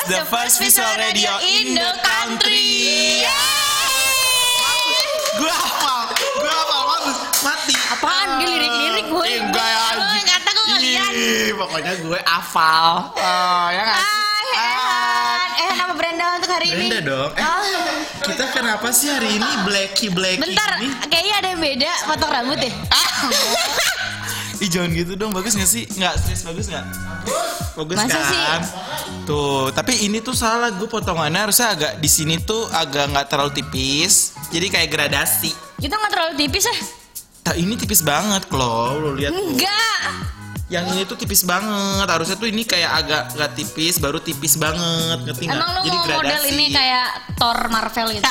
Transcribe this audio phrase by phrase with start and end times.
[0.00, 3.24] was the first visual radio in the country.
[5.36, 7.74] Gue hafal, gue hafal bagus, mati.
[7.90, 8.28] Apaan?
[8.40, 9.24] Dia lirik-lirik gue.
[9.26, 9.84] Ih, enggak ya.
[9.96, 10.66] Gue kata gue.
[10.80, 12.88] Ih, pokoknya gue hafal.
[13.10, 14.00] Oh, ya kan?
[15.60, 16.88] Ehan apa Brenda untuk hari ini?
[16.88, 17.30] Brenda dong.
[17.32, 17.44] Eh,
[18.20, 18.26] Oh.
[18.26, 20.92] kita kenapa sih hari ini blacky blacky Bentar, gini?
[21.08, 22.72] kayaknya ada yang beda potong rambut ya.
[24.60, 25.88] Ih jangan gitu dong, bagus gak sih?
[25.88, 26.84] Nggak, serius bagus nggak?
[27.80, 28.20] Bagus Masa kan?
[28.28, 28.40] sih?
[29.24, 33.56] Tuh, tapi ini tuh salah gue potongannya harusnya agak di sini tuh agak nggak terlalu
[33.56, 35.48] tipis, jadi kayak gradasi.
[35.80, 36.76] Kita nggak terlalu tipis ya?
[37.40, 39.40] Nah, ini tipis banget loh, lo lihat tuh.
[39.56, 40.00] Enggak.
[40.70, 45.18] Yang ini tuh tipis banget, harusnya tuh ini kayak agak nggak tipis, baru tipis banget,
[45.26, 45.58] ngerti nggak?
[45.58, 48.22] Emang lu Jadi mau model ini kayak Thor Marvel gitu?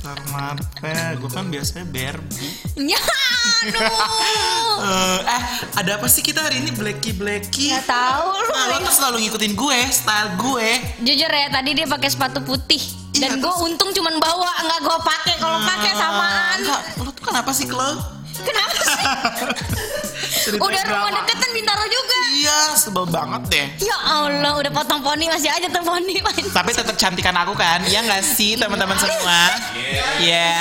[0.00, 2.52] Ntar Marvel, gue kan biasanya Barbie.
[2.88, 2.96] ya,
[3.68, 3.84] aduh.
[4.80, 5.42] Eh, eh,
[5.76, 7.68] ada apa sih kita hari ini blacky blacky?
[7.68, 8.48] Gak tahu lu.
[8.56, 10.68] Nah, lo tuh selalu ngikutin gue, style gue.
[11.04, 12.80] Jujur ya, tadi dia pakai sepatu putih.
[13.12, 15.34] Dan Iya, gue untung cuman bawa, nggak gue pakai.
[15.36, 16.56] Kalau pakai samaan.
[16.64, 18.19] Enggak, lo tuh kenapa sih, Klo?
[18.42, 19.04] Kenapa sih?
[20.56, 22.18] Udah rumah deketan Bintaro juga.
[22.40, 23.66] Iya, sebel banget deh.
[23.84, 26.18] Ya Allah, udah potong poni masih aja tuh poni.
[26.50, 29.40] Tapi tetap cantikan aku kan, iya nggak sih teman-teman semua?
[30.18, 30.56] Iya,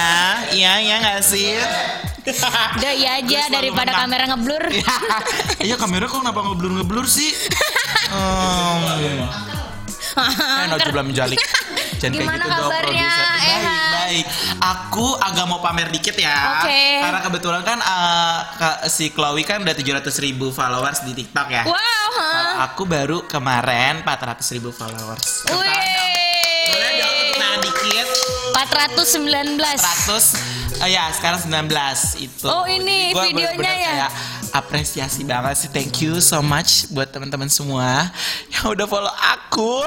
[0.52, 1.56] iya, iya nggak sih?
[2.78, 4.02] Udah iya aja daripada menang.
[4.06, 4.64] kamera ngeblur.
[5.64, 7.32] Iya kamera kok kenapa ngeblur ngeblur sih?
[8.10, 8.82] Um,
[10.22, 11.40] eh, no belum jalik.
[12.00, 13.28] Jangan kayak Gimana gitu dong, kabarnya, produser.
[13.28, 13.60] Baik,
[13.92, 14.26] baik.
[14.56, 16.64] Aku agak mau pamer dikit ya.
[16.64, 16.84] Oke.
[17.04, 17.80] Karena kebetulan kan
[18.56, 21.64] Kak- si Chloe kan udah 700 ribu followers di TikTok ya.
[21.68, 21.76] Wow,
[22.16, 22.72] Kalau ha.
[22.72, 25.44] aku baru kemarin 400 ribu followers.
[25.46, 25.76] Boleh
[26.96, 27.68] dong tepuk tangan Wih.
[27.68, 28.08] dikit.
[28.56, 29.60] 419.
[29.60, 31.68] 100 eh, ya sekarang 19
[32.18, 32.48] itu.
[32.48, 33.88] Oh, ini Gua videonya bener-bener ya?
[33.92, 34.10] kayak
[34.52, 35.70] apresiasi banget sih.
[35.70, 38.10] Thank you so much buat teman-teman semua
[38.54, 39.86] yang udah follow aku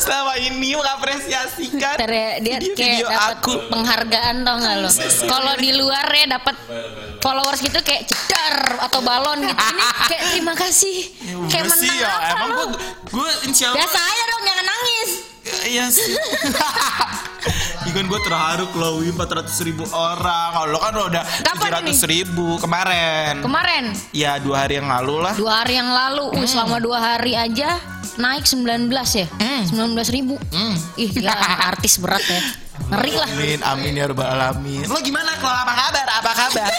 [0.00, 3.52] selama ini mengapresiasikan Ntar ya, dia kayak video-video dapat aku.
[3.68, 4.90] penghargaan tau gak lo?
[5.28, 6.56] Kalau di luar ya dapat
[7.20, 9.60] followers gitu kayak cedar atau balon gitu.
[9.60, 10.96] Ini kayak terima kasih.
[11.20, 12.64] Ya, kayak menang ya, apa emang lo?
[12.64, 12.68] gue
[13.10, 15.10] gue insya Allah Biasa aja dong, jangan nangis.
[15.66, 16.12] Iya sih.
[17.90, 20.54] Ikan gue terharu Chloe 400 ribu orang.
[20.54, 23.42] Kalau lo kan lo udah Kapan 700 ribu kemarin.
[23.42, 23.84] Kemarin
[24.14, 25.34] ya dua hari yang lalu lah.
[25.34, 27.82] dua hari yang lalu, uh, selama dua hari aja
[28.14, 29.66] naik 19 ya, Hmm.
[29.66, 30.38] 19 ribu.
[30.54, 30.78] Hmm.
[30.94, 31.34] Ih, gila
[31.70, 32.38] artis berat ya.
[32.82, 33.28] Ngeri lah.
[33.28, 34.82] Amin, amin ya rabbal alamin.
[34.84, 36.06] Lo gimana kalau apa kabar?
[36.16, 36.70] Apa kabar?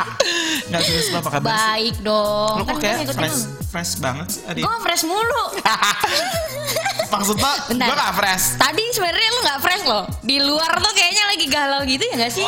[0.68, 1.66] Nggak serius lo apa kabar sih?
[1.66, 2.54] Baik dong.
[2.54, 3.44] Lo Kan kok gue kayak fresh, lu.
[3.66, 5.44] fresh banget sih hari Gue fresh mulu.
[7.12, 7.86] Maksud lo, Bentar.
[7.86, 8.44] gue gak fresh?
[8.56, 10.04] Tadi sebenarnya lu nggak fresh loh.
[10.22, 12.46] Di luar tuh kayaknya lagi galau gitu ya nggak sih?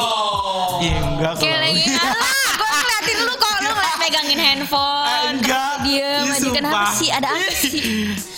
[0.80, 5.04] Iya enggak Kayak lagi alah, gue ngeliatin lu kok lu ngeliat pegangin handphone.
[5.04, 5.72] Ah, Enggak.
[5.84, 6.92] Ih, aja kenapa sumpah.
[6.96, 7.08] sih?
[7.10, 7.72] Ada apa sih?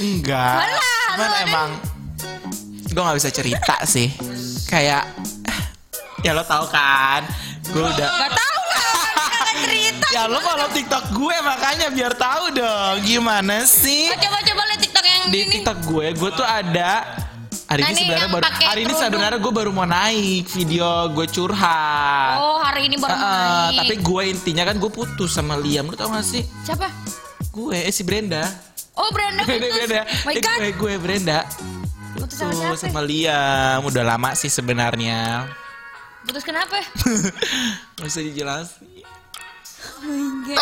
[0.00, 0.55] Enggak.
[0.59, 0.91] Mana?
[1.06, 1.71] Cuman ada- emang
[2.97, 4.09] gue gak bisa cerita sih.
[4.65, 5.05] Kayak
[6.19, 7.29] ya lo tau kan,
[7.62, 8.97] gue udah Gak tau lah,
[9.37, 10.07] gak cerita.
[10.09, 15.05] Ya lo follow TikTok gue makanya biar tahu dong gimana sih Oh, Coba-coba liat TikTok
[15.05, 15.53] yang di ini.
[15.53, 16.91] TikTok gue gue tuh ada
[17.67, 21.27] hari Nah, ini nih, sebenarnya baru hari ini sebenarnya gue baru mau naik video gue
[21.28, 22.34] curhat.
[22.41, 23.28] Oh, hari ini baru Heeh,
[23.69, 23.77] naik.
[23.77, 26.41] tapi gue intinya kan gue putus sama Liam lo tau gak sih?
[26.65, 26.89] Siapa?
[27.53, 28.41] Gue eh, si Brenda.
[28.95, 29.84] Oh, Brenda Brenda, putus.
[29.84, 30.01] Brenda.
[30.25, 30.57] My Eh, God.
[30.57, 31.39] gue gue Brenda.
[32.27, 32.91] Putus sama Tuh siapa?
[32.91, 35.47] sama Liam udah lama sih sebenarnya.
[36.27, 36.83] Putus kenapa?
[37.97, 38.83] Gak usah dijelasin.
[38.83, 40.59] Oh my God.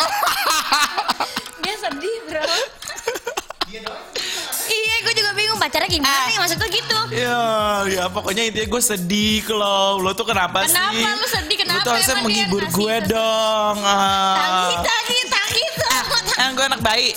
[1.65, 2.45] Dia sedih, bro.
[3.65, 6.99] Iya, gue juga bingung pacarnya gimana nih maksudnya gitu.
[7.09, 7.41] Ya,
[7.89, 11.01] ya pokoknya intinya gue sedih kalau lo tuh kenapa, Kenapa sih?
[11.01, 11.57] lu sedih?
[11.65, 11.81] Kenapa?
[11.81, 13.75] Lo tuh harusnya menghibur gue dong.
[13.81, 14.37] Ah.
[14.37, 15.63] Tagi, tagi, tagi
[16.35, 17.15] Eh, gue anak baik.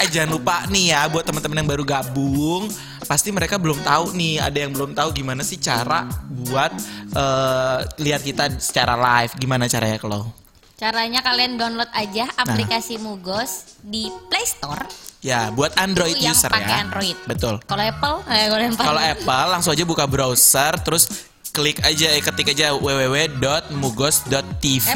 [0.00, 2.68] Eh jangan lupa nih ya buat teman-teman yang baru gabung,
[3.10, 6.70] pasti mereka belum tahu nih, ada yang belum tahu gimana sih cara buat
[7.10, 9.34] eh, lihat kita secara live.
[9.34, 10.30] Gimana caranya kalau?
[10.78, 14.86] Caranya kalian download aja aplikasi Mugos di Play Store.
[15.20, 16.86] Ya, buat Android Itu yang user pakai ya.
[16.86, 17.18] Android.
[17.26, 17.58] Betul.
[17.66, 18.46] Kalau Apple, eh,
[18.78, 24.30] kalau Apple langsung aja buka browser terus klik aja eh, ketik aja www.mugos.tv.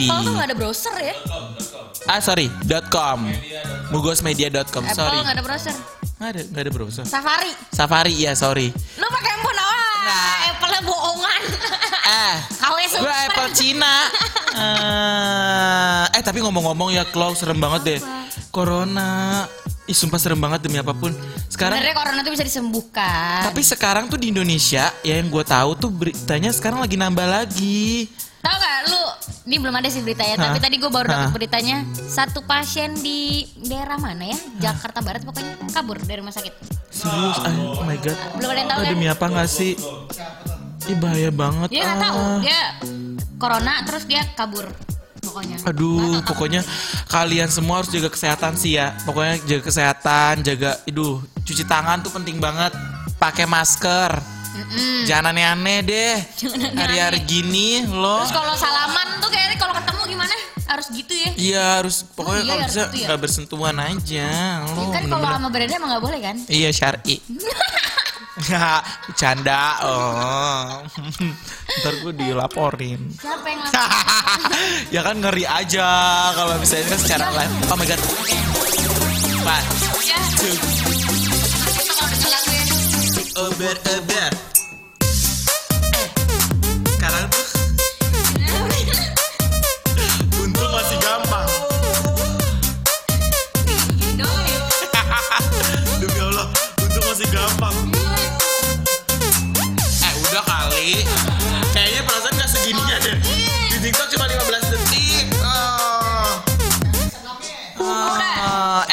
[0.06, 1.18] Apple tuh nggak ada browser ya?
[2.06, 2.46] Ah sorry,
[2.88, 3.26] .com,
[3.90, 4.86] mugosmedia.com.
[4.86, 5.74] Apple Sorry, nggak ada browser.
[6.24, 7.04] Nggak ada nggak ada browser.
[7.04, 7.52] Safari.
[7.68, 8.72] Safari ya sorry.
[8.96, 9.76] Lu pakai handphone apa?
[10.00, 10.36] Nggak.
[10.48, 11.42] Apple-nya bohongan.
[12.04, 13.12] Eh, KW gue.
[13.28, 13.94] Apple Cina.
[14.54, 18.00] Eh, eh tapi ngomong-ngomong ya, Klau serem banget deh.
[18.48, 19.44] Corona.
[19.84, 21.12] Ih sumpah serem banget demi apa pun.
[21.52, 23.44] Sekarang Sebenarnya corona tuh bisa disembuhkan.
[23.44, 28.08] tapi sekarang tuh di Indonesia ya yang gue tahu tuh beritanya sekarang lagi nambah lagi.
[28.44, 29.02] Tahu gak lu
[29.44, 30.44] Ini belum ada sih beritanya, Hah?
[30.46, 35.68] tapi tadi gue baru dapat beritanya satu pasien di daerah mana ya, Jakarta Barat pokoknya
[35.68, 36.52] kabur dari rumah sakit.
[36.88, 37.36] Serius?
[37.38, 38.16] Ah, Oh my god.
[38.34, 38.92] Belum ada yang tahu Ah, kan?
[38.96, 39.72] demi apa nggak sih?
[40.86, 41.68] Ih bahaya banget.
[41.70, 42.40] Dia nggak tahu, ah.
[42.40, 42.60] dia
[43.36, 44.64] corona terus dia kabur
[45.20, 45.56] pokoknya.
[45.64, 46.60] Aduh, pokoknya
[47.06, 48.96] kalian semua harus jaga kesehatan sih ya.
[49.04, 52.72] Pokoknya jaga kesehatan, jaga, iduh, cuci tangan tuh penting banget.
[53.16, 54.12] Pakai masker.
[54.54, 55.02] Mm-mm.
[55.04, 56.14] Jangan aneh-aneh deh.
[56.78, 58.22] Hari-hari gini lo.
[58.22, 60.34] Terus kalau salaman tuh kayaknya kalau ketemu gimana?
[60.64, 61.30] Harus gitu ya.
[61.34, 63.06] Iya harus pokoknya iya, kalau bisa gitu ya?
[63.10, 64.28] nggak bersentuhan aja.
[64.70, 66.36] Lo kan kalau sama Brenda emang nggak boleh kan?
[66.46, 67.16] Iya syari.
[68.50, 69.78] Ya, bercanda.
[69.86, 70.82] Oh.
[71.78, 73.14] Ntar gue dilaporin.
[73.14, 73.88] Siapa yang lakukan?
[74.90, 75.86] ya kan ngeri aja
[76.34, 77.54] kalau misalnya kan secara live.
[77.70, 78.00] Oh my god.
[79.38, 79.66] One,
[80.02, 80.50] ya, two,
[83.58, 84.53] bit of that.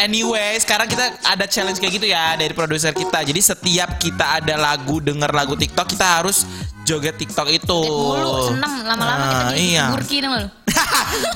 [0.01, 3.21] Anyway, sekarang kita ada challenge kayak gitu ya dari produser kita.
[3.21, 6.43] Jadi setiap kita ada lagu, denger lagu TikTok, kita harus
[6.81, 7.79] joget TikTok itu.
[7.85, 9.85] Mulu, seneng lama-lama kita Ah, jadi iya.
[9.93, 10.17] burki?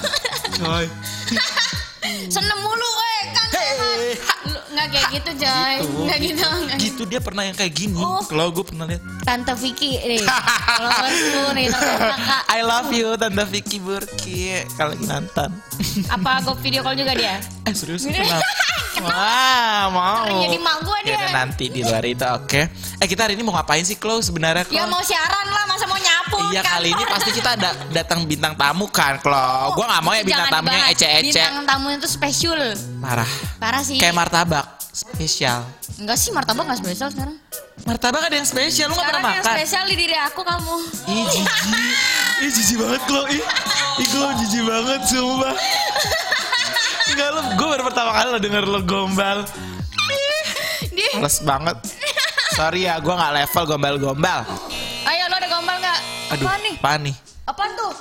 [0.59, 0.85] Coy.
[2.25, 2.84] Seneng mulu,
[4.75, 5.75] nggak kayak gitu, Joy.
[5.79, 5.99] Gitu.
[6.03, 6.91] Nggak gitu, nggak gitu.
[6.91, 7.97] Gitu dia pernah yang kayak gini.
[8.03, 8.19] Oh.
[8.27, 9.01] Kalau gue pernah lihat.
[9.23, 10.21] Tante Vicky nih.
[10.27, 12.43] Kalau lu nih kak.
[12.51, 15.49] I love you Tante Vicky Burki kalau nonton.
[16.11, 17.39] Apa gue video call juga dia?
[17.65, 18.45] eh serius kenapa?
[19.01, 20.45] Wah mau.
[20.47, 21.17] Jadi mak gua dia.
[21.17, 22.61] Yaudah, nanti di luar itu oke.
[23.01, 24.77] Eh kita hari ini mau ngapain sih Klo sebenarnya Klo?
[24.77, 25.99] Ya mau siaran lah, masa mau
[26.35, 29.73] nyapu Iya kali ini pasti kita ada datang bintang tamu kan Klo.
[29.75, 31.41] Gua nggak mau ya bintang Jangan tamunya ece-ece.
[31.41, 32.59] Bintang tamunya tuh spesial.
[32.99, 33.31] Parah.
[33.57, 33.97] Parah sih.
[33.97, 35.63] Kayak martabak spesial.
[35.95, 37.35] Enggak sih, martabak nggak spesial sekarang.
[37.83, 39.55] Martabak ada yang spesial lu Sekarang pernah yang makan?
[39.59, 40.75] spesial di diri aku kamu.
[41.11, 41.47] Ih jijik.
[42.43, 43.21] Ih jijik banget Klo.
[43.27, 43.43] Ih,
[43.99, 45.55] Ih Klo jijik banget sumpah.
[47.05, 49.39] Enggak lu, gue baru pertama kali lo denger lo gombal.
[51.15, 51.77] Males banget.
[52.55, 54.39] Sorry ya, gue nggak level gombal-gombal.
[56.27, 56.75] Aduh, Apaan nih?
[56.75, 57.15] apaan nih?
[57.45, 57.93] Apaan tuh?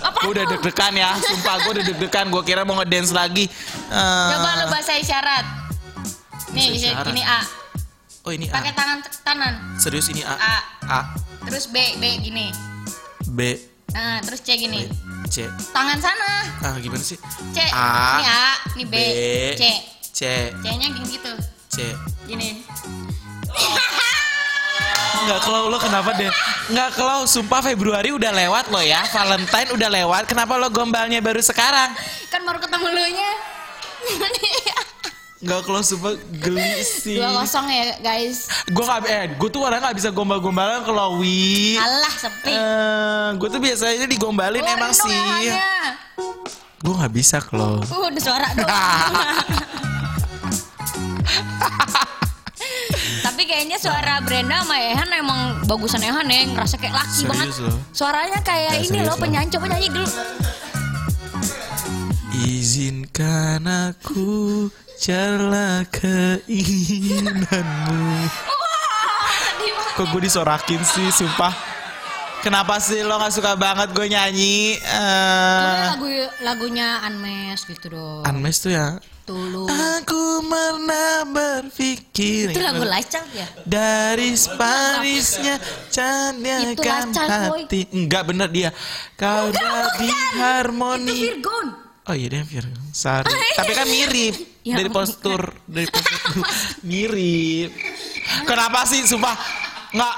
[0.00, 0.50] Apaan Gue udah tuh?
[0.54, 2.26] deg-degan ya, sumpah gue udah deg-degan.
[2.28, 3.44] Gue kira mau ngedance lagi.
[3.90, 5.44] Eh, Coba lo bahasa isyarat.
[6.50, 7.04] Nih, Bahasa isyarat.
[7.06, 7.40] ini A.
[8.20, 8.52] Oh ini A.
[8.54, 9.54] Pakai tangan kanan.
[9.76, 10.34] Serius ini A.
[10.34, 10.56] A.
[10.82, 11.00] A.
[11.42, 12.48] Terus B, B gini.
[13.26, 13.56] B.
[13.90, 14.88] Nah, terus C gini.
[15.26, 15.44] C.
[15.70, 16.30] Tangan sana.
[16.62, 17.20] Ah gimana sih?
[17.50, 17.58] C.
[17.66, 17.88] A.
[18.16, 18.94] Ini A, ini B.
[18.94, 19.06] B.
[19.54, 19.62] C.
[20.10, 20.20] C.
[20.54, 21.32] C-nya gini gitu.
[21.68, 21.76] C.
[22.24, 22.64] Gini.
[25.10, 26.30] Enggak kalau lo kenapa deh?
[26.70, 29.02] Enggak kalau sumpah Februari udah lewat lo ya.
[29.10, 30.22] Valentine udah lewat.
[30.26, 31.90] Kenapa lo gombalnya baru sekarang?
[32.30, 33.30] kan baru ketemu lu nya.
[35.40, 37.16] Enggak kalau sumpah geli sih.
[37.16, 38.46] Dua kosong ya guys.
[38.68, 41.80] Gue gak, eh, gue tuh orang gak bisa gombal-gombalan kalau Wi.
[41.80, 42.52] Alah sepi.
[42.52, 45.10] Eh, gue tuh biasanya digombalin Keluarin emang sih.
[45.10, 45.56] ehannya.
[46.80, 47.84] Gue nggak bisa kalau.
[47.84, 48.68] Uh, udah suara dong.
[53.50, 57.50] Kayaknya suara Brenda sama Ehan emang bagusan Ehan ya, ngerasa kayak laki Serius banget.
[57.66, 57.74] loh.
[57.90, 60.06] Suaranya kayak Ya, ini loh penyanyi, coba nyanyi dulu.
[62.30, 67.42] Izinkan aku celah keinginanmu.
[68.22, 69.98] Wah.
[69.98, 71.50] Kok gue disorakin sih, sumpah.
[72.46, 74.78] Kenapa sih lo gak suka banget gue nyanyi?
[74.78, 76.06] Eh, lagu
[76.40, 78.22] lagunya Unmesh gitu dong.
[78.24, 79.02] Unmesh tuh ya.
[79.30, 79.70] Tulus.
[79.70, 83.46] Aku pernah berpikir Itu lagu Lacang ya?
[83.62, 87.86] dari Parisnya Itu canyakan hati.
[87.94, 88.74] Enggak bener dia.
[89.14, 89.62] Kau Itu
[90.34, 91.14] harmoni.
[91.14, 91.66] Virgon.
[92.10, 92.74] Oh iya dia Virgo.
[92.90, 93.30] Sorry.
[93.62, 96.42] Tapi kan mirip Ya, dari postur, dari postur
[96.82, 97.70] mirip.
[98.44, 99.32] Kenapa sih sumpah
[99.94, 100.14] nggak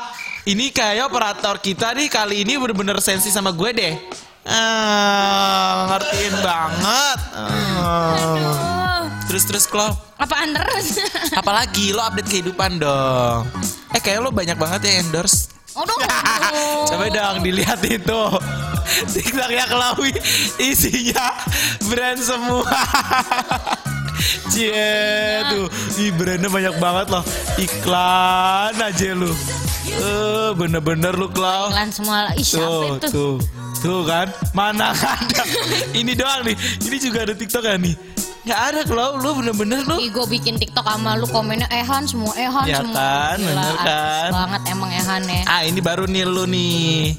[0.48, 3.94] ini kayak operator kita nih kali ini bener-bener sensi sama gue deh.
[4.42, 7.18] Ah, ngertiin banget.
[7.30, 9.01] Ah.
[9.32, 9.88] Oh, Terus terus Klo,
[10.20, 11.00] apaan terus?
[11.40, 13.48] apalagi lo update kehidupan dong.
[13.96, 15.48] Eh kayak lo banyak banget ya endorse.
[15.72, 15.96] Aduh.
[16.92, 18.20] Coba dong dilihat itu
[19.08, 20.12] TikToknya Chloe
[20.60, 21.32] isinya
[21.88, 22.68] brand semua
[24.52, 25.64] Cie tuh
[25.96, 27.24] Ih brandnya banyak banget loh
[27.56, 29.32] Iklan aja lu
[29.88, 32.36] Eh bener-bener lu Chloe Iklan semua.
[32.36, 33.08] Ih, Tuh itu?
[33.08, 33.34] tuh
[33.80, 35.40] Tuh kan Mana ada
[35.96, 37.96] Ini doang nih Ini juga ada TikTok kan nih
[38.42, 42.34] Gak ada Chloe Lu bener-bener lu Ih, gue bikin TikTok sama lu komennya Ehan semua
[42.34, 42.94] Ehan Ya semua.
[42.96, 44.28] kan, Gila, bener kan?
[44.32, 45.42] banget emang Ehan ya.
[45.46, 47.14] Ah ini baru nih lu nih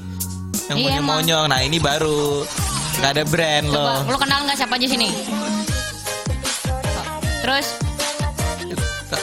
[0.64, 1.18] Yang Iya, punya emang.
[1.18, 2.44] monyong Nah ini baru
[2.94, 4.04] Gak ada brand lo.
[4.04, 5.10] Lu kenal nggak siapa aja sini?
[7.40, 7.66] Terus,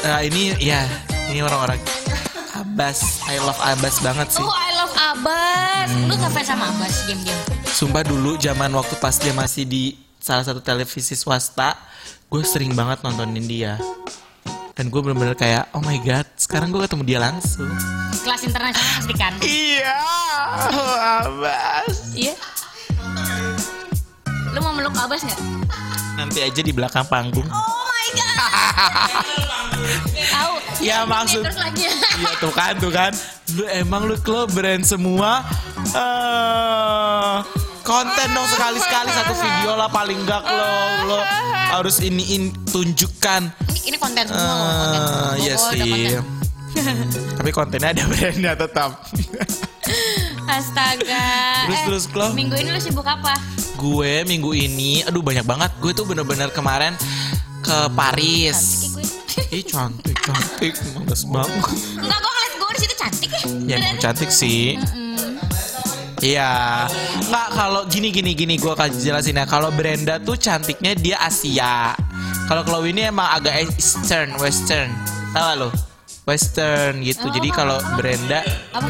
[0.01, 0.86] Nah, ini ya,
[1.27, 1.75] ini orang-orang
[2.53, 3.20] Abbas.
[3.25, 4.39] I love Abbas banget sih.
[4.39, 5.89] oh I love Abbas.
[6.05, 7.41] Lu ngefans sama Abbas game-game?
[7.65, 9.84] Sumpah dulu zaman waktu pas dia masih di
[10.22, 11.74] salah satu televisi swasta,
[12.30, 13.74] gue sering banget nontonin dia.
[14.72, 17.68] Dan gue bener-bener kayak, oh my god, sekarang gue ketemu dia langsung.
[18.22, 19.34] Kelas internasional pasti kan?
[19.42, 19.98] Iya,
[21.25, 21.96] Abbas.
[22.13, 22.36] Iya.
[24.54, 25.42] Lu mau meluk Abbas nggak?
[26.22, 27.50] Nanti aja di belakang panggung.
[27.50, 29.25] Oh my god.
[30.38, 30.54] Tahu?
[30.86, 31.46] Ya, maksud-.
[31.50, 33.12] Iya tuh kan, tuh kan.
[33.58, 35.42] Lu emang lu klub brand semua.
[35.92, 40.71] eh konten dong sekali-sekali satu video lah paling enggak lo
[41.07, 41.19] lo
[41.71, 43.41] harus iniin tunjukkan.
[43.67, 45.00] Ini, ini konten semua loh, konten.
[45.00, 45.91] Eh, iya Oh, ada sih.
[46.11, 46.23] konten.
[47.39, 48.89] Tapi kontennya ada brandnya tetap.
[50.51, 51.27] Astaga.
[51.65, 52.27] Terus, Eh, terus, Klo?
[52.31, 53.35] Minggu ini lu sibuk apa?
[53.73, 55.73] gue minggu ini, aduh banyak banget.
[55.81, 56.93] Gue tuh bener-bener kemarin
[57.61, 58.85] ke Paris.
[58.85, 59.09] Cantik.
[59.57, 61.65] Ih cantik cantik, males banget.
[61.97, 63.41] Enggak, gue ngeliat gue di situ cantik ya.
[63.65, 64.77] Ya emang cantik sih.
[66.22, 66.86] Iya,
[67.28, 69.46] nggak kalau gini gini gini gue kasih jelasin ya.
[69.50, 71.98] Kalau Brenda tuh cantiknya dia Asia.
[72.46, 74.94] Kalau Chloe ini emang agak Eastern, Western.
[75.34, 75.70] Tahu lo?
[76.24, 77.25] Western gitu.
[77.25, 77.82] Oh, Jadi kalau?
[77.98, 78.86] Brenda, Apa?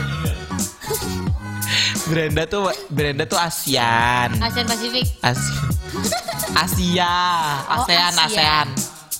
[2.11, 4.35] Brenda tuh Brenda tuh ASEAN.
[4.35, 5.07] Asian Pasifik.
[5.23, 5.55] Asia.
[6.51, 7.13] Asia,
[7.69, 8.11] Oh, ASEAN.
[8.11, 8.67] ASEAN.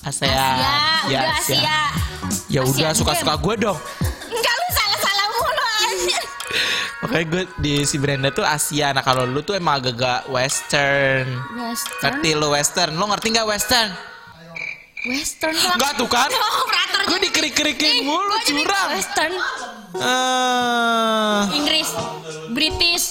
[0.04, 0.28] ASEAN.
[0.28, 0.72] Asia,
[1.08, 1.56] Ya, udah Asia.
[1.56, 1.78] Asia.
[2.52, 3.78] Ya udah suka-suka gue dong.
[7.12, 8.88] Makanya gue di si Brenda tuh Asia.
[8.96, 11.28] Nah kalau lu tuh emang agak-agak Western.
[11.60, 12.00] Western.
[12.00, 12.96] Ngerti lu Western?
[12.96, 13.88] Lu ngerti nggak Western?
[15.04, 15.70] Western tuh.
[15.76, 16.30] Enggak tuh kan?
[17.02, 17.08] Oh.
[17.10, 18.94] Gue dikerik-kerikin mulu curang.
[18.94, 19.34] Western.
[19.98, 21.90] Eh, Inggris.
[22.54, 23.04] British.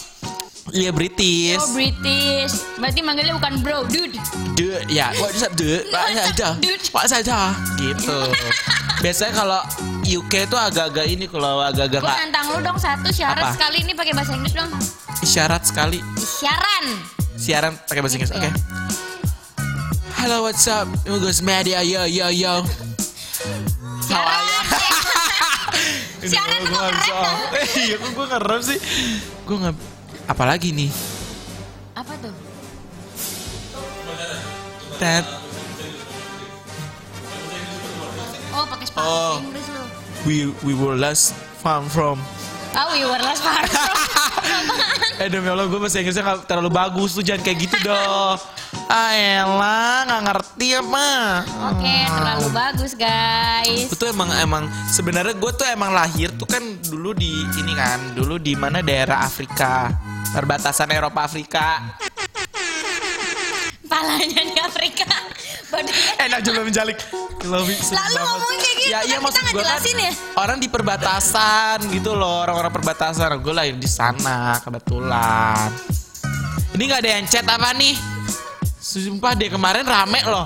[0.71, 1.59] Iya British.
[1.59, 2.53] Oh, British.
[2.79, 4.15] Berarti manggilnya bukan bro, dude.
[4.55, 5.83] De, ya, what's up, de?
[5.91, 6.85] Pak saja, Dude.
[6.87, 8.19] pak saja, gitu.
[9.01, 9.61] Biasanya kalau
[10.03, 13.53] UK tuh agak-agak ini kalau agak-agak Gue nantang lu dong satu syarat Apa?
[13.57, 14.69] sekali ini pakai bahasa Inggris dong.
[15.21, 15.97] isyarat sekali.
[16.15, 16.85] Isyaran.
[17.33, 18.41] Siaran pakai bahasa Inggris, oke?
[18.41, 18.53] Iya.
[20.15, 20.85] Hello, what's up?
[21.01, 22.61] Guys, media, yo, yo, yo.
[24.07, 24.61] How are you?
[26.29, 27.35] Siaran tuh kok keren.
[27.57, 28.77] Eh, Iya, kok gue ngerem sih?
[29.43, 29.75] Gue nggak...
[30.27, 30.89] Apalagi nih?
[31.93, 32.33] Apa tuh?
[34.95, 35.25] Ted.
[38.51, 39.33] Oh, pakai sepatu Oh.
[39.39, 39.83] Inggris lu.
[40.27, 42.19] We, we were last found from...
[42.71, 43.97] Ah, we were last far from.
[45.21, 48.41] Eh demi Allah gue bahasa Inggrisnya gak terlalu bagus tuh Jangan kayak gitu dong
[48.89, 51.09] Ah elah gak ngerti apa
[51.69, 53.85] Oke, terlalu bagus guys.
[53.85, 58.17] Gue tuh emang emang sebenarnya gue tuh emang lahir tuh kan dulu di ini kan
[58.17, 59.93] dulu di mana daerah Afrika
[60.33, 61.93] perbatasan Eropa Afrika
[63.85, 65.05] Palanya di Afrika.
[66.27, 66.97] Enak juga menjalik.
[67.41, 70.11] Lebih Lalu ngomongin kayak gitu, ya, kan iya kita maksud gue kan jelasin ya?
[70.37, 73.27] orang di perbatasan gitu loh orang-orang perbatasan.
[73.41, 75.73] Gue lahir di sana kebetulan.
[76.71, 77.95] Ini nggak ada yang chat apa nih?
[78.81, 80.45] Sumpah deh kemarin rame loh.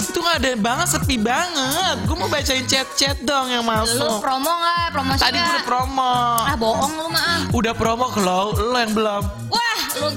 [0.00, 1.96] Itu nggak ada banget sepi banget.
[2.08, 4.86] Gue mau bacain chat-chat dong yang lu masuk promo nggak?
[4.90, 6.14] Promosi tadi gue udah promo.
[6.44, 7.22] Ah, bohong lu mah.
[7.22, 7.38] ah.
[7.52, 9.22] udah promo ke lo lo yang belum.
[9.48, 10.08] Wah, lu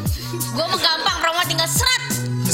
[0.56, 2.03] gua mah gampang promo tinggal serat.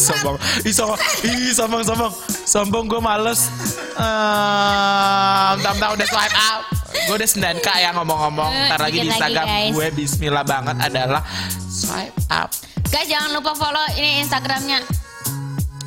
[0.09, 0.35] Sombong
[0.65, 2.13] ih sombong ih sombong sombong
[2.49, 3.45] sombong gue males
[3.93, 9.09] um, tam udah swipe up gue udah 9k ya ngomong-ngomong Eh, ntar lagi di lagi,
[9.13, 11.21] Instagram gue Bismillah banget adalah
[11.69, 12.49] swipe up
[12.89, 14.81] Guys, jangan lupa follow ini Instagramnya.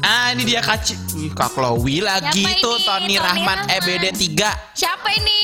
[0.03, 2.87] ah ini dia Kak Wih, Kak Chloe lagi Siapa tuh ini?
[2.87, 3.83] Tony Tony Rahman Rahman.
[3.83, 4.05] EBD
[4.39, 5.39] 3 Siapa ini?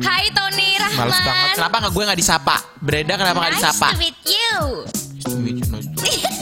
[0.00, 1.08] Hai Tony Rahman.
[1.08, 4.56] Males banget kenapa nggak gue nggak disapa Brenda kenapa nice disapa to meet you.
[4.84, 6.36] Nice to meet you, nice to meet you.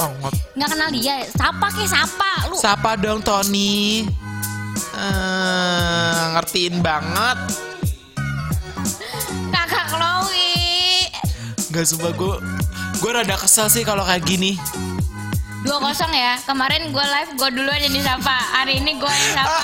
[0.00, 1.16] Banget Nggak kenal dia.
[1.28, 2.56] Sapa ke sapa lu.
[2.56, 4.08] Sapa dong Tony
[4.92, 7.36] Eh, ngertiin banget
[9.50, 11.08] Kakak Chloe.
[11.70, 12.36] Gak sumpah gue
[12.98, 14.56] Gue rada kesel sih kalau kayak gini
[15.60, 15.76] 2-0
[16.10, 16.40] ya.
[16.40, 18.32] Kemarin gue live gue duluan yang disapa.
[18.50, 19.60] Hari ini gue yang sapa.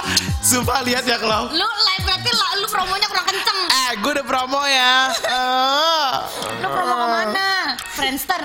[0.44, 3.58] Sumpah lihat ya kalau Lu live berarti la- lu promonya kurang kenceng.
[3.68, 6.10] Eh gue udah promo ya Eh,
[6.58, 7.48] Lu promo ke mana?
[7.90, 8.40] Friendster.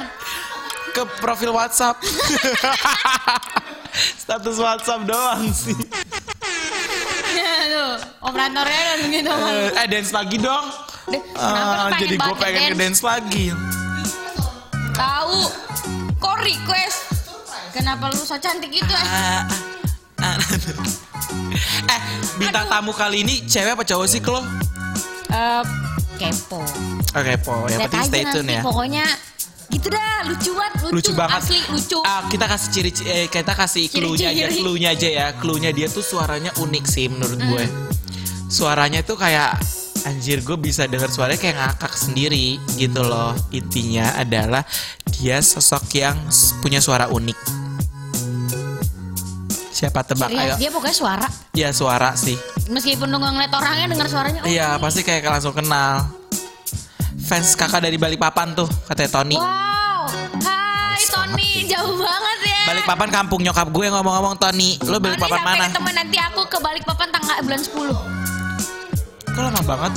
[0.90, 1.96] Ke profil Whatsapp
[4.22, 5.76] Status Whatsapp doang sih
[7.70, 9.30] Tuh, operatornya dan gitu.
[9.32, 10.66] Eh, Eh dance lagi dong
[11.08, 12.70] pengen Jadi gue pengen dance?
[12.72, 13.46] ngedance lagi
[14.92, 15.40] Tahu.
[16.18, 16.98] Kok request?
[17.72, 18.76] Kenapa lu so cantik?
[18.84, 19.44] Ah, ah,
[20.20, 20.36] ah.
[21.94, 22.02] Eh
[22.36, 24.44] bintang tamu kali ini cewek apa cowok sih Klo?
[25.30, 25.64] Eh,
[26.18, 26.60] kepo.
[27.10, 29.06] Oke po, yang Lihat penting stay tune ya Pokoknya
[29.70, 31.38] Gitu dah, lucu banget, lucu, lucu banget.
[31.40, 31.98] Asli lucu.
[32.02, 35.26] Ah, kita kasih ciri eh, kita kasih clue-nya aja clue-nya aja ya.
[35.38, 37.50] Clue-nya dia tuh suaranya unik sih menurut Hmm.
[37.54, 37.66] gue
[38.50, 39.62] suaranya tuh kayak
[40.10, 43.38] anjir gue bisa dengar suaranya kayak ngakak sendiri gitu loh.
[43.54, 44.66] Intinya adalah
[45.14, 46.18] dia sosok yang
[46.60, 47.38] punya suara unik.
[49.70, 50.28] Siapa tebak?
[50.28, 50.54] Khas ayo.
[50.60, 51.28] dia pokoknya suara.
[51.56, 52.36] ya suara sih.
[52.68, 54.42] Meskipun lu nggak ngeliat orangnya dengar suaranya.
[54.44, 56.04] oh, iya pasti kayak langsung kenal
[57.30, 60.10] fans kakak dari Balikpapan tuh katanya Tony Wow.
[60.42, 62.62] Hai Tony, jauh banget ya.
[62.66, 67.38] Balikpapan kampung nyokap gue ngomong-ngomong Tony Tony Balikpapan mana ketemu nanti aku ke Balikpapan tanggal
[67.40, 67.70] bulan 10.
[69.30, 69.94] kok lama banget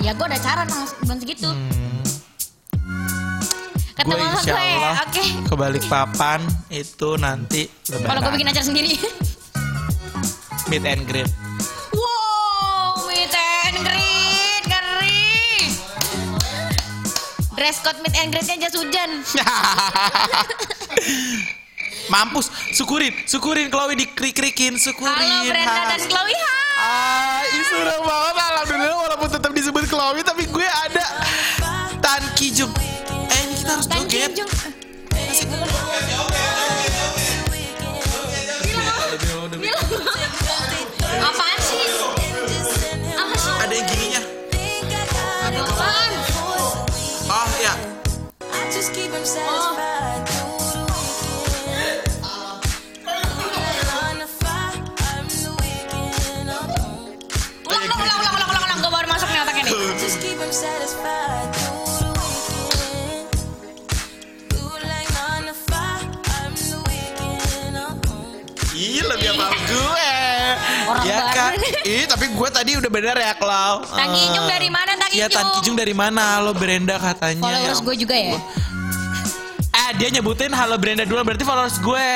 [0.00, 1.48] Ya gue udah cara tanggal bulan segitu.
[1.48, 2.02] Hmm.
[3.96, 4.66] Ketemu gue insya gue.
[4.74, 5.24] Allah Oke.
[5.46, 8.92] ke Balikpapan itu nanti Kalau gue bikin acara sendiri.
[10.66, 11.30] meet and greet
[17.56, 19.10] Dress code meet and greetnya jas hujan.
[22.06, 25.90] mampus syukurin syukurin Chloe dikrik-krikin syukurin Halo Brenda Ha.
[25.90, 26.70] dan Chloe, hai.
[26.78, 31.02] Ah, seneng banget alhamdulillah walaupun tetap disebut Chloe tapi gue ada
[31.98, 32.70] Tan Kijung
[33.26, 34.50] eh ini kita harus Tan joget Kijung.
[41.22, 41.86] Apaan sih?
[43.14, 43.54] Apa sih?
[43.56, 44.22] ada yang gininya
[45.56, 46.05] Apaan?
[48.66, 49.24] Oh ya Just keep him Oh.
[49.24, 50.45] satisfied
[71.86, 75.54] Ih tapi gue tadi udah bener ya Klau Tan Kijung dari mana, Tan Iya Tan
[75.54, 75.54] Kijung?
[75.62, 78.34] Kijung dari mana Lo Brenda katanya Followers Ya gue juga ya.
[79.76, 82.08] Eh dia nyebutin halo Brenda duluan berarti followers gue.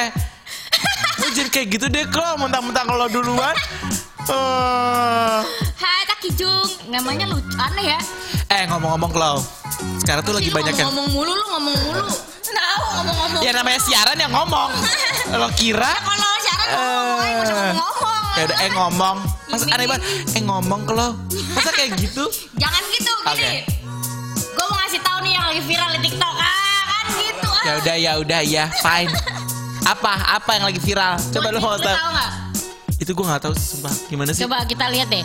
[1.23, 3.55] Lu jadi kayak gitu deh kok mentang-mentang lo duluan.
[4.27, 5.38] Eh.
[5.79, 6.66] Hai Tak Kijung.
[6.90, 8.01] Namanya lucu aneh ya.
[8.51, 9.38] Eh ngomong-ngomong Klau.
[10.03, 12.07] Sekarang tuh lagi Ih, lu banyak yang ngomong mulu lu ngomong mulu.
[12.42, 13.40] Tahu ngomong-ngomong.
[13.47, 14.71] Ya namanya siaran yang ngomong.
[15.40, 15.95] Lo kira?
[15.95, 18.23] Kalau siaran ngomong, ayo nggak usah ngomong.
[18.35, 19.16] Ya udah eh ngomong.
[19.51, 20.03] Ini, aneh banget.
[20.35, 21.09] Eh ngomong ke lo.
[21.53, 22.25] Masa kayak gitu?
[22.63, 23.31] Jangan gitu, gini.
[23.31, 23.53] Oke.
[24.51, 26.35] Gue mau ngasih tahu nih yang lagi viral di TikTok.
[26.35, 27.49] Ah, kan gitu.
[27.51, 27.63] Ah.
[27.63, 29.13] Ya udah ya udah ya fine.
[29.83, 31.15] Apa apa yang lagi viral?
[31.33, 31.91] Coba lo mau tahu.
[31.91, 32.31] nggak?
[33.01, 33.95] Itu gue nggak tahu sumpah.
[34.07, 34.45] Gimana sih?
[34.45, 35.25] Coba kita lihat deh.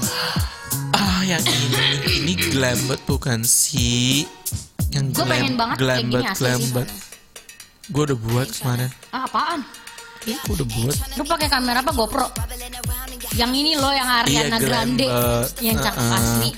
[0.96, 1.78] Ah yang ini
[2.24, 4.24] ini glambet bukan sih?
[4.90, 6.88] Yang Gua pengen banget kayak gini glambet glambet.
[7.86, 8.90] Gue udah buat kemarin.
[9.12, 9.60] Ah, apaan?
[10.26, 10.96] Gue udah buat.
[11.20, 12.28] Lu pakai kamera apa GoPro?
[13.36, 15.48] Yang ini loh yang Ariana Iya, Grande glambet.
[15.60, 16.18] yang cakep Uh-uh.
[16.18, 16.50] asli.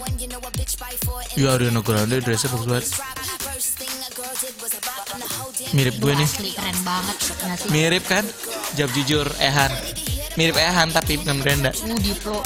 [1.35, 2.85] Ya Ariana Grande dressnya bagus banget.
[5.73, 6.27] Mirip gue nih.
[6.27, 7.69] Asli keren banget nggak sih?
[7.69, 8.23] Mirip kan?
[8.73, 9.71] Jawab jujur, Ehan.
[10.35, 11.71] Mirip Ehan tapi bukan Brenda.
[11.75, 12.39] Uh, Diplo.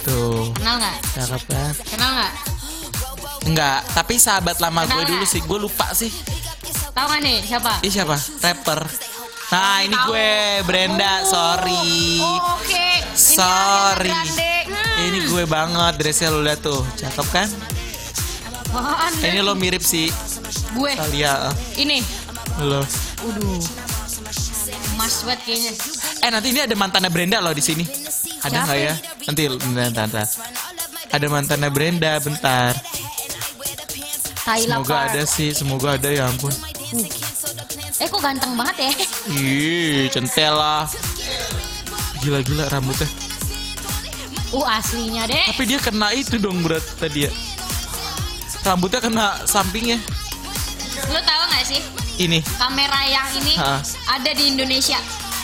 [0.00, 0.96] Tuh, Kenal nggak?
[1.12, 1.72] cakep kan?
[1.86, 2.32] Kenal nggak?
[3.40, 5.40] Enggak, tapi sahabat lama gue Kenal dulu sih.
[5.40, 6.10] Gue lupa sih.
[6.90, 7.72] Tahu nggak nih siapa?
[7.80, 8.16] Ini siapa?
[8.42, 8.80] Rapper.
[9.50, 10.08] Nah, ini Tahu.
[10.14, 10.32] gue,
[10.62, 11.26] Brenda.
[11.26, 12.22] Sorry.
[12.22, 12.86] Oh, Oke.
[13.02, 14.10] Ini Sorry.
[14.14, 15.04] Hmm.
[15.10, 16.86] Ini gue banget dressnya lo lihat tuh.
[16.94, 17.48] Cakep kan?
[18.70, 20.06] Apaan, Ini lo mirip sih
[20.70, 20.92] gue.
[20.94, 21.50] Talia.
[21.74, 21.98] Ini.
[22.62, 22.86] Lo.
[23.26, 23.58] Uduh.
[24.94, 25.72] Mas banget kayaknya.
[26.22, 27.82] Eh nanti ini ada mantannya Brenda loh di sini.
[28.40, 28.94] Ada nggak ya?
[29.26, 30.26] Nanti bentar, bentar.
[31.10, 32.72] Ada mantannya Brenda, bentar.
[34.40, 36.54] Semoga ada sih, semoga ada ya ampun.
[38.00, 38.90] Eh kok ganteng banget ya?
[39.28, 40.88] Ih, centel lah.
[42.24, 43.04] Gila-gila rambutnya.
[44.50, 45.44] Uh aslinya deh.
[45.52, 47.30] Tapi dia kena itu dong berat tadi ya.
[48.64, 50.00] Rambutnya kena sampingnya.
[51.12, 51.80] Lu tahu nggak sih?
[52.20, 52.40] Ini.
[52.56, 53.80] Kamera yang ini Ha.
[54.12, 55.00] ada di Indonesia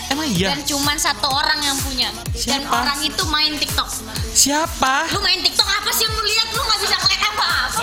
[0.07, 0.53] Emang iya?
[0.53, 2.09] dan cuman satu orang yang punya.
[2.47, 2.73] Dan Siapa?
[2.73, 3.89] orang itu main TikTok.
[4.33, 5.09] Siapa?
[5.11, 6.49] Lu main TikTok apa sih yang lu lihat?
[6.53, 7.81] Lu nggak bisa ngeliat apa-apa.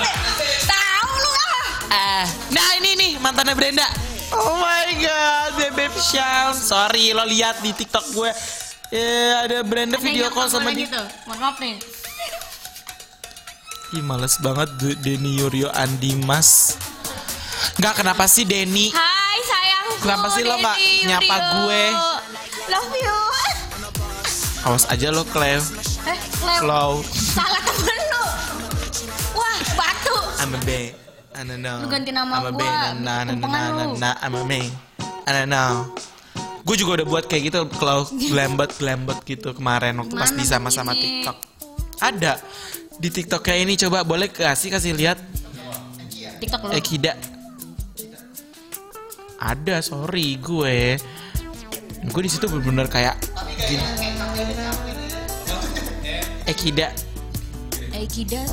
[0.64, 1.66] Tahu lu ah.
[1.92, 3.88] Eh, nah ini nih mantannya Brenda.
[4.34, 6.54] Oh my god, Bebek Shan.
[6.54, 8.32] Sorry, lo lihat di TikTok gue.
[8.90, 10.86] Eh, ada Brenda Ada video call sama dia.
[10.86, 11.02] gitu.
[11.26, 11.76] Mohon maaf nih.
[13.94, 14.70] Ih, males banget
[15.00, 16.78] Denny Yurio Andimas.
[17.78, 18.90] Nggak kenapa sih Denny?
[18.90, 19.94] Hai sayangku.
[20.02, 21.84] Kenapa sih lo nggak Denny nyapa gue?
[22.70, 23.18] Love you.
[24.64, 25.60] Awas aja lo Cleo.
[25.60, 26.60] Eh, Leo.
[26.60, 26.92] Clow.
[27.14, 28.24] Salah temen lu.
[29.34, 30.16] Wah, batu.
[30.40, 30.94] I'm a bang.
[31.34, 31.82] I don't know.
[31.82, 32.96] Lu ganti nama I'm a gua, bang.
[33.42, 33.98] Kumpengan lu.
[33.98, 34.70] I'm a bang.
[35.26, 35.90] I don't know.
[36.64, 40.96] Gue juga udah buat kayak gitu kalau glambet glambet gitu kemarin waktu pas di sama-sama?
[40.96, 41.38] TikTok.
[42.00, 42.40] Ada
[42.96, 45.20] di TikTok kayak ini coba boleh kasih kasih lihat
[46.40, 46.72] TikTok lu.
[46.72, 47.14] eh Kida.
[49.44, 50.96] ada sorry gue
[52.04, 53.20] gue di situ bener-bener kayak
[53.68, 53.84] gini.
[53.84, 54.72] Gue tahu
[58.24, 58.48] deh.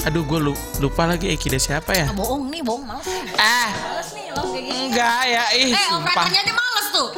[0.00, 3.04] Aduh gue lu- lupa lagi Ekida siapa ya Ah, bohong nih, bohong males.
[3.04, 3.36] nih.
[3.36, 4.78] ah Males nih lo kayak gini.
[4.86, 7.08] enggak ya ih Eh, operatornya aja males tuh.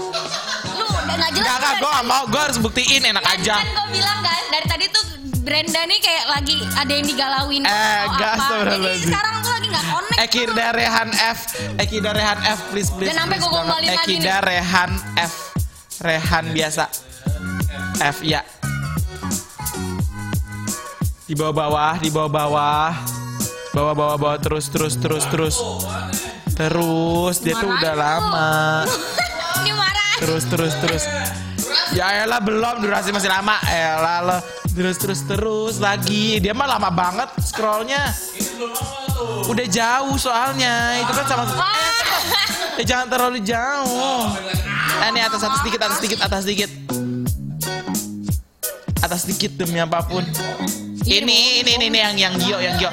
[0.73, 1.47] Lu udah nggak jelas.
[1.47, 4.67] enggak enggak gue mau gue harus buktiin enak Kan, aja kan gue bilang kan dari
[4.69, 5.05] tadi tuh
[5.43, 8.95] Brenda nih kayak lagi ada yang digalauin Eh, gas tuh, lagi.
[9.01, 10.19] sekarang tuh lagi nggak connect.
[10.21, 11.39] Ekida Rehan F
[11.77, 13.51] Ekida Rehan F please please Dan sampai banget.
[13.53, 14.37] gombalin lagi Ekida.
[14.41, 14.91] Rehan
[15.21, 15.33] F
[15.99, 16.85] Rehan biasa
[18.01, 18.43] F ya
[21.33, 22.93] di bawah bawah di bawah bawah.
[23.73, 24.37] Bawah bawah bawah.
[24.37, 25.57] Terus terus terus terus.
[26.53, 28.53] Terus dia tuh udah lama.
[30.23, 31.03] Terus terus terus.
[31.97, 32.85] Ya elah belum.
[32.85, 33.59] Durasi masih lama.
[33.65, 34.39] Elah lo.
[34.77, 36.37] Terus terus terus lagi.
[36.37, 38.13] Dia mah lama banget scrollnya.
[39.49, 41.01] Udah jauh soalnya.
[41.01, 42.79] Itu kan sama Ah.
[42.79, 44.31] eh jangan terlalu jauh.
[45.01, 46.71] Eh, ini atas atas sedikit atas sedikit atas sedikit
[49.03, 50.23] atas sedikit demi apa pun
[51.07, 52.91] ini ini ini, ini yang yang Gio yang Gio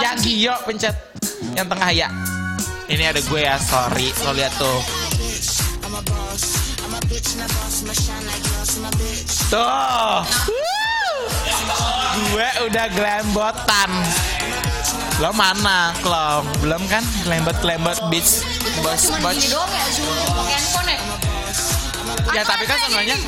[0.00, 0.94] yang Gio pencet
[1.56, 2.08] yang tengah ya
[2.88, 4.80] ini ada gue ya sorry lo lihat tuh
[9.48, 10.20] Tuh.
[12.28, 13.90] Gue udah glambotan.
[15.18, 16.44] Lo mana, Klong?
[16.60, 17.00] Belum kan?
[17.24, 18.44] Glembot-glembot beach.
[18.84, 19.36] Bos, bos.
[19.48, 21.00] doang ya, cuma pakai handphone ya.
[22.28, 23.20] Ya, tapi kan sebenarnya-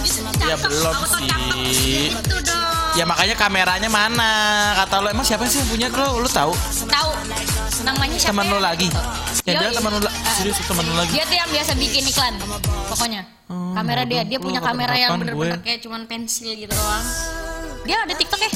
[0.00, 2.14] bisa Ya, belum sih.
[2.40, 2.63] dong.
[2.94, 4.30] Ya makanya kameranya mana?
[4.78, 6.22] Kata lo emang siapa sih yang punya Klo?
[6.22, 6.54] Lo tahu?
[6.86, 7.10] Tahu
[7.82, 8.30] namanya siapa?
[8.30, 8.70] Teman lo ya?
[8.70, 8.88] lagi.
[9.44, 11.10] Ya dia teman lo la- serius teman lo lagi.
[11.10, 12.34] Dia tuh yang biasa bikin iklan.
[12.86, 13.22] Pokoknya.
[13.50, 15.66] Oh, kamera dia, dia punya kamera yang bener-bener gue.
[15.66, 17.04] kayak cuman pensil gitu doang.
[17.84, 18.50] Dia ada TikTok ya?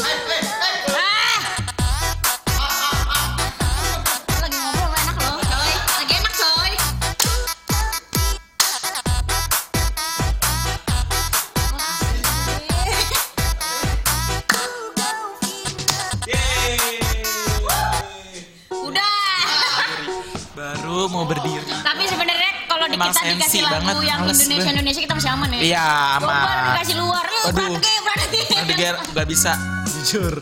[21.18, 21.66] Mau berdiri.
[21.66, 24.70] Tapi sebenarnya kalau di kita sensi dikasih lagu banget, yang Indonesia.
[24.70, 25.61] Indonesia kita masih aman ya.
[25.66, 25.88] Iya,
[26.22, 26.46] aman.
[26.70, 27.24] dikasih luar.
[27.26, 27.54] Aduh.
[27.54, 28.42] Pratege, pratege.
[28.54, 28.74] Aduh,
[29.18, 29.52] gak bisa
[29.90, 30.35] jujur.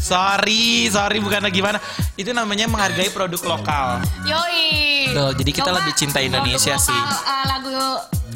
[0.00, 1.80] Sorry, sorry bukan gimana.
[2.16, 4.04] Itu namanya menghargai produk lokal.
[4.24, 5.12] Yoi.
[5.12, 6.96] Tuh, jadi kita Coba lebih cinta Indonesia produk sih.
[6.96, 7.76] lokal, eh, lagu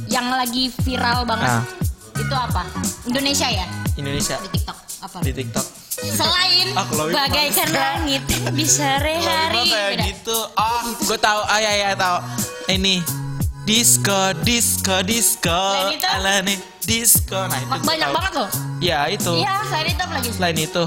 [0.08, 1.48] yang lagi viral banget.
[1.48, 1.64] Nah.
[2.18, 2.62] Itu apa?
[3.06, 4.78] Indonesia ya Indonesia di TikTok.
[4.98, 5.16] Apa?
[5.22, 5.66] di TikTok.
[5.98, 8.22] Selain Ah, Chloe bagaikan langit
[8.54, 9.66] di sore hari.
[9.66, 10.38] Kayak gitu.
[10.54, 11.40] Oh, gue tahu.
[11.42, 12.16] Ah ya ya tahu.
[12.70, 13.02] Ini
[13.64, 15.50] disco disco disco.
[15.50, 16.06] Selain itu?
[16.06, 17.36] Ala nih disco.
[17.36, 18.50] Nah, itu Banyak banget loh.
[18.78, 19.32] Ya, itu.
[19.34, 20.28] Iya, selain itu apa lagi?
[20.30, 20.82] Selain itu.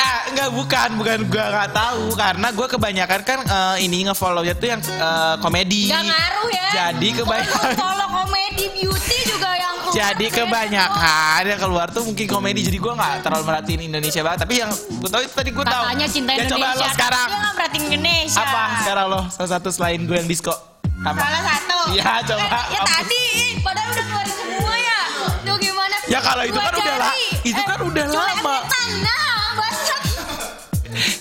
[0.00, 4.68] eh, enggak bukan, bukan gua nggak tahu karena gua kebanyakan kan eh, ini ngefollownya tuh
[4.72, 5.92] yang eh, komedi.
[5.92, 6.68] Gak ngaruh ya.
[6.70, 9.59] Jadi kebanyakan Kalau kalau komedi beauty juga
[9.90, 14.54] Jadi kebanyakan yang keluar tuh mungkin komedi Jadi gue gak terlalu merhatiin Indonesia banget Tapi
[14.62, 16.56] yang gue tahu itu tadi gue tahu Katanya cinta Ya Indonesia.
[16.56, 18.38] coba lo sekarang Dia nggak perhatiin Indonesia.
[18.38, 20.54] Apa sekarang lo Salah satu selain gue yang disco
[21.00, 21.78] Apa Salah satu.
[21.90, 22.44] Iya, coba.
[22.44, 22.90] Eh, ya Apa?
[22.92, 23.22] tadi,
[23.64, 25.00] padahal udah keluarin semua ya.
[25.42, 25.96] Tuh gimana?
[26.06, 27.00] Ya, kalau itu kan udah cari.
[27.00, 28.56] la- itu kan udah coret lama.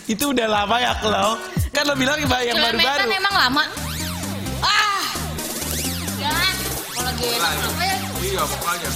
[0.10, 1.38] Itu udah lama ya lo
[1.70, 3.64] Kan lo bilang yang baru-baru metan emang lama.
[4.60, 5.00] Ah.
[6.18, 6.54] Jangan.
[6.92, 7.12] Kalau
[7.80, 7.99] ya?
[8.30, 8.90] Iya pokoknya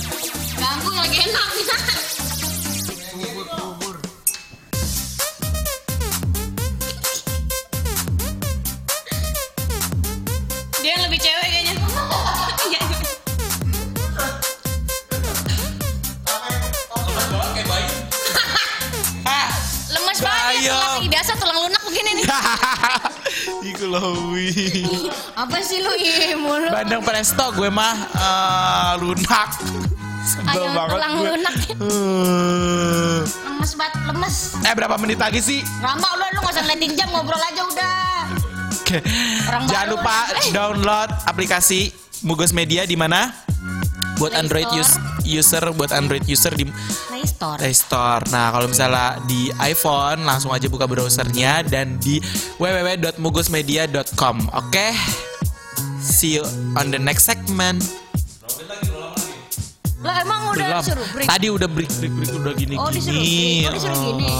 [0.62, 1.48] Ganggu lagi enak.
[10.86, 11.74] Dia lebih cewek kayaknya.
[12.70, 12.82] Iya.
[19.98, 22.26] Lemes banget tulang lunak begini nih.
[23.86, 24.52] Lowi
[25.42, 26.70] Apa sih lu ih mulu?
[26.70, 29.50] Bandeng presto gue mah eh, Lunak
[30.24, 31.56] Sebel Ayo, banget tulang gue lunak.
[31.68, 33.20] Eh.
[33.44, 34.36] Lemes banget, lemes.
[34.64, 35.60] Eh berapa menit lagi sih?
[35.78, 38.32] Lama udah lu gak usah ngeliatin jam ngobrol aja udah.
[38.74, 39.04] Oke.
[39.46, 40.18] Orang Jangan baru lupa.
[40.32, 40.52] Eh.
[40.52, 41.92] download aplikasi
[42.22, 43.36] Mugos Media di mana?
[44.16, 44.80] Buat Play Android Store.
[44.80, 46.68] use- user, buat Android user di
[47.08, 47.58] Play Store.
[47.58, 48.22] Play Store.
[48.30, 52.18] Nah, kalau misalnya di iPhone langsung aja buka browsernya dan di
[52.58, 54.36] www.mugosmedia.com.
[54.54, 54.94] Oke.
[56.00, 57.80] See you on the next segment.
[60.00, 60.82] Lah emang udah Belum.
[60.84, 61.26] disuruh break.
[61.26, 63.64] Tadi udah break break break udah gini Oh, disuruh gini.
[63.64, 63.64] break.
[63.64, 64.28] Oh, disuruh gini.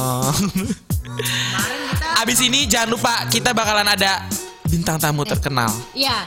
[2.20, 4.24] Abis ini jangan lupa kita bakalan ada
[4.66, 5.70] bintang tamu terkenal.
[5.94, 6.26] Iya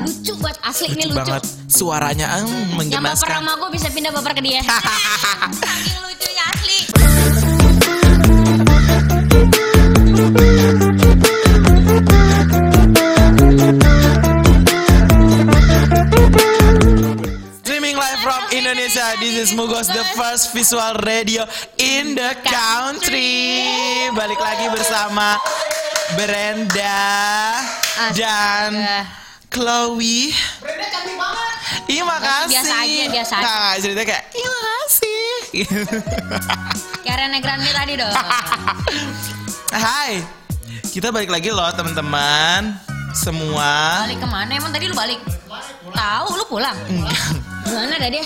[0.00, 1.42] lucu buat asli lucu ini lucu banget.
[1.66, 2.46] Suaranya ang
[2.78, 2.92] menggemaskan.
[2.92, 4.62] yang baper sama gue bisa pindah baper ke dia.
[5.62, 6.78] Saking lucunya asli.
[17.62, 21.44] Streaming live from Indonesia, this is Mugos, the first visual radio
[21.76, 24.08] in the country.
[24.14, 25.36] Balik lagi bersama
[26.14, 27.58] Brenda
[28.14, 28.70] dan
[29.56, 30.36] Chloe.
[30.60, 31.54] Brenda cantik banget.
[31.88, 32.52] Iya makasih.
[32.52, 33.44] Biasa aja, biasa aja.
[33.48, 35.24] Nah, cerita kayak, iya makasih.
[37.00, 38.12] Kayak Rene Grande tadi dong.
[39.88, 40.20] Hai,
[40.92, 42.76] kita balik lagi loh teman-teman
[43.16, 44.04] semua.
[44.04, 44.52] Balik ke mana?
[44.52, 45.24] Emang tadi lu balik?
[45.88, 46.76] Tahu lu pulang?
[47.64, 48.24] Gimana dah dia?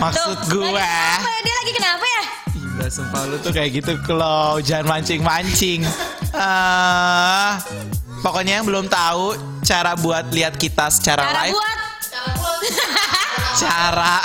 [0.00, 0.72] Maksud Tuh, gue.
[0.72, 1.40] Apa ya?
[1.44, 2.22] Dia lagi kenapa ya?
[2.48, 5.84] Gila sumpah lu tuh kayak gitu Klo Jangan mancing-mancing
[6.30, 7.50] Eh,
[8.20, 11.54] Pokoknya yang belum tahu Cara buat lihat kita secara Cara live.
[11.54, 11.78] buat.
[13.62, 14.18] Cara.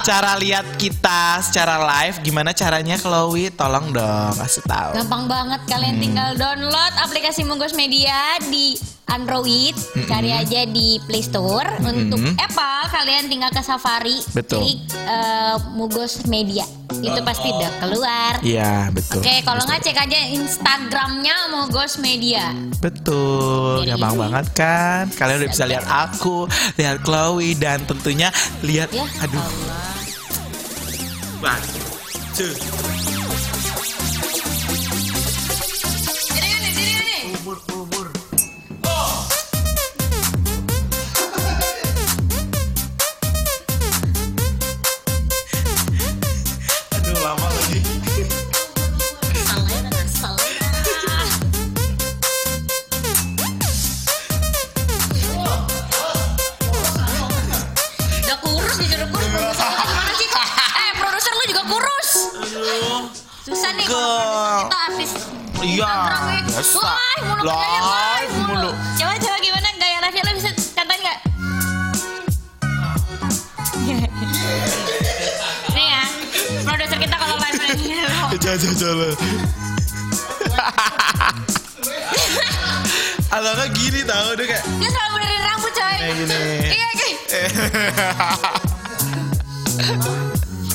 [0.00, 2.20] Cara lihat kita secara live.
[2.20, 3.52] Gimana caranya Chloe?
[3.52, 4.90] Tolong dong kasih tahu.
[4.96, 6.02] Gampang banget kalian Hmm.
[6.02, 8.74] tinggal download aplikasi Mugos Media di
[9.10, 10.06] Android, Hmm.
[10.06, 11.66] cari aja di Play Store.
[11.80, 14.62] Untuk Apple kalian tinggal ke Safari, Betul.
[14.62, 16.62] klik eh, Mugos Media.
[16.92, 18.32] Itu pasti udah keluar.
[18.42, 22.50] Iya betul Oke, kalau nggak cek aja Instagramnya Mogos Media.
[22.78, 24.20] Betul, Jadi gampang ini.
[24.20, 25.02] banget kan?
[25.10, 26.44] Kalian udah bisa lihat aku,
[26.76, 28.28] lihat Chloe, dan tentunya
[28.60, 29.46] lihat, Ya, aduh,
[31.40, 31.64] one,
[32.32, 32.52] two,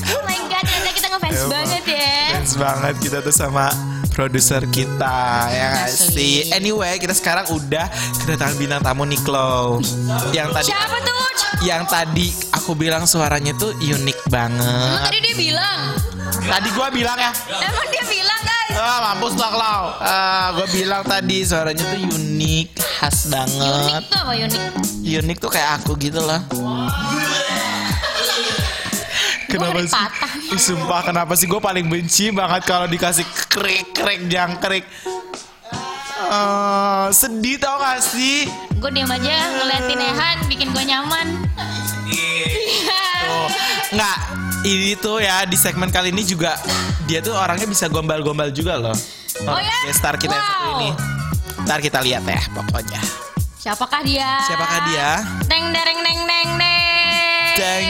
[0.06, 1.50] Oh my god, ternyata kita ngefans Emang.
[1.52, 2.14] banget ya.
[2.32, 3.66] Fans banget kita tuh sama
[4.10, 6.10] produser kita ya Asli.
[6.10, 6.50] sih.
[6.50, 7.86] Anyway, kita sekarang udah
[8.18, 9.78] kedatangan bintang tamu Niklo.
[10.32, 11.14] Yang tadi Siapa tuh?
[11.58, 15.00] yang tadi aku bilang suaranya tuh unik Emang banget.
[15.04, 15.80] tadi dia bilang.
[16.38, 17.30] Tadi gua bilang ya.
[17.56, 18.74] Emang dia bilang guys.
[18.76, 19.82] Ah, mampus lah Klau.
[19.98, 23.56] Ah, gua bilang tadi suaranya tuh unik, khas banget.
[23.56, 24.62] Unik tuh apa unik?
[25.02, 26.40] Unik tuh kayak aku gitu loh.
[29.46, 29.92] Kenapa sih?
[29.92, 30.30] patah.
[30.56, 34.84] Sumpah kenapa sih gue paling benci banget kalau dikasih krik krik jangkrik.
[36.18, 38.48] Eh, sedih tau gak sih?
[38.76, 41.26] Gue diam aja ngeliatin Ehan bikin gue nyaman.
[43.22, 43.48] Tuh.
[43.92, 44.18] Nggak,
[44.64, 46.58] ini tuh ya di segmen kali ini juga
[47.04, 48.96] dia tuh orangnya bisa gombal-gombal juga loh.
[49.46, 49.76] Oh ya?
[49.84, 50.74] Guest star kita yang satu Wow.
[50.74, 50.90] ini.
[51.62, 53.00] Ntar kita lihat ya pokoknya.
[53.56, 54.28] Siapakah dia?
[54.42, 55.08] Siapakah dia?
[55.46, 57.54] Teng dereng neng neng neng.
[57.54, 57.84] Deng.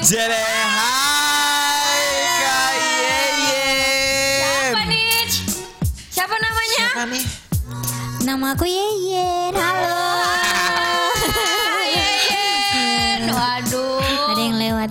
[0.00, 2.04] Jere hai
[2.36, 3.34] Kak Yeyen.
[4.70, 5.26] Siapa nih?
[6.08, 6.78] Siapa namanya?
[6.86, 7.24] Siapa nih?
[8.22, 9.52] Nama aku Yeyen.
[9.52, 9.98] Halo.
[11.86, 13.20] Yeyen.
[13.28, 14.00] Waduh.
[14.30, 14.90] Ada yang lewat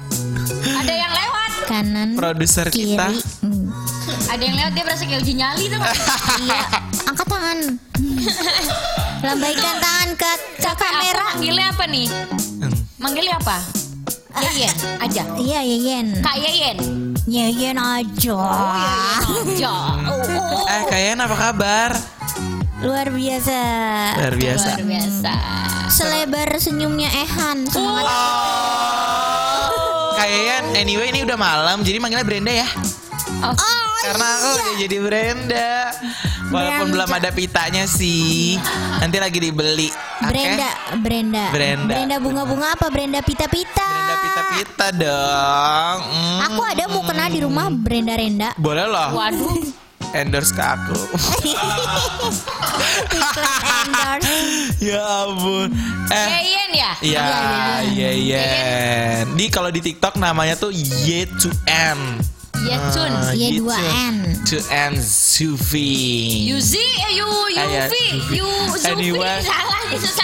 [0.76, 1.52] Ada yang lewat.
[1.66, 3.10] kanan, Produser kita.
[3.40, 3.70] Hmm.
[4.28, 5.80] Ada yang lewat dia berasa kayak uji nyali tuh.
[6.40, 6.62] Iya,
[7.04, 7.58] angkat tangan.
[9.20, 11.26] Lambaikan tangan ke, ke kamera.
[11.34, 12.08] Manggilnya apa nih?
[12.08, 12.74] Hmm.
[12.98, 13.58] Manggilnya apa?
[14.38, 14.70] Yeyen
[15.02, 15.26] aja.
[15.42, 16.22] Iya, Yeyen.
[16.22, 16.78] Kak Yeyen.
[17.26, 18.38] Yeyen aja.
[19.58, 19.74] Jo.
[19.74, 20.70] Oh, oh, oh.
[20.70, 21.98] Eh kayaknya apa kabar?
[22.86, 23.58] Luar biasa.
[24.22, 24.70] Luar biasa.
[24.78, 25.34] Luar biasa.
[25.90, 27.66] Selebar senyumnya Ehan.
[27.66, 28.06] Semangat.
[28.06, 30.14] Oh.
[30.14, 32.70] Kayaknya anyway ini udah malam jadi manggilnya Brenda ya.
[33.42, 33.56] Oh,
[34.06, 35.90] Karena aku udah jadi Brenda.
[36.50, 38.58] Walaupun belum ada pitanya sih.
[39.00, 39.90] Nanti lagi dibeli.
[40.20, 40.98] Brenda, okay?
[41.00, 41.46] Brenda.
[41.54, 41.94] Brenda.
[41.94, 43.86] Brenda bunga-bunga apa Brenda pita-pita?
[43.86, 45.98] Brenda pita-pita dong.
[46.10, 46.38] Mm.
[46.50, 48.50] Aku ada mau kena di rumah Brenda Renda.
[48.58, 49.10] Boleh loh.
[49.16, 49.80] Waduh
[50.14, 51.00] endorse ke aku.
[54.82, 55.70] ya ampun.
[56.10, 56.92] Eh, Yeyen ya?
[56.98, 56.98] ya?
[57.04, 58.10] Iya, iya, iya.
[58.10, 59.24] Yeyen.
[59.38, 62.00] Di kalau di TikTok namanya tuh Y2M.
[62.68, 65.88] Yechun ah, Y2N to N, Sufi.
[66.52, 66.84] Yuzi
[67.16, 69.10] Yu Yufi eh, Yu ah, ya, Sufi
[69.48, 69.80] salah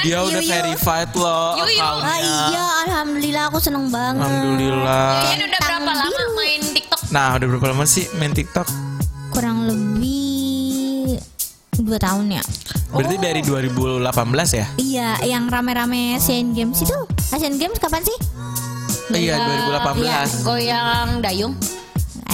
[0.05, 1.81] dia udah verified loh Yu Yu.
[1.81, 2.17] ah,
[2.51, 4.27] iya alhamdulillah aku seneng banget.
[4.27, 5.07] Alhamdulillah.
[5.31, 7.01] Yayan udah berapa lama main TikTok?
[7.09, 8.67] Nah udah berapa lama sih main TikTok?
[9.31, 11.19] Kurang lebih
[11.79, 12.43] dua tahun ya.
[12.95, 13.21] Berarti oh.
[13.21, 14.67] dari 2018 ya?
[14.79, 16.95] Iya, yang rame-rame Asian Games itu.
[16.95, 17.03] Oh.
[17.31, 18.17] Ah, Asian Games kapan sih?
[19.11, 20.01] Iya, 2018.
[20.01, 21.53] Iya, goyang dayung.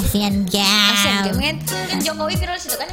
[0.02, 0.98] Asian Games.
[0.98, 1.56] Asian Games kan,
[1.88, 2.90] kan Jokowi viral situ kan?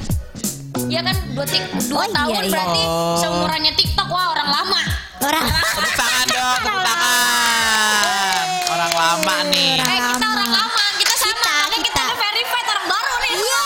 [0.89, 2.51] Iya kan dua, tik, dua Oh, iya, tahun iya.
[2.51, 3.17] berarti Oh.
[3.19, 4.81] seumurannya TikTok wah orang lama.
[5.19, 8.45] Orang Tepuk tangan dong, tepuk tangan.
[8.69, 9.75] Orang lama nih.
[9.77, 11.33] Eh kita orang lama, kita sama.
[11.35, 12.15] Kita, Makanya kita, kita.
[12.17, 13.33] verified orang baru nih.
[13.35, 13.65] Iya,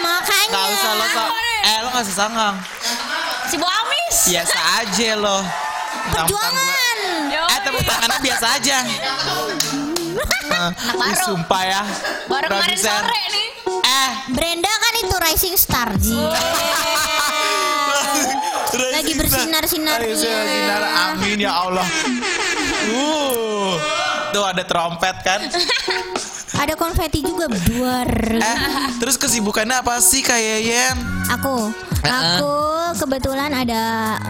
[0.00, 0.54] makanya.
[0.54, 1.24] Gak usah lo so,
[1.60, 2.54] eh lo gak usah sanggang.
[3.44, 4.16] Si Bu Amis.
[4.28, 5.38] Biasa aja lo.
[6.08, 6.96] Perjuangan.
[7.28, 8.76] Eh tepuk tangannya biasa aja.
[10.96, 11.24] Baru.
[11.24, 11.82] Sumpah ya.
[12.30, 13.48] Baru kemarin sore nih.
[13.68, 14.10] Eh.
[14.32, 16.16] Brenda kan itu rising star Ji.
[18.98, 20.08] Lagi bersinar-sinarnya.
[20.08, 20.80] Lagi bersinar.
[21.12, 21.86] Amin ya Allah.
[22.90, 23.76] Uh.
[24.28, 25.40] Tuh ada trompet kan.
[26.58, 28.10] Ada konfeti juga buar.
[28.34, 28.56] Eh,
[28.98, 30.96] terus kesibukannya apa sih kayak Yen?
[31.38, 32.52] Aku, aku
[33.00, 33.82] kebetulan ada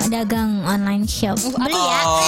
[0.06, 1.36] dagang online shop.
[1.36, 2.00] Beli ya.
[2.02, 2.20] Oh,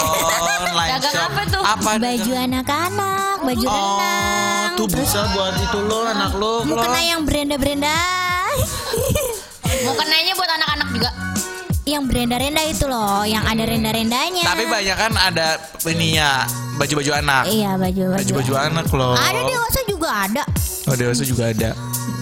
[0.42, 1.26] online Dagang shop.
[1.26, 1.62] apa tuh?
[1.62, 4.70] Apa Baju anak-anak, baju Oh, renang.
[4.74, 6.55] tuh bisa buat itu lo anak lo.
[6.64, 6.83] Mau lo.
[6.83, 7.96] kena yang Brenda-Brenda.
[9.81, 11.11] Mau kenanya buat anak-anak juga.
[11.83, 14.46] yang Brenda-Renda itu loh, yang ada renda-rendanya.
[14.46, 17.50] Tapi banyak kan ada ininya baju-baju anak.
[17.50, 18.14] Iya, baju-baju.
[18.14, 19.18] Baju-baju anak loh.
[19.18, 20.42] Ada dewasa juga ada.
[20.87, 21.70] Oh dewasa juga ada.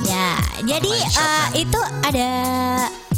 [0.01, 0.31] Ya,
[0.65, 2.29] jadi eh, itu ada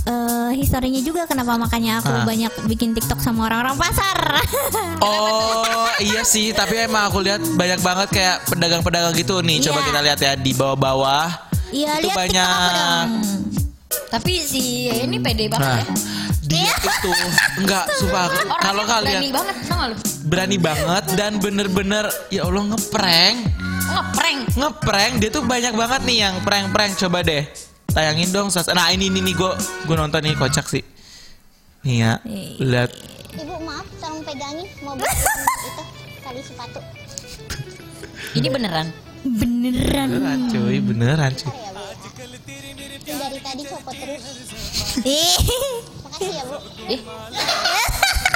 [0.02, 2.24] eh, historinya juga kenapa makanya aku Ah.
[2.24, 4.18] banyak bikin TikTok sama orang-orang pasar.
[5.00, 5.64] Oh
[5.98, 9.60] iya sih, tapi emang aku lihat banyak banget kayak pedagang-pedagang gitu nih.
[9.60, 9.86] Coba Iya.
[9.86, 11.28] kita lihat ya di bawah-bawah.
[11.70, 13.04] Iya, itu lihat banyak.
[14.08, 15.94] Tapi si ini pede Nah, banget ya.
[16.42, 17.12] dia itu
[17.56, 18.26] enggak sumpah
[18.58, 19.94] kalau kalian berani banget, lu?
[20.24, 23.36] berani banget dan bener-bener ya Allah ngeprank
[23.80, 24.40] Oh, ngeprank.
[24.52, 27.46] ngeprank dia tuh banyak banget nih yang prank-prank coba deh
[27.90, 28.70] tayangin dong Sas.
[28.70, 29.52] nah ini ini nih gue
[29.86, 30.82] gue nonton nih kocak sih
[31.82, 32.12] nih ya
[32.60, 32.90] lihat
[33.30, 35.82] Ibu maaf, tolong pegangin mau beli itu
[36.18, 36.82] tali sepatu.
[38.34, 38.90] Ini beneran.
[39.22, 40.08] Beneran.
[40.10, 41.70] beneran cuy beneran cuy ya.
[43.06, 44.22] Ini dari tadi copot terus.
[45.06, 45.38] Ih,
[46.02, 46.58] Makasih ya bu.
[46.90, 47.00] Eh,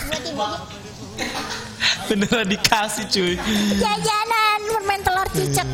[0.07, 0.47] Buat ibu.
[2.07, 3.35] beneran dikasih cuy
[3.83, 5.67] jajanan permen telur cicak.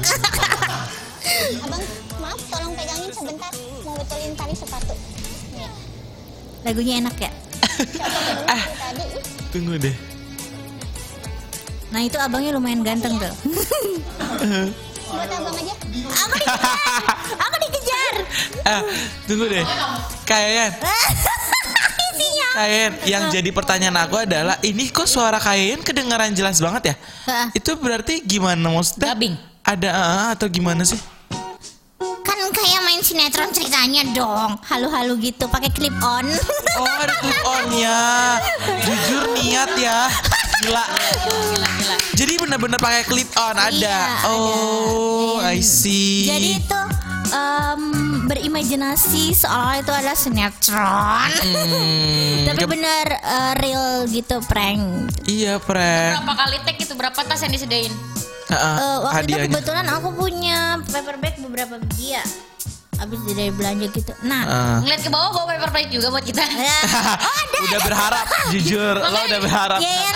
[1.60, 1.84] Abang,
[2.18, 3.52] maaf, tolong pegangin sebentar.
[4.10, 4.94] Mau betulin tali sepatu.
[5.54, 5.70] Nih,
[6.66, 7.30] Lagunya enak ya.
[8.50, 8.58] Ah.
[8.58, 9.04] dari tadi.
[9.06, 9.22] Ih,
[9.54, 9.94] tunggu deh
[11.90, 13.30] Nah itu abangnya lumayan ganteng tuh.
[15.14, 15.74] Buat abang aja.
[16.26, 16.58] Aku dikejar.
[17.38, 18.14] Aku dikejar.
[18.66, 18.80] eh
[19.30, 19.62] tunggu deh
[22.10, 22.48] Isinya.
[22.58, 26.94] Kayen, yang jadi pertanyaan aku adalah ini kok suara Kayen kedengaran jelas banget ya?
[27.54, 29.14] Itu berarti gimana maksudnya?
[29.14, 29.34] Dubbing.
[29.62, 30.98] Ada ah, atau gimana sih?
[32.26, 34.54] Kan kayak sinetron ceritanya dong.
[34.62, 36.26] Halu-halu gitu pakai clip on.
[36.72, 38.38] Oh ada clip on ya.
[38.80, 40.06] Jujur niat ya.
[40.60, 40.84] Gila.
[41.24, 41.96] gila gila.
[42.12, 43.72] Jadi bener-bener pakai clip on ada.
[43.72, 44.28] Iya, ada.
[44.28, 45.50] oh, Iya.
[45.50, 46.24] I see.
[46.24, 46.80] Jadi itu
[47.30, 47.82] em,
[48.24, 51.30] berimajinasi seolah itu adalah sinetron.
[51.34, 55.10] Hmm, Tapi ke- bener eh, real gitu prank.
[55.24, 56.20] iya, prank.
[56.20, 56.92] Berapa kali tag itu?
[56.92, 57.90] Berapa tas yang disediain?
[58.46, 59.48] Ah, Eh, waktu itu hadiahnya.
[59.54, 62.24] kebetulan aku punya paper bag beberapa biji ya.
[63.00, 64.12] Habis dari belanja gitu.
[64.22, 64.76] Nah, Ah.
[64.80, 66.44] Ngeliat ke bawah bawa paper plate juga buat kita.
[66.44, 66.78] ya.
[67.24, 67.58] oh ada.
[67.62, 69.78] udah berharap, jujur, lo udah berharap.
[69.80, 70.12] Iya, iya.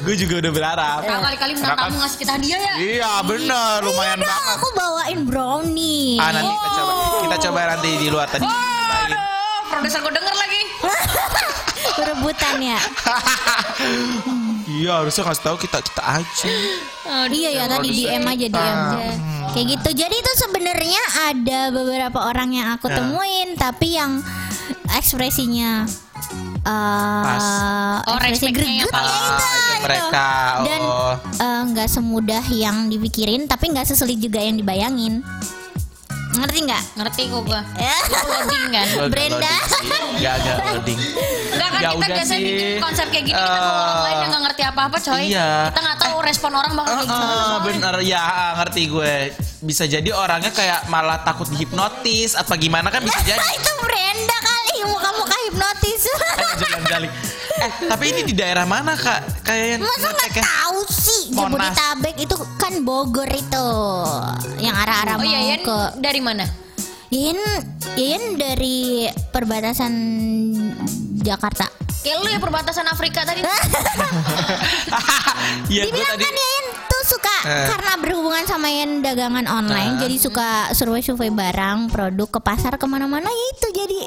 [0.00, 1.00] Gue juga udah berharap.
[1.02, 2.74] Nah, kali-kali bintang tamu ngasih kita hadiah ya.
[2.78, 4.56] Iya, bener, lumayan Iya dong, banget.
[4.56, 6.16] aku bawain brownie.
[6.16, 8.44] Ah nanti kita coba kita coba nanti di luar tadi.
[8.44, 9.20] Aduh,
[9.68, 10.62] produser gue denger lagi.
[11.98, 12.78] Perebutan ya.
[14.78, 16.46] Iya harusnya kasih tahu kita kita aja.
[17.28, 18.78] iya ya tadi DM aja DM.
[19.50, 19.90] Kayak gitu.
[19.96, 22.96] Jadi itu sebenarnya ada beberapa orang yang aku Ya.
[22.96, 24.22] temuin tapi yang
[24.88, 25.82] ekspresinya
[26.60, 27.46] eh Pas.
[28.04, 29.80] Oh, ekspresi greget ya itu, Ah, itu itu.
[29.80, 30.28] mereka,
[30.62, 31.14] Dan oh.
[31.16, 35.24] eh, nggak semudah yang dipikirin tapi nggak sesulit juga yang dibayangin.
[36.30, 36.82] Ngerti nggak?
[36.94, 37.62] Ngerti kok gue.
[37.78, 37.96] Ya.
[38.30, 38.86] Loading kan.
[38.92, 39.42] Gua Brenda.
[39.48, 39.90] loading sih.
[40.18, 41.00] Gak agak loading.
[41.50, 42.50] Enggak kan Ya kita udah biasanya sih.
[42.50, 45.22] bikin konsep kayak gini kita bawa orang lain yang gak ngerti apa-apa coy.
[45.24, 45.48] Iya.
[45.64, 47.22] Kita gak tahu respon orang bakal kayak gimana.
[47.22, 47.58] Ah, soalnya.
[47.64, 48.24] bener ya
[48.56, 49.14] ngerti gue.
[49.60, 53.38] Bisa jadi orangnya kayak malah takut dihipnotis apa gimana kan bisa jadi.
[53.58, 56.02] Itu Brenda kali muka-muka hipnotis.
[57.58, 59.42] Eh tapi ini di daerah mana kak?
[59.42, 60.42] Kayak yang Masa nggak ngeteknya?
[60.46, 61.22] tahu sih.
[61.34, 63.66] Jabodetabek itu kan Bogor itu
[64.58, 66.46] yang arah-arah Oh mau iya, ke dari mana?
[67.10, 67.34] Yen
[67.96, 69.90] Yen dari perbatasan
[71.18, 71.66] Jakarta.
[71.98, 73.42] Kayak lu ya perbatasan Afrika tadi.
[75.68, 76.24] Iya Dibilang tadi.
[76.24, 77.66] kan Yen tuh suka Eh.
[77.68, 80.00] karena berhubungan sama Yen dagangan online, Ah.
[80.00, 84.00] jadi suka survei-survei barang, produk ke pasar ke mana-mana ya itu jadi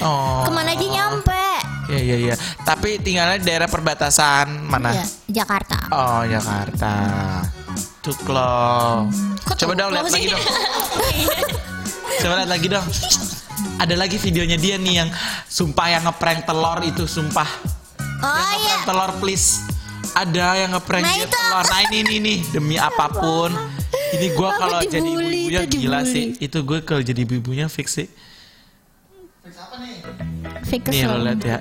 [0.00, 0.44] Oh.
[0.44, 1.44] ke mana aja nyampe.
[1.88, 2.34] Iya iya iya.
[2.60, 4.92] Tapi tinggalnya di daerah perbatasan mana?
[4.94, 5.04] Ya,
[5.34, 5.76] Jakarta.
[5.88, 6.92] Oh Jakarta.
[8.00, 9.08] Tuklong.
[9.42, 10.42] Kok Coba dong lihat lagi dong.
[12.20, 12.86] Coba lihat lagi dong.
[13.78, 15.10] Ada lagi videonya dia nih yang
[15.46, 17.46] sumpah yang ngeprank telur itu sumpah.
[18.18, 18.86] Oh yang iya.
[18.86, 19.62] telur please.
[20.18, 21.64] Ada yang ngeprank Nah, itu telur.
[21.64, 23.54] Nah ini ini nih demi apa pun.
[24.08, 26.10] Ini gue kalau jadi ibunya gila dibully.
[26.10, 26.24] sih.
[26.42, 28.08] Itu gue kalau jadi ibunya fix sih.
[30.66, 31.24] Fake Nih lo kesel.
[31.24, 31.58] lihat ya.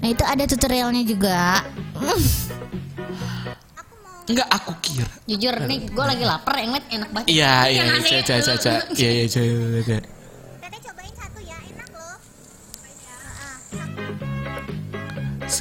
[0.00, 1.62] Nah itu ada tutorialnya juga.
[4.24, 5.10] Enggak aku kira.
[5.28, 7.26] Jujur nih gue lagi lapar yang liat enak banget.
[7.28, 8.22] Iya Ini iya yang iya aneh.
[8.24, 8.72] caca caca.
[8.96, 10.13] Iya iya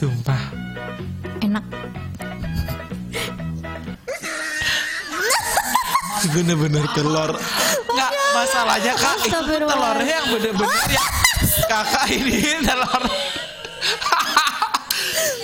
[0.03, 0.43] Sumpah.
[1.39, 1.63] Enak.
[6.25, 7.31] bener-bener telur
[7.85, 11.03] nggak masalahnya kak itu telurnya yang bener-bener ya
[11.67, 13.03] kakak ini telur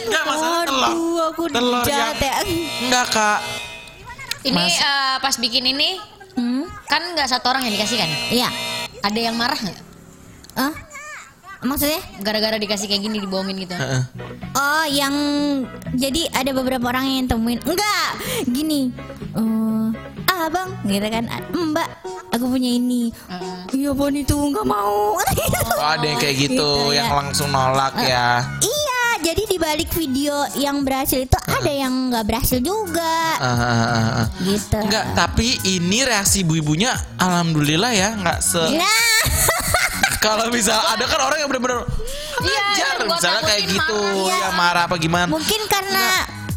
[0.08, 0.96] nggak masalah telur
[1.26, 2.36] aku telur yang jahat ya.
[2.84, 3.40] nggak kak
[4.40, 6.00] Ini Mas- eh, pas bikin ini
[6.36, 6.64] Hmm?
[6.84, 8.08] kan nggak satu orang yang dikasih kan?
[8.32, 8.48] Iya.
[9.04, 9.89] Ada yang marah nggak?
[11.62, 12.00] Maksudnya?
[12.20, 13.76] Gara-gara dikasih kayak gini dibohongin gitu.
[13.76, 14.02] Heeh.
[14.52, 15.14] Oh, yang
[15.92, 17.60] jadi ada beberapa orang yang temuin.
[17.62, 18.10] Enggak,
[18.46, 18.96] gini.
[19.30, 19.88] Eh,
[20.26, 21.28] ah, Bang, gitu kan.
[21.50, 21.88] Mbak,
[22.32, 23.12] aku punya ini.
[23.70, 25.14] Iya, Bon itu nggak mau.
[25.14, 27.16] oh ada yang kayak gitu, Gitu, yang ya.
[27.16, 32.58] langsung nolak ya iya, jadi di balik video yang berhasil itu ada yang nggak berhasil
[32.58, 33.38] juga.
[33.38, 33.76] Ah, ah,
[34.24, 34.28] ah.
[34.40, 34.74] Gitu.
[34.76, 39.22] Enggak, tapi ini reaksi ibu-ibunya alhamdulillah ya nggak se Nah,
[40.20, 41.84] kalau misal ada kan orang yang bener-bener
[42.40, 44.28] Iya, Jar, yang gua misalnya kayak gitu marah.
[44.30, 46.08] ya marah apa gimana mungkin karena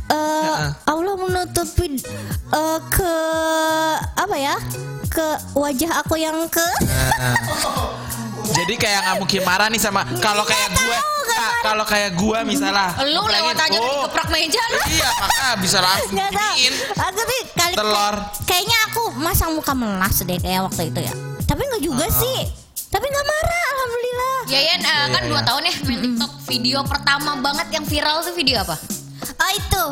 [0.05, 0.69] Heeh.
[0.85, 1.97] Allah menutupi
[2.53, 3.15] eh, ke
[4.15, 4.55] apa ya?
[5.09, 7.37] Ke wajah aku yang ke Nah.
[8.45, 10.99] Jadi kayak nggak mungkin marah nih sama kalau kayak gue,
[11.63, 12.93] kalau kayak gue misalnya.
[13.03, 14.81] Lu lewat aja oh, dikeprak meja lu.
[14.91, 16.75] Iya, maka bisa langsung Gak tau giniin.
[16.93, 18.15] Aku tuh kali Telur.
[18.45, 22.13] Kayaknya aku masang muka melas deh kayak waktu itu ya Tapi nggak juga Ah.
[22.13, 22.41] sih
[22.93, 25.47] Tapi nggak marah Alhamdulillah Yayan eh, kan iya, dua iya.
[25.49, 26.33] tahun ya main TikTok.
[26.45, 28.77] Video pertama banget yang viral tuh video apa?
[29.33, 29.85] Oh itu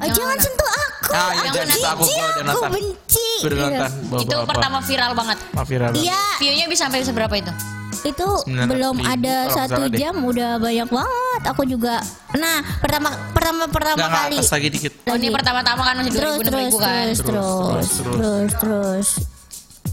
[0.00, 0.40] Eh, Jangan mana?
[0.40, 2.70] sentuh aku Ah, iya, Aku jangan sentuh aku, Aku nonton.
[2.72, 3.28] benci.
[3.42, 5.38] Bawa- itu pertama viral banget.
[5.60, 5.90] Viral.
[5.92, 7.52] Iya Videonya bisa sampai seberapa itu?
[8.00, 9.98] itu 900 belum ada nggak satu salah deh.
[10.00, 12.00] jam udah banyak banget aku juga
[12.32, 14.92] nah pertama pertama pertama enggak, kali atas lagi dikit.
[15.04, 16.88] Oh, ini pertama-tama kan masih terus 2000 terus ribu kan.
[16.88, 19.08] terus terus Terus, terus terus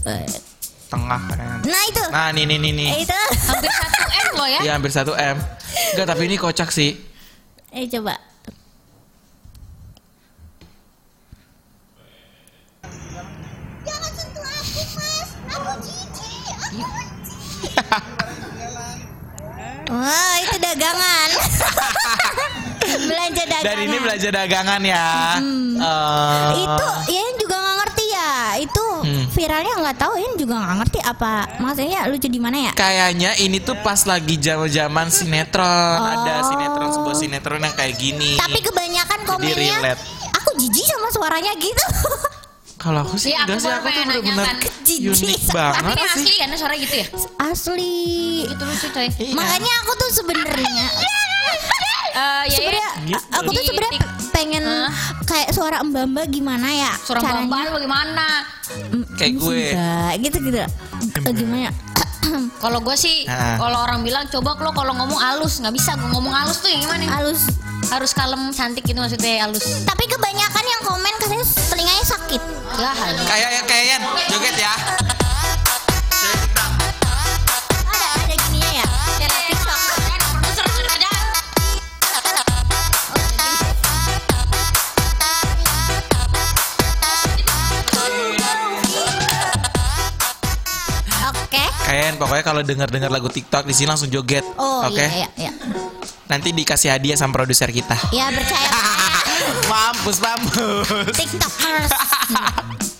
[0.06, 0.24] Eh,
[0.88, 1.58] Tengah kan.
[1.62, 2.88] nah itu Nah, nih nih nih nih.
[2.90, 4.60] Eh, itu Hampir 1 M loh ya.
[4.64, 5.36] Iya, hampir 1 M.
[5.92, 6.96] Enggak, tapi ini kocak sih.
[7.68, 8.16] eh coba
[13.84, 15.30] Jangan sentuh aku, Mas.
[15.48, 16.54] Aku jijik.
[17.78, 18.26] Aku
[19.88, 21.30] wah itu dagangan
[23.08, 25.08] belanja dagangan Dan ini belanja dagangan ya.
[25.40, 26.50] Hmm.
[26.52, 28.86] itu Ian juga nggak ngerti ya itu.
[29.38, 33.58] Viralnya nggak tahu Ian juga nggak ngerti apa maksudnya lucu di mana ya Kayaknya ini
[33.58, 38.34] tuh pas lagi zaman-zaman sinetron, ada sinetron sebuah sinetron yang kayak gini.
[38.34, 38.42] Oh.
[38.42, 40.02] tapi kebanyakan komennya relate.
[40.34, 41.84] aku jijik sama suaranya gitu
[42.78, 44.70] Kalau aku sih aku enggak sih, aku tuh bener-bener nanyakan.
[44.86, 46.22] Jijik unik banget Tapi ini sih.
[46.22, 47.06] asli kan suara gitu ya?
[47.44, 47.94] asli
[48.46, 49.08] Itu lucu coy.
[49.10, 49.34] Iya.
[49.34, 50.86] makanya aku tuh sebenarnya
[52.08, 52.77] Eh, ya, sebenarnya
[53.08, 53.24] Gitu.
[53.30, 54.00] aku tuh sebenarnya
[54.30, 54.90] pengen Hah?
[55.24, 58.44] kayak suara mbak mbak gimana ya suara bambal bagaimana?
[58.68, 59.60] Mm, Kayak gue.
[59.72, 60.58] enggak, gitu gitu
[61.18, 61.72] Eh, gimana
[62.60, 63.56] Kalau gue sih, Ah.
[63.56, 65.96] kalau orang bilang coba lo kalau ngomong halus nggak bisa.
[65.96, 67.08] Gue ngomong halus tuh yang gimana?
[67.10, 67.48] halus
[67.88, 69.64] Harus kalem, cantik gitu maksudnya halus.
[69.86, 72.42] tapi kebanyakan yang komen katanya telinganya sakit
[72.76, 73.24] Lah halus.
[73.24, 73.98] Kayak kayak
[74.28, 74.74] joget ya.
[91.88, 94.44] Kayak pokoknya kalau dengar-dengar lagu TikTok di sini langsung joget.
[94.54, 95.00] oh Oke.
[95.00, 95.52] iya iya iya
[96.28, 97.96] Nanti dikasih hadiah sama produser kita.
[98.10, 98.68] ya percaya
[99.72, 100.84] mampus, mampus.
[101.16, 101.88] tiktokers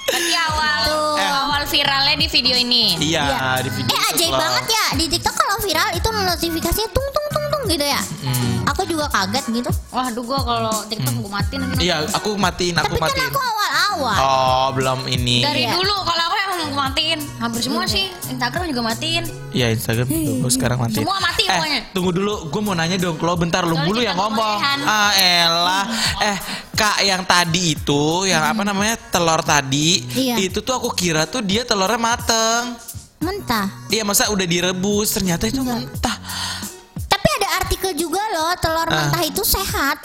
[0.09, 1.21] Berarti awal Tuh.
[1.21, 2.97] awal viralnya di video ini.
[2.99, 3.51] Iya, Iya.
[3.61, 7.28] di video eh itu ajaib banget ya di tiktok kalau viral itu notifikasinya tung tung
[7.69, 8.65] gitu ya Hmm.
[8.67, 11.83] aku juga kaget gitu Wah, aduh gue kalau TikTok gue matiin nanti.
[11.83, 13.27] Iya, aku matiin, aku tapi kan matiin.
[13.27, 15.41] aku awal awal Oh, belum ini.
[15.41, 15.73] Dari Iya.
[15.73, 17.19] dulu kalau aku emang gue matiin.
[17.39, 18.05] Hampir semua sih.
[18.29, 19.25] Instagram juga matiin.
[19.51, 21.03] Iya Instagram tuh sekarang matiin.
[21.03, 21.81] Semua mati eh, pokoknya.
[21.91, 24.59] Tunggu dulu, gue mau nanya dong, lo bentar lu dulu yang ngomong.
[24.85, 25.85] Ah elah,
[26.23, 26.37] eh
[26.73, 30.37] kak yang tadi itu, yang apa namanya telur tadi, Iya.
[30.39, 32.77] itu tuh aku kira tuh dia telurnya mateng.
[33.19, 35.83] mentah Iya masa udah direbus, ternyata itu Enggak.
[35.83, 36.17] mentah.
[37.93, 39.07] Juga loh telur Ah.
[39.07, 39.99] mentah itu sehat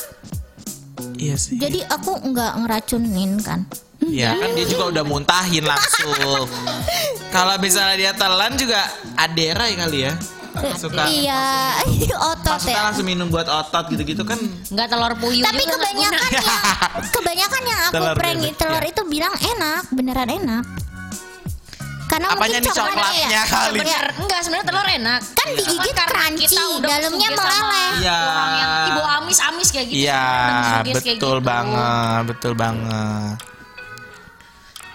[1.15, 1.55] Iya sih.
[1.55, 3.61] jadi aku nggak ngeracunin kan
[4.03, 6.11] Ya kan dia juga udah muntahin langsung.
[7.31, 8.83] Kalau misalnya dia telan juga
[9.15, 10.13] adera ya kali ya.
[10.75, 11.71] Suka Iya,
[12.29, 12.85] otot Maksudnya ya.
[12.85, 14.35] langsung minum buat otot gitu-gitu kan
[14.67, 16.43] Enggak telur puyuh Tapi kebanyakan yang
[17.09, 18.89] kebanyakan yang aku Telur prank bebek, telur ya.
[18.91, 20.63] itu bilang enak, beneran enak.
[22.13, 23.43] Karena Apanya mungkin nih coklatnya ya.
[23.49, 23.79] kali?
[23.81, 25.19] Bener, enggak sebenarnya telur enak.
[25.33, 27.91] Kan digigit Cuman karena crunchy, dalamnya meleleh.
[27.97, 28.17] Iya.
[28.21, 30.05] Orang yang ibu amis-amis kayak gitu.
[30.05, 30.25] Iya,
[30.85, 31.29] betul gitu.
[31.41, 33.35] banget, betul banget.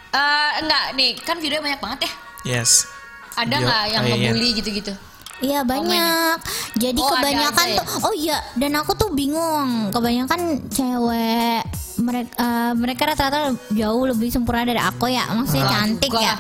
[0.09, 2.13] Eh, enggak nih, kan video banyak banget ya.
[2.57, 2.87] Yes.
[3.35, 4.93] Ada Video- nggak yang oh, iya, ngebully gitu-gitu?
[5.39, 6.37] Iya banyak.
[6.75, 7.79] Jadi Oh, ada kebanyakan aja ya?
[7.79, 9.95] tuh oh iya dan aku tuh bingung.
[9.95, 11.63] Kebanyakan cewek
[11.99, 15.31] mereka mereka rata-rata jauh lebih sempurna dari aku ya.
[15.31, 16.35] Maksudnya cantik Enggak ya.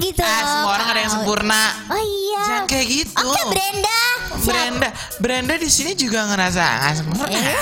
[0.00, 0.22] Gitu.
[0.22, 1.62] Ah, semua orang ada yang sempurna.
[1.90, 2.42] Oh iya.
[2.46, 3.26] Jangan kayak gitu.
[3.26, 4.00] Oke, Brenda.
[4.38, 4.46] Siap.
[4.46, 4.88] Brenda,
[5.18, 7.38] Brenda di sini juga ngerasa nggak sempurna.
[7.38, 7.56] Eh,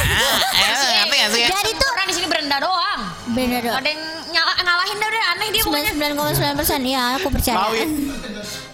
[1.00, 1.42] ngerti nggak sih?
[1.48, 3.00] Jadi tuh Orang di sini berenda doang.
[3.36, 3.76] Brenda doang.
[3.76, 5.90] Ada yang nyala- ngalahin dah udah aneh dia pokoknya.
[5.92, 7.56] 99,9 persen ya aku percaya.
[7.58, 7.82] Lawi.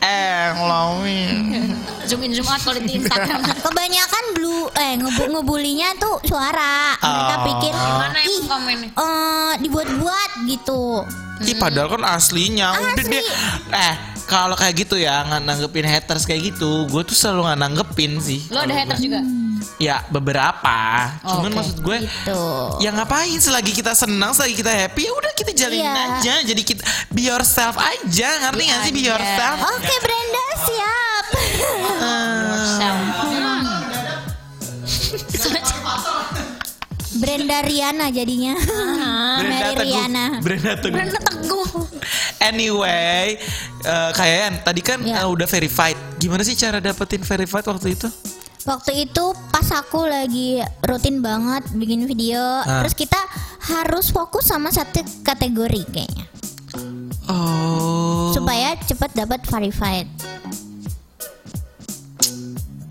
[0.00, 1.20] Eh, Lawi.
[2.08, 3.38] Zoom in zoom out kalau di Instagram.
[3.64, 6.94] Kebanyakan blue eh ngebu ngebulinya tuh suara.
[6.96, 7.42] Mereka Oh.
[7.44, 8.90] pikir Mana ih yang komennya?
[8.92, 11.06] eh, dibuat-buat gitu.
[11.42, 12.70] Ih, padahal kan aslinya.
[12.72, 13.10] Udah Asli.
[13.12, 13.24] deh.
[13.72, 13.94] Eh,
[14.24, 18.40] kalau kayak gitu ya, nggak nanggepin haters kayak gitu, gue tuh selalu nggak nanggepin sih.
[18.48, 19.22] Lo ada haters juga?
[19.76, 20.78] Ya beberapa.
[21.22, 21.56] Oh, Cuman oke.
[21.56, 22.42] maksud gue Gitu.
[22.78, 25.92] Ya ngapain selagi kita senang, selagi kita happy, ya udah kita jalin Iya.
[26.16, 26.34] aja.
[26.44, 29.56] Jadi kita be yourself aja, ngerti nggak sih be yourself?
[29.68, 31.24] Oke Brenda siap.
[33.22, 33.64] Hmm.
[37.12, 38.56] Brenda Riana jadinya.
[39.42, 40.40] Mary Riana.
[40.40, 40.90] Brenda Teguh.
[40.90, 41.68] Brenda teguh.
[42.42, 43.38] Anyway,
[43.80, 45.22] eh kayak tadi kan Ya.
[45.22, 45.94] eh, udah verified.
[46.18, 48.08] Gimana sih cara dapetin verified waktu itu?
[48.62, 52.80] Waktu itu pas aku lagi rutin banget bikin video, Ah.
[52.80, 53.18] terus kita
[53.66, 56.26] harus fokus sama satu kategori kayaknya,
[57.26, 58.30] Oh.
[58.30, 60.06] supaya cepat dapat verified.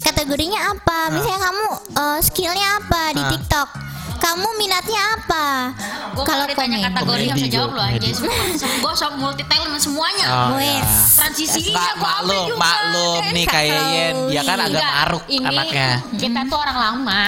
[0.02, 0.98] Kategorinya apa?
[1.10, 3.30] Misalnya kamu eh, skillnya apa di Ah.
[3.32, 3.70] TikTok?
[4.22, 5.74] Kamu minatnya apa?
[6.14, 8.10] Gue Kalau ditanya kategori bisa Komedi, jawab lo aja.
[8.78, 10.26] Gue sok multi talent semuanya.
[10.30, 10.70] Oh, Wes.
[10.70, 10.86] ya.
[11.18, 12.60] Transisinya gue apa maklum, juga.
[12.60, 15.90] maklum nih kayaknya dia kan agak maruk ini anaknya.
[16.14, 17.24] Kita tuh orang lama.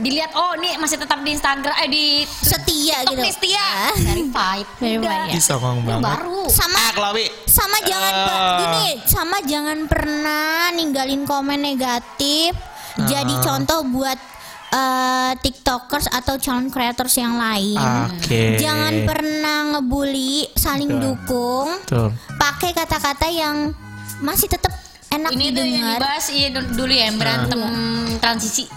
[0.00, 3.20] Dilihat oh nih masih tetap di Instagram eh di Setia gitu.
[3.20, 3.60] nih setia.
[3.60, 3.92] Ah.
[3.94, 4.66] Verified.
[4.78, 5.28] Verified, Udah.
[5.28, 5.40] ya.
[5.42, 6.04] Songong Ini banget.
[6.08, 6.40] baru.
[6.48, 7.26] Sama Ah, Chloe.
[7.44, 8.56] sama jangan Eh.
[8.56, 12.56] gini sama jangan pernah ninggalin komen negatif
[12.98, 13.42] jadi Ah.
[13.42, 14.16] contoh buat
[14.70, 18.56] eh, tiktokers atau content creators yang lain Oke.
[18.56, 21.02] jangan pernah ngebully saling Betul.
[21.02, 22.10] dukung Tuh.
[22.34, 23.74] pakai kata-kata yang
[24.20, 24.70] masih tetap
[25.08, 27.60] enak Ini tuh yang dibahas iya, du- dulu ya yang berantem
[28.18, 28.70] transisi.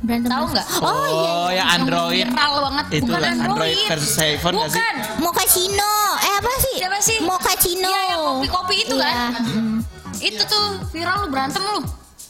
[0.00, 0.66] berantem Tahu nggak?
[0.78, 2.24] oh, iya Oh, yang Android.
[2.24, 2.86] Viral banget.
[2.90, 3.44] Itu Bukan Android.
[3.44, 4.78] Android versus iPhone nggak sih?
[4.78, 4.94] Bukan.
[5.20, 7.16] Mochaccino eh apa sih Siapa sih?
[7.20, 9.32] Mochaccino Iya, yang kopi-kopi itu Iya, kan?
[9.42, 9.78] mm.
[10.16, 11.80] Itu tuh viral lu berantem lu.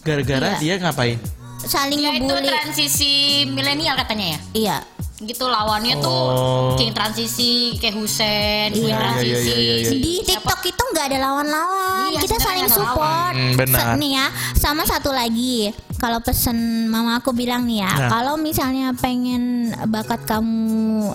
[0.01, 0.59] Gara-gara Iya.
[0.59, 1.19] dia ngapain?
[1.63, 3.13] Saling Ya itu ngebully transisi
[3.47, 4.41] milenial katanya ya.
[4.55, 4.79] iya
[5.21, 6.73] Gitu lawannya tuh Oh.
[6.75, 8.97] King transisi kayak Husen, Iya.
[8.97, 9.29] transisi.
[9.29, 9.91] Iya, iya, iya, iya.
[9.93, 13.35] di TikTok itu nggak ada lawan-lawan, Iya, kita saling support.
[13.37, 13.79] Hmm, benar.
[13.85, 16.57] Se- nih ya, sama satu lagi, kalau pesen
[16.87, 18.09] mama aku bilang nih ya, Nah.
[18.11, 20.65] kalau misalnya pengen bakat kamu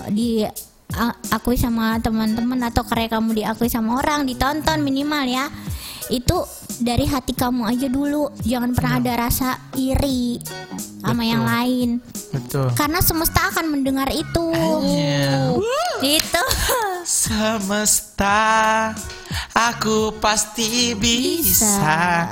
[0.08, 0.46] di
[1.28, 5.50] akui sama teman-teman atau karya kamu diakui sama orang, ditonton minimal ya,
[6.08, 6.38] itu
[6.78, 10.38] dari hati kamu aja dulu, jangan pernah ada rasa iri
[10.98, 11.98] sama yang lain,
[12.30, 12.70] Betul.
[12.72, 14.46] karena semesta akan mendengar itu.
[14.82, 15.54] Iya.
[15.98, 16.44] Itu.
[17.02, 18.90] Semesta,
[19.52, 22.26] aku pasti bisa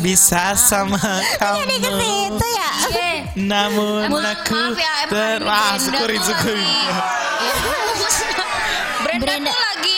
[0.00, 0.98] bisa sama
[1.36, 2.00] Jadi ke kamu.
[2.00, 2.70] situ ya.
[2.84, 3.12] Iya.
[3.36, 6.64] Namun Emang aku maaf ya, emang ter ah, syukurin syukurin.
[6.64, 6.92] lagi-
[9.04, 9.50] Brenda, Brenda.
[9.50, 9.96] tuh lagi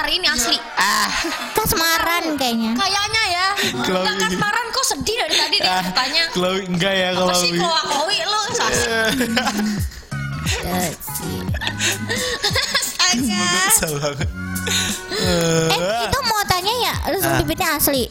[0.00, 0.56] hari ini asli.
[0.74, 1.08] Ah,
[1.52, 2.72] Kasmaran kayaknya.
[2.72, 3.46] Kayaknya ya.
[3.84, 4.00] Chloe.
[4.00, 6.24] Enggak kasmaran kok sedih dari tadi dia ah, tanya.
[6.32, 7.82] Chloe enggak ya Apa sih Chloe.
[7.84, 8.40] Chloe lu.
[10.60, 10.90] Eh,
[13.66, 14.28] kesel banget.
[15.10, 15.68] Eh
[16.06, 17.38] itu mau tanya ya, lesung Ah.
[17.38, 18.04] pipitnya asli.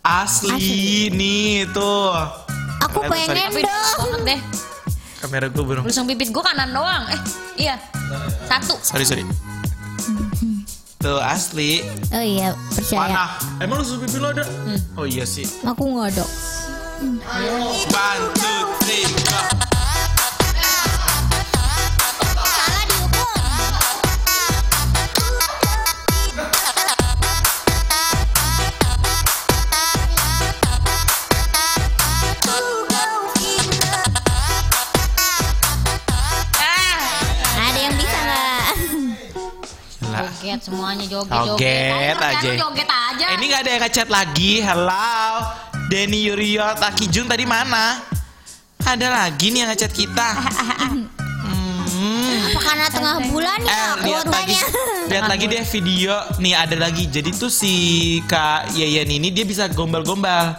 [0.00, 0.70] Asli
[1.10, 2.14] nih tuh.
[2.82, 4.22] Aku Eh, pengen Tapi dong.
[4.22, 4.40] deh.
[5.18, 5.82] Kamera gue belum.
[5.82, 7.02] Lusung pipit gua kanan doang.
[7.08, 7.20] Eh,
[7.58, 7.74] iya.
[8.46, 8.78] Satu.
[8.78, 9.24] Sorry sorry.
[11.06, 11.86] Tuh asli.
[12.10, 12.98] Oh iya percaya.
[12.98, 13.24] Mana?
[13.62, 14.42] Emang lu susu pipi lo ada?
[14.98, 15.46] Oh iya sih.
[15.62, 16.26] Aku nggak ada.
[17.94, 19.65] One, two, three, go.
[40.58, 42.48] Semuanya joget Joget aja.
[42.56, 44.52] joget aja Eh, ini nggak ada yang ngechat lagi.
[44.60, 45.16] Hello,
[45.88, 48.00] Denny Yurio Takijun tadi mana?
[48.80, 50.28] Ada lagi nih yang ngechat kita.
[51.86, 52.46] Hmm.
[52.46, 54.56] Apa karena tengah bulan Eh, ya lihat lagi,
[55.08, 56.14] lihat lagi deh video.
[56.38, 57.08] Nih ada lagi.
[57.08, 57.72] Jadi tuh si
[58.24, 60.54] Kak Yeyen ini dia bisa gombal-gombal.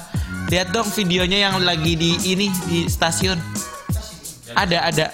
[0.48, 3.38] Lihat dong videonya yang lagi di ini di stasiun.
[4.56, 5.06] Ada ada.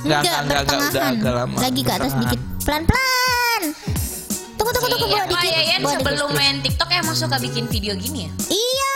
[0.00, 1.56] Enggak, enggak, enggak, udah agak lama.
[1.60, 2.40] Lagi ke atas dikit.
[2.64, 3.39] Pelan-pelan.
[4.70, 5.50] Tunggu tunggu tunggu Iya, dikit.
[5.52, 8.30] Yayan bawa sebelum main TikTok emang suka bikin video gini ya?
[8.48, 8.94] Iya.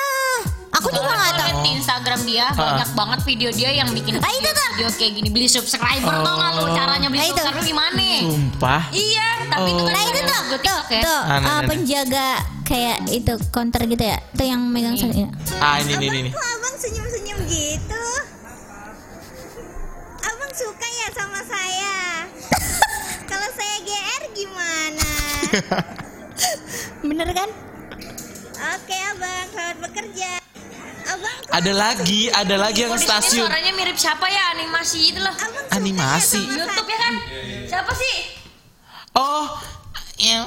[0.73, 1.53] Aku juga nggak tahu.
[1.57, 4.67] di Instagram dia banyak banget video dia yang bikin Ah, itu tuh.
[4.73, 7.37] video kayak gini beli subscriber tau gak lu caranya beli Nah, itu.
[7.37, 8.07] subscriber gimana?
[8.21, 8.83] Sumpah.
[8.91, 11.01] Iya, tapi itu kan Nah itu tuh, tuh, ya.
[11.01, 11.61] tuh, Ah, nah, uh, nah, nah.
[11.65, 12.29] penjaga
[12.65, 15.29] kayak itu counter gitu ya, tuh yang megang satu ya.
[15.57, 16.31] Ah ini ini ini.
[16.33, 18.05] Abang senyum-senyum gitu?
[20.21, 21.97] Abang suka ya sama saya?
[23.31, 25.04] Kalau saya GR gimana?
[27.05, 27.49] Bener kan?
[28.75, 30.31] Oke abang, selamat bekerja.
[31.05, 33.45] Abang Ada lagi, ada lagi yang stasiun.
[33.45, 35.31] suaranya mirip siapa ya animasi itu loh.
[35.31, 36.41] abang Animasi.
[36.41, 37.15] ya YouTube ya kan?
[37.67, 38.15] Siapa sih?
[39.15, 39.47] Oh,
[40.17, 40.43] yang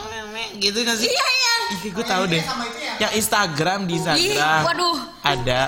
[0.57, 1.07] gitu gak sih?
[1.07, 1.55] Iya iya.
[1.77, 2.43] Ih, gue tahu deh.
[2.97, 4.61] Yang Instagram di Ih, Instagram.
[4.65, 5.61] waduh, Ada.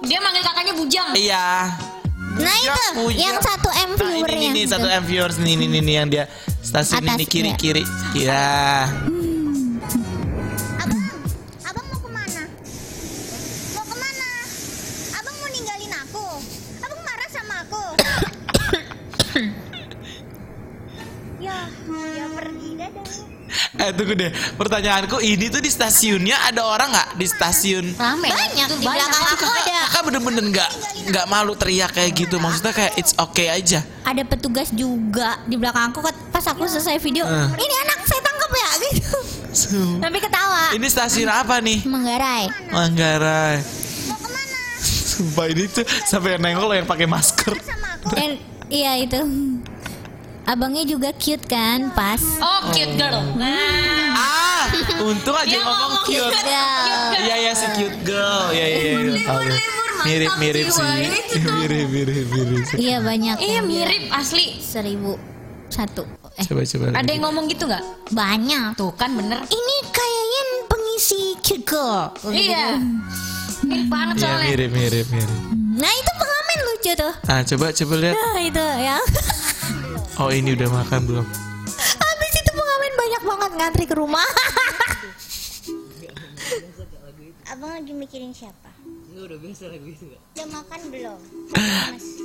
[0.00, 1.08] dia manggil kakaknya bujang.
[1.12, 1.46] Iya.
[2.38, 3.18] Nah Bujang, itu, bujang.
[3.18, 4.48] yang satu M Nah, ini viewernya.
[4.48, 4.72] nih gitu.
[4.72, 6.24] satu M viewers nih, nih, nih, nih, yang dia
[6.60, 7.56] stasiun Atas, ini kiri ya.
[7.58, 7.82] kiri.
[23.78, 24.30] Eh tunggu deh.
[24.58, 27.94] Pertanyaanku ini tuh di stasiunnya ada orang nggak di stasiun?
[27.94, 28.26] Rame.
[28.26, 29.78] Banyak di belakang aku ada.
[29.86, 30.70] Kakak bener-bener nggak
[31.14, 32.42] nggak malu teriak kayak gitu.
[32.42, 33.86] Maksudnya kayak it's okay aja.
[34.02, 36.02] Ada petugas juga di belakang aku
[36.34, 37.22] pas aku selesai video.
[37.22, 37.48] Eh.
[37.54, 39.18] Ini anak saya tangkap ya gitu.
[40.02, 40.62] Tapi ketawa.
[40.74, 41.86] Ini stasiun apa nih?
[41.86, 42.44] Manggarai.
[42.74, 43.62] Manggarai.
[44.78, 47.54] Sumpah ini tuh sampai yang nengok lo yang pakai masker.
[47.62, 48.14] Sama aku.
[48.14, 48.38] Dan
[48.70, 49.18] iya itu.
[50.48, 52.16] Abangnya juga cute kan pas.
[52.40, 53.20] Oh, cute girl.
[53.36, 54.64] Nah, Ah,
[54.98, 56.24] untung aja Dia ngomong ngomong cute.
[56.24, 56.48] cute.
[56.48, 56.68] Ya.
[57.20, 58.48] Iya iya si cute girl.
[58.48, 59.22] Iya iya iya.
[59.22, 59.42] tahu.
[60.00, 60.88] Mirip mirip sih.
[61.36, 62.64] Mirip mirip mirip.
[62.74, 63.36] Iya banyak.
[63.38, 64.56] iya yang bilang mirip asli.
[64.58, 65.20] Seribu
[65.68, 66.08] satu.
[66.34, 66.86] Eh Coba coba.
[66.96, 67.84] Ada yang ngomong gitu nggak?
[68.08, 68.72] banyak.
[68.74, 69.44] Tuh kan bener.
[69.44, 72.08] Ini kayaknya pengisi cute girl.
[72.24, 72.80] Iya.
[73.60, 74.48] Mirip banget Iya soalnya.
[74.48, 75.38] mirip mirip mirip.
[75.76, 77.12] Nah itu pengamen lucu tuh.
[77.26, 78.14] Ah coba coba lihat.
[78.16, 78.96] Nah itu ya.
[80.18, 81.26] Oh ini udah makan belum?
[82.02, 84.26] Habis itu pengamen banyak banget ngantri ke rumah.
[87.54, 88.74] Abang lagi mikirin siapa?
[89.14, 91.18] Udah makan belum?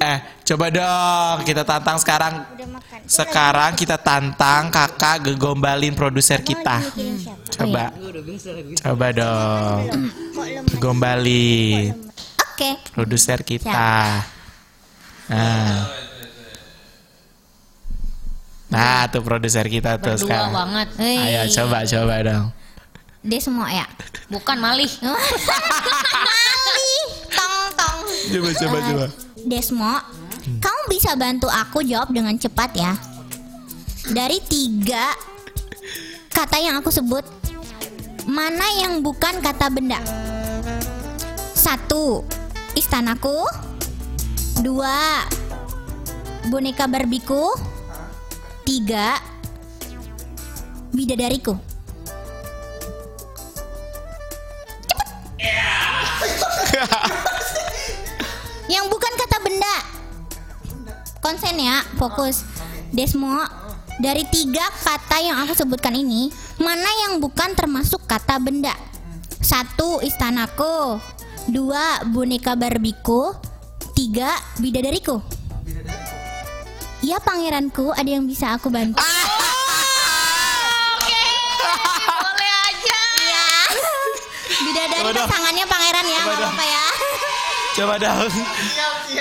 [0.01, 2.33] Eh coba dong kita tantang sekarang.
[2.49, 2.99] udah makan.
[3.05, 6.75] Sekarang kita tantang kakak gegombalin produser Abang kita.
[6.81, 7.45] lagi mikirin siapa?
[7.53, 7.83] Coba.
[8.81, 9.81] Coba dong.
[10.73, 11.93] Gegombalin
[12.41, 12.71] Oke.
[12.89, 14.25] produser kita.
[15.29, 16.12] Nah.
[18.73, 20.51] Nah tuh produser kita tuh Berdua sekarang.
[20.51, 20.87] banget.
[20.97, 22.45] Ayo coba coba dong.
[23.21, 23.85] Dia semua ya.
[24.27, 24.89] Bukan malih.
[25.05, 26.97] Mali.
[27.29, 27.97] Tong tong.
[28.33, 29.05] Coba coba coba.
[29.43, 29.93] Desmo,
[30.57, 32.91] kamu bisa bantu aku jawab dengan cepat ya.
[34.03, 35.13] Dari tiga
[36.27, 37.23] kata yang aku sebut,
[38.25, 39.99] mana yang bukan kata benda?
[41.53, 42.23] Satu,
[42.73, 43.47] istanaku.
[44.59, 45.23] Dua,
[46.47, 47.51] boneka barbiku.
[48.63, 49.19] Tiga,
[50.95, 51.51] bidadariku.
[58.73, 59.75] Yang bukan kata benda.
[61.19, 62.47] Konsen ya, fokus.
[62.95, 63.43] Desmo,
[63.99, 68.71] dari tiga kata yang aku sebutkan ini, mana yang bukan termasuk kata benda?
[69.43, 71.03] Satu, istanaku.
[71.51, 73.35] Dua, boneka barbiku.
[73.91, 74.31] Tiga,
[74.63, 75.42] bidadariku.
[77.03, 78.95] Ya pangeranku, ada yang bisa aku bantu?
[82.15, 82.99] Boleh aja.
[83.19, 83.43] Iya.
[84.47, 85.27] Bidadari Coba dong.
[85.27, 86.85] pasangannya pangeran ya, nggak apa-apa ya.
[87.73, 88.29] Coba dong.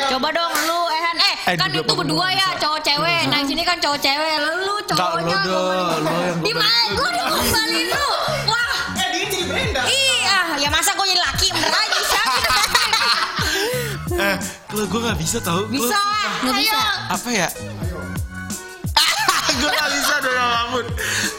[0.08, 2.60] Coba dong lu Ehan eh, Eh, kan itu berdua ya bisa?
[2.62, 3.22] cowok cewek.
[3.26, 4.34] Nah, sini kan cowok cewek.
[4.38, 8.06] Lu Enggak, lu cowoknya dong, lu yang Di mana gua udah ngombalin lu.
[8.46, 8.74] Wah.
[8.94, 9.82] Eh dia jadi Brenda.
[9.82, 12.38] Iya, ya masa gua jadi laki bener aja siapa?
[14.12, 14.36] Eh,
[14.72, 15.60] kalau gue nggak bisa tahu.
[15.68, 16.00] Gua- Bisa.
[16.40, 16.80] Nggak bisa.
[17.12, 17.48] apa ya?
[19.52, 20.86] gue gak bisa dong Mahmud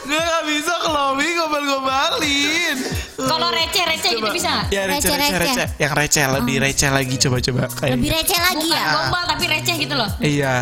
[0.04, 2.76] Gue gak bisa ke lobby gombal-gombalin
[3.16, 4.66] Kalau receh-receh gitu bisa nggak?
[4.70, 8.64] Ya receh, receh, Receh, receh Yang receh, lebih receh lagi coba-coba kayak Lebih receh lagi
[8.64, 8.92] Bukan ya.
[8.92, 10.08] gombal tapi receh gitu loh.
[10.20, 10.54] Iya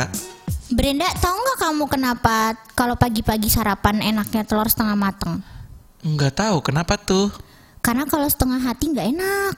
[0.70, 2.36] Brenda, tahu nggak kamu kenapa
[2.72, 5.44] kalau pagi-pagi sarapan enaknya telur setengah mateng?
[6.00, 7.28] Nggak tahu kenapa tuh.
[7.78, 9.52] Karena kalau setengah hati nggak enak.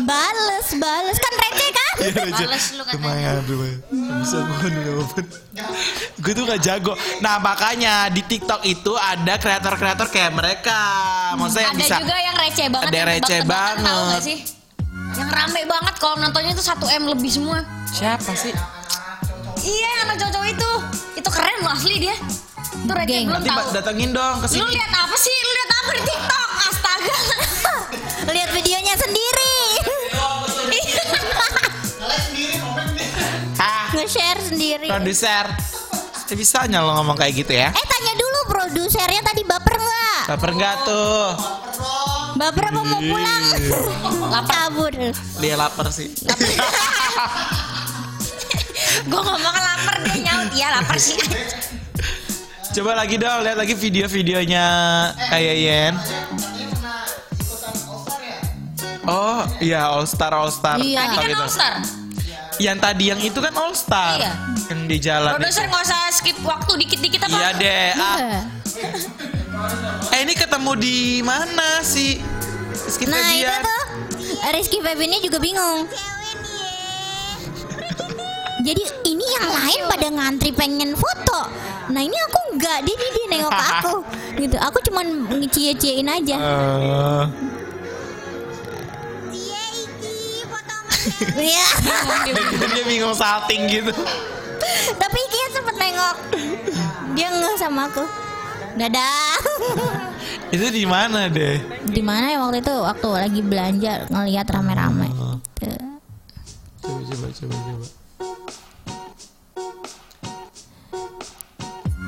[0.00, 1.94] Bales, bales kan receh kan?
[2.28, 2.94] Males lu katanya.
[2.96, 3.78] Lumayan, lumayan.
[4.18, 5.02] Bisa gue dulu
[6.18, 6.92] Gue tuh gak jago.
[7.18, 10.78] Nah makanya di TikTok itu ada kreator-kreator kayak mereka.
[11.34, 11.96] Maksudnya yang Ada bisa.
[11.98, 12.88] juga yang receh banget.
[12.88, 14.08] Ada receh tebak-tebakan, tahu banget.
[14.08, 14.38] nggak sih?
[15.08, 17.58] Yang rame banget kalau nontonnya tuh 1 M lebih semua.
[17.88, 18.52] Siapa sih?
[19.58, 20.70] Iya, anak cowok itu.
[21.16, 22.16] Itu keren loh asli dia.
[22.78, 23.58] Itu receh belum Nanti tahu.
[23.58, 24.70] Mbak datengin dong ke Lu sini.
[24.70, 25.34] lihat apa sih?
[25.34, 26.48] Lu lihat apa di TikTok?
[26.60, 27.16] Astaga.
[28.28, 29.56] Lihat videonya sendiri.
[33.88, 34.86] Nge-share sendiri.
[34.86, 35.44] produser.
[36.28, 37.72] Bisanya lo ngomong kayak gitu ya?
[37.72, 40.20] Eh tanya dulu produsernya tadi baper nggak?
[40.28, 41.24] Baper nggak tuh?
[42.36, 43.42] Baper apa mau pulang?
[44.46, 44.92] Kabur.
[45.40, 46.12] Dia lapar sih.
[49.10, 50.52] Gue ngomong lapar dia nyaut.
[50.52, 51.16] Iya lapar sih.
[52.76, 54.66] Coba lagi dong, lihat lagi video-videonya
[55.32, 55.94] kayak Yen.
[59.08, 60.76] Oh, iya All Star All Star.
[60.76, 61.00] Iya.
[61.02, 61.38] Tadi kan Gitu.
[61.38, 61.74] All Star.
[62.58, 64.14] Yang tadi yang itu kan All Star.
[64.16, 64.32] Iya.
[64.68, 65.32] Yang di jalan.
[65.32, 67.32] Produser nggak usah skip waktu dikit-dikit apa?
[67.32, 67.86] Iya deh.
[67.94, 68.40] Ah, Iya.
[70.10, 72.20] eh ini ketemu di mana sih?
[72.78, 73.60] Rizky Nah itu Febian.
[73.60, 73.82] tuh
[74.50, 75.88] Rizky Febiannya juga bingung.
[78.60, 81.48] Jadi ini yang lain pada ngantri pengen foto.
[81.88, 83.94] Nah ini aku enggak, dia dia, dia nengok aku
[84.42, 84.56] gitu.
[84.60, 86.36] Aku cuman ngecie-ciein aja.
[86.36, 87.22] Eh,
[91.34, 91.68] Iya.
[92.68, 93.92] dia bingung salting gitu.
[94.94, 96.16] Tapi Kia sempet nengok.
[97.14, 98.04] Dia nggak sama aku.
[98.74, 99.36] Dadah.
[100.48, 101.58] Itu di mana deh?
[101.84, 105.08] Di mana ya waktu itu waktu lagi belanja ngelihat rame-rame.
[105.56, 105.76] Tuh.
[106.80, 107.86] Coba coba coba coba.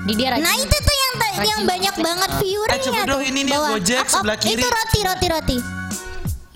[0.01, 0.33] Di dia.
[0.33, 3.69] Nah itu tuh yang ta- yang banyak banget viewernya Eh, coba dong, ini nih, Bawah.
[3.77, 4.59] Gojek sebelah kiri.
[4.59, 5.57] Itu roti roti roti.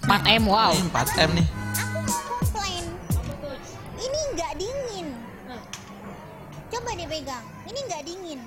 [0.04, 0.72] 4 M wow.
[0.72, 1.46] Ini 4 M nih.
[6.94, 7.46] Coba deh pegang.
[7.66, 8.40] Ini nggak dingin.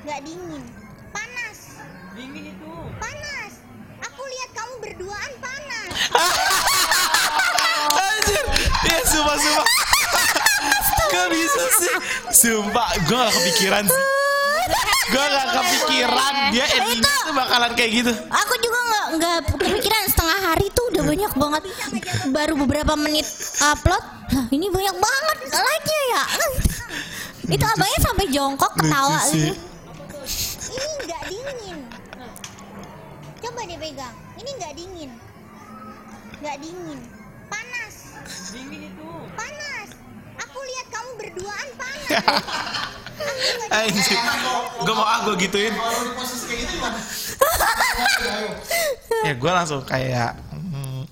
[0.00, 0.64] Nggak dingin.
[1.12, 1.58] Panas.
[2.16, 2.72] Dingin itu.
[2.96, 3.52] Panas.
[4.00, 5.92] Aku lihat kamu berduaan panas.
[8.00, 8.44] Anjir.
[8.80, 9.66] Ya sumpah sumpah.
[11.12, 11.94] Gak bisa sih.
[12.32, 14.04] Sumpah, gue gak kepikiran sih.
[15.12, 18.12] Gue gak kepikiran dia endingnya tuh bakalan kayak gitu.
[18.32, 21.62] Aku juga nggak nggak kepikiran setengah hari tuh udah banyak banget.
[22.32, 23.28] Baru beberapa menit
[23.60, 26.24] upload, lah ini banyak banget like-nya ya.
[27.48, 29.56] Itu abangnya sampai jongkok ketawa gitu.
[30.68, 31.78] Ini nggak dingin.
[33.40, 34.12] Coba deh pegang.
[34.36, 35.10] Ini nggak dingin.
[36.44, 37.00] Nggak dingin.
[37.48, 37.94] Panas.
[38.52, 39.08] Dingin itu.
[39.32, 39.88] Panas.
[40.44, 42.36] Aku lihat kamu berduaan panas.
[43.80, 44.20] Anjir.
[44.84, 45.72] Gue mau gue gituin.
[49.26, 50.36] ya gue langsung kayak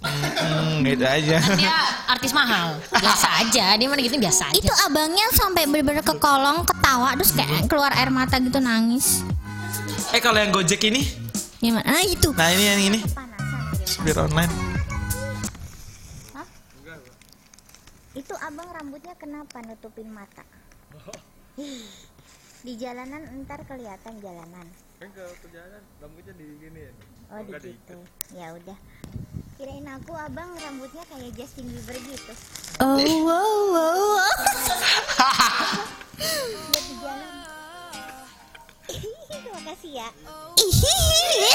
[0.06, 1.36] mm, mm, mm, gitu aja.
[1.58, 1.76] Dia
[2.06, 2.78] artis mahal.
[2.94, 3.74] Biasa aja.
[3.74, 4.58] Dia mana gitu biasa aja.
[4.62, 9.26] Itu abangnya sampai bener-bener ke kolong ketawa terus kayak keluar air mata gitu nangis.
[10.14, 11.02] Eh kalau yang Gojek ini,
[11.58, 11.82] Gimana?
[11.82, 12.30] Nah itu.
[12.36, 13.00] nah ini yang ini,
[13.82, 14.76] supir online.
[18.16, 20.40] Itu abang rambutnya kenapa nutupin mata?
[22.64, 24.66] Di jalanan ntar kelihatan jalanan.
[24.96, 26.92] kan kalau perjalanan rambutnya di gini ya
[27.26, 27.98] Oh di gitu.
[28.34, 28.78] Ya udah.
[29.56, 32.32] Kirain aku abang rambutnya kayak Justin Bieber gitu.
[32.78, 34.20] Oh wow wow.
[34.20, 34.34] wow.
[36.70, 37.34] Buat di jalan.
[39.26, 40.08] Terima kasih ya.
[41.26, 41.52] Ya?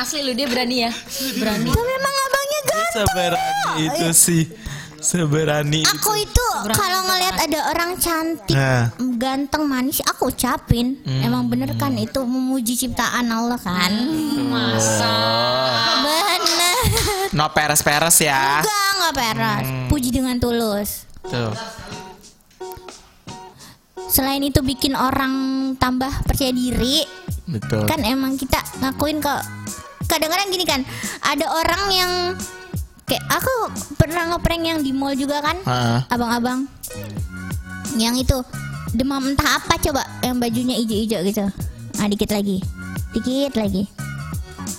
[0.00, 0.90] Asli lu dia berani ya.
[1.40, 1.70] Berani.
[1.70, 2.94] Tapi emang abangnya ganteng.
[3.06, 4.42] Seberani itu sih,
[5.00, 5.90] seberani itu.
[5.90, 8.92] Aku itu kalau ngelihat ada orang cantik, Nah.
[9.16, 11.00] ganteng, manis, aku ucapin.
[11.20, 13.92] Emang bener kan itu memuji ciptaan Allah kan?
[14.46, 15.12] Masa.
[16.04, 16.78] Bener.
[17.32, 18.60] No peres-peres ya.
[18.60, 19.64] Enggak, enggak peras.
[19.88, 21.08] Puji dengan tulus.
[21.24, 21.52] Tuh.
[24.10, 25.32] Selain itu bikin orang
[25.78, 27.06] tambah percaya diri,
[27.46, 27.86] Betul.
[27.86, 29.38] kan emang kita ngakuin kok.
[30.10, 30.82] Kadang-kadang gini kan,
[31.22, 32.12] ada orang yang
[33.10, 33.54] kayak aku
[33.98, 35.58] pernah ngeprank yang di mall juga kan,
[36.06, 36.70] abang-abang.
[37.98, 38.38] Yang itu
[38.94, 41.42] demam entah apa coba, yang bajunya hijau-hijau gitu.
[41.98, 42.62] Ah dikit lagi,
[43.10, 43.90] dikit lagi,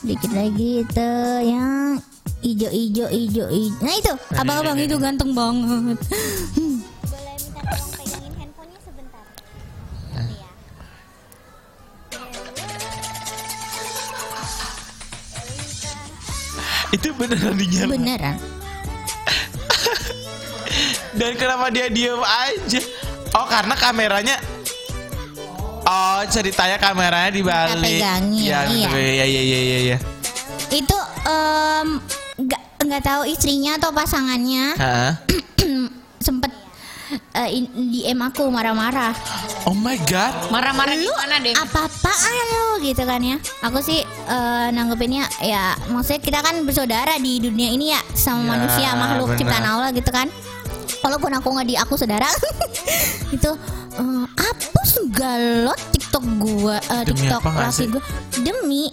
[0.07, 1.11] dikit lagi itu
[1.43, 1.99] yang
[2.39, 3.83] hijau-hijau, hijau-hijau.
[3.83, 5.99] Nah itu, abang-abang itu ganteng banget.
[16.91, 17.91] Itu beneran dinyalain.
[17.91, 18.37] Beneran.
[21.17, 22.81] Dan kenapa dia diem aja?
[23.31, 24.35] Oh karena kameranya
[25.81, 27.81] Oh ceritanya kameranya dibalik.
[27.81, 28.89] pegangin, Ya, iya.
[28.91, 29.77] iya iya iya iya.
[29.81, 29.97] iya.
[30.69, 31.97] Itu em,
[32.37, 35.11] nggak nggak tahu istrinya atau pasangannya Hah?
[36.21, 36.50] sempet
[37.33, 39.11] eh, in- DM aku marah-marah.
[39.63, 40.31] Oh my god.
[40.47, 41.53] Marah-marah gimana deh?
[41.53, 43.37] Apa-apaan lu gitu kan ya?
[43.61, 48.47] Aku sih eh, nanggepinnya ya maksudnya kita kan bersaudara di dunia ini ya sama Ya,
[48.51, 49.37] manusia makhluk benar.
[49.37, 50.27] ciptaan Allah gitu kan.
[51.01, 52.29] Walaupun aku nggak di aku saudara
[53.35, 53.51] itu
[53.93, 58.03] eh, hapus galot TikTok gua eh, Demi TikTok laki gua
[58.37, 58.85] demi.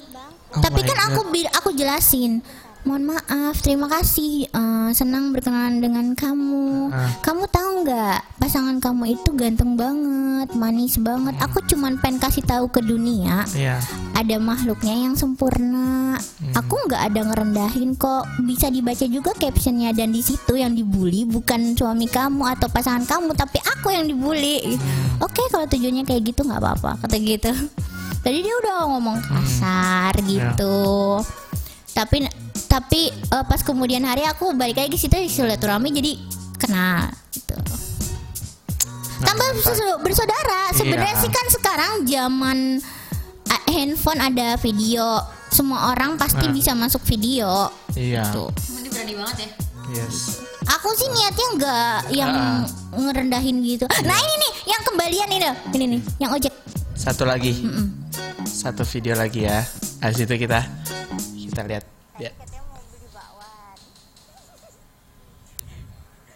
[0.49, 2.41] Oh Tapi kan aku bi- aku jelasin
[2.87, 4.47] Mohon maaf, terima kasih.
[4.49, 6.89] Eh, senang berkenalan dengan kamu.
[6.89, 7.11] Ah.
[7.21, 11.35] Kamu tahu nggak, pasangan kamu itu ganteng banget, manis banget.
[11.43, 13.77] Aku cuman pengen kasih tahu ke dunia, Iya.
[14.15, 16.17] ada makhluknya yang sempurna.
[16.57, 18.25] Aku nggak ada ngerendahin kok.
[18.43, 23.37] Bisa dibaca juga captionnya dan di situ yang dibully bukan suami kamu atau pasangan kamu,
[23.37, 24.79] tapi aku yang dibully.
[25.21, 27.53] Oke, kalau tujuannya kayak gitu nggak apa-apa, kata gitu.
[28.19, 31.21] Tadi dia udah ngomong kasar gitu.
[31.93, 32.27] Tapi
[32.69, 36.13] tapi eh, pas kemudian hari aku balik lagi ke situ silaturahmi jadi
[36.55, 37.57] kenal gitu.
[39.19, 40.71] Tambah bersa- bersaudara.
[40.71, 41.23] Sebenarnya Iya.
[41.25, 42.59] sih kan sekarang zaman
[43.49, 45.19] ah, handphone ada video.
[45.49, 46.53] Semua orang pasti Nah.
[46.53, 47.73] bisa masuk video.
[47.91, 48.29] Iya.
[48.31, 48.53] Tuh.
[48.77, 49.51] Ini berani banget ya.
[49.91, 50.45] Yes.
[50.69, 52.61] Aku sih niatnya nggak yang Ah.
[52.93, 53.89] ngerendahin gitu.
[54.05, 55.57] Nah ini nih yang kembalian ini loh.
[55.73, 56.53] Ini nih yang ojek.
[56.93, 57.57] Satu lagi.
[58.45, 59.65] Satu video lagi ya.
[59.99, 60.61] Habis itu kita
[61.41, 61.85] kita lihat.
[62.19, 62.35] Ya.
[62.35, 63.79] katanya mau beli bakwan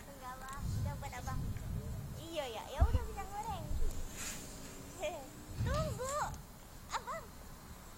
[0.08, 1.40] enggak bang udah buat abang
[2.22, 3.64] iya ya ya udah bisa goreng
[5.60, 6.18] tunggu
[6.88, 7.24] abang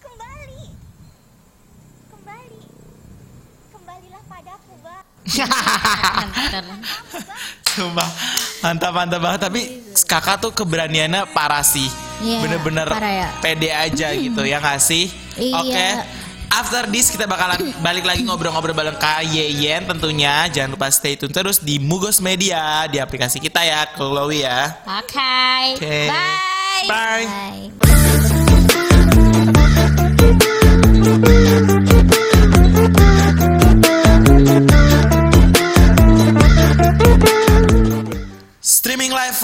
[0.01, 0.65] kembali
[2.09, 2.61] kembali
[3.71, 5.05] kembalilah padaku bang
[7.75, 8.09] Sumpah
[8.63, 9.63] mantap mantap banget tapi
[10.07, 11.91] kakak tuh keberaniannya parah sih.
[12.23, 13.29] Iya, Bener-bener ya.
[13.43, 15.11] pede aja gitu ya nggak sih?
[15.35, 15.59] Iya.
[15.61, 15.89] Oke.
[16.55, 20.47] After this kita bakalan balik lagi ngobrol-ngobrol bareng Kak Yeyen tentunya.
[20.47, 24.71] Jangan lupa stay tune terus di Mugos Media di aplikasi kita ya, Chloe ya.
[25.03, 25.75] Oke.
[25.75, 25.99] Oke.
[26.07, 26.87] Bye.
[26.87, 27.27] Bye.
[27.27, 27.94] Bye.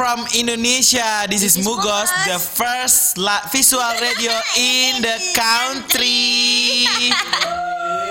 [0.01, 1.29] From Indonesia.
[1.29, 6.89] This is Mugos, the first la- visual radio in the country.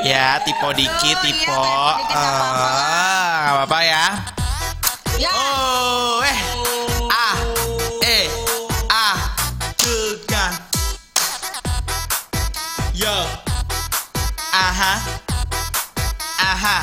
[0.05, 1.49] ya, tipo dikit, tipo.
[1.49, 2.05] Ah,
[3.41, 4.05] nggak apa-apa ya.
[5.17, 5.33] Ya.
[5.33, 6.37] Oh, eh,
[7.09, 7.35] ah,
[8.05, 8.25] eh,
[8.93, 9.17] ah,
[9.73, 10.53] tekan.
[12.93, 13.17] Yo,
[14.53, 14.93] aha,
[16.37, 16.77] aha.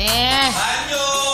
[0.00, 0.48] Deh.
[0.48, 1.27] Lanjut.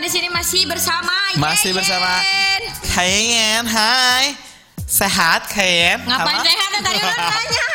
[0.00, 1.76] Di sini masih bersama Masih Yeyen.
[1.76, 2.10] bersama
[2.90, 4.34] Kayen, hai.
[4.82, 6.02] Sehat Kayen?
[6.02, 6.42] Ngapain Halo?
[6.42, 7.69] sehat tadi udah nanya.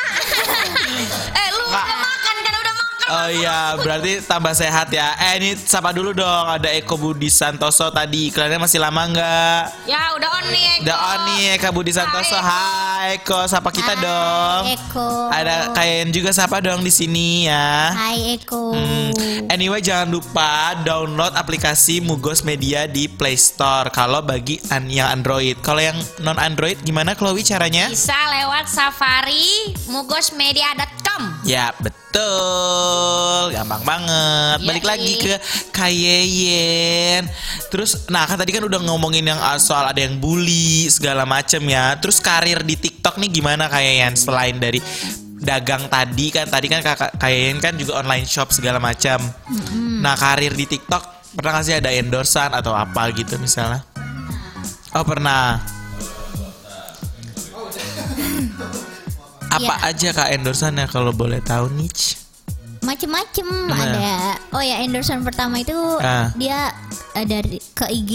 [3.05, 5.13] Oh iya, berarti tambah sehat ya.
[5.13, 6.45] Eh ini sapa dulu dong.
[6.49, 8.33] Ada Eko Budi Santoso tadi.
[8.33, 9.85] Iklannya masih lama nggak?
[9.85, 10.65] Ya udah on nih.
[10.65, 10.83] Eko.
[10.89, 12.33] Udah on nih Eka Budi Santoso.
[12.33, 14.73] Hai Eko, sapa kita dong.
[14.73, 15.29] Eko.
[15.29, 17.93] Ada Kayen juga sapa dong di sini ya.
[17.93, 18.73] Hai Eko.
[18.73, 19.53] Hmm.
[19.53, 25.61] Anyway jangan lupa download aplikasi Mugos Media di Play Store kalau bagi an yang Android.
[25.61, 27.85] Kalau yang non Android gimana Chloe caranya?
[27.85, 31.45] Bisa lewat Safari mugosmedia.com.
[31.45, 32.04] Ya betul,
[33.51, 34.57] gampang banget.
[34.61, 35.33] Iya, Balik lagi ke
[35.73, 37.25] Kayeyen.
[37.73, 41.61] Terus, nah kan tadi kan udah ngomongin yang uh, soal ada yang bully segala macem
[41.65, 41.97] ya.
[41.97, 44.13] Terus karir di TikTok nih gimana Kayeyen?
[44.13, 44.79] Selain dari
[45.41, 49.19] dagang tadi kan, tadi kan kakak Kayeyen kan juga online shop segala macam.
[50.01, 53.83] Nah karir di TikTok pernah nggak sih ada endorsan atau apa gitu misalnya?
[54.95, 55.59] Oh pernah.
[59.55, 59.89] Apa Iya.
[59.89, 61.89] aja kak endorsannya kalau boleh tahu nih?
[62.81, 63.79] Macem-macem Nah.
[63.79, 64.13] ada.
[64.51, 66.29] Oh ya endorsement pertama itu Ah.
[66.35, 66.69] dia
[67.13, 68.13] eh, dari ke IG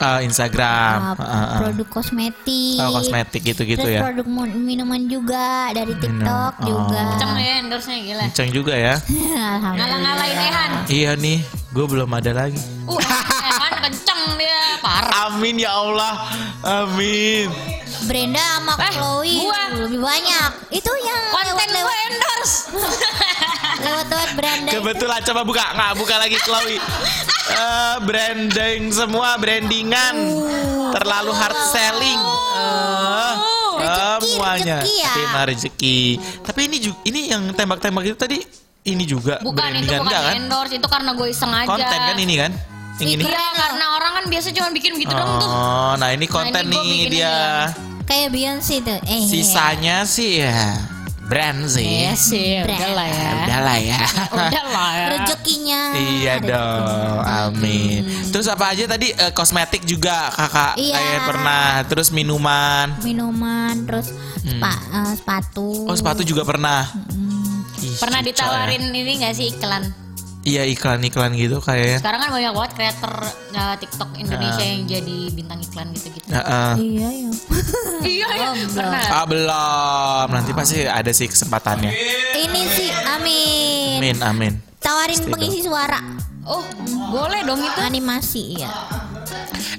[0.00, 1.60] Ah, Instagram, uh, ah.
[1.60, 2.80] produk kosmetik.
[2.80, 4.00] Oh, kosmetik gitu-gitu ya.
[4.00, 6.64] produk minuman juga dari TikTok Oh.
[6.64, 7.20] juga.
[7.20, 8.22] Kenceng ya endorse-nya gila.
[8.32, 8.96] Kenceng juga ya.
[9.76, 10.70] Ngalah-ngalahin Ehan.
[10.88, 12.56] iya nih, gue belum ada lagi.
[12.88, 14.80] Uh, Ehan kenceng dia.
[14.80, 15.28] Parah.
[15.28, 16.14] Amin ya Allah.
[16.64, 17.52] Amin.
[18.10, 19.62] Brenda sama Eh, Chloe gua.
[19.78, 20.50] lebih banyak.
[20.72, 22.54] Itu yang Konten gue lewat-lewat endorse.
[23.86, 24.70] lewat-lewat Brenda.
[24.72, 26.76] Kebetulan coba buka, nggak buka lagi Chloe.
[27.50, 30.14] Eh, branding semua brandingan
[30.92, 32.20] terlalu hard selling.
[32.54, 33.34] Eh,
[33.76, 34.76] Rezeki, semuanya.
[34.78, 35.10] rezeki ya.
[35.10, 35.98] Terima rezeki.
[36.40, 38.38] Tapi ini juga ini yang tembak-tembak itu tadi
[38.84, 40.34] ini juga Bukan itu brandingan bukan enggak kan?
[40.36, 41.68] endorse, itu karena gue iseng aja.
[41.68, 42.52] Konten kan ini kan?
[42.96, 43.22] Yang ini.
[43.24, 45.48] Iya, karena orang kan biasa cuma bikin gitu dong tuh.
[45.50, 47.34] Oh, nah ini konten ini gua nih dia.
[48.10, 48.98] Kayak Beyonce tuh.
[49.06, 49.22] Eh.
[49.22, 50.82] Sisanya sih ya
[51.22, 51.86] brand sih.
[51.86, 52.74] Iya sih, Brand.
[52.74, 53.30] udah lah ya.
[53.38, 54.00] Udah lah ya.
[54.34, 55.06] Udah lah ya.
[55.14, 55.80] Rezekinya.
[55.94, 58.02] Iya dong, amin.
[58.34, 60.90] Terus apa aja tadi Eh, kosmetik juga kakak Iya.
[60.92, 61.66] kayak pernah.
[61.86, 62.98] Terus minuman.
[63.00, 64.10] Minuman terus
[64.42, 65.86] spa- eh, sepatu.
[65.86, 66.90] Oh sepatu juga pernah.
[67.78, 69.86] Ih, Pernah cocok ditawarin ini gak sih iklan?
[70.40, 70.62] Ya.
[70.62, 71.98] Iya iklan-iklan gitu kayaknya.
[71.98, 73.12] Sekarang kan banyak banget kreator
[73.52, 74.66] uh, TikTok Indonesia Ah.
[74.66, 76.26] yang jadi bintang iklan gitu-gitu.
[76.28, 76.72] Heeh.
[76.76, 77.30] Iya ya.
[78.00, 78.48] Iya, iya.
[78.66, 79.04] Pernah.
[79.12, 81.92] Ah belum, nanti pasti ada sih kesempatannya.
[82.32, 83.96] Ini sih Amin.
[83.98, 84.52] Amin, amin.
[84.80, 86.00] Tawarin Pasti pengisi suara
[86.42, 86.64] Oh,
[87.10, 87.78] boleh dong itu.
[87.78, 88.72] animasi ya.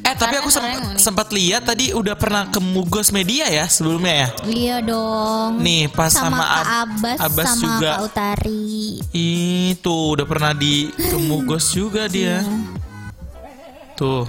[0.01, 0.99] Eh tapi aku Karena sem- keren nih.
[0.99, 4.29] sempat lihat tadi udah pernah ke Mugos Media ya sebelumnya ya.
[4.43, 5.59] Iya dong.
[5.59, 7.89] Nih pas sama, sama, Kak Ab- Abbas, Abbas sama juga.
[7.89, 8.75] Kak Utari.
[9.11, 12.41] Itu udah pernah di ke Mugos juga dia.
[13.93, 14.25] Tuh.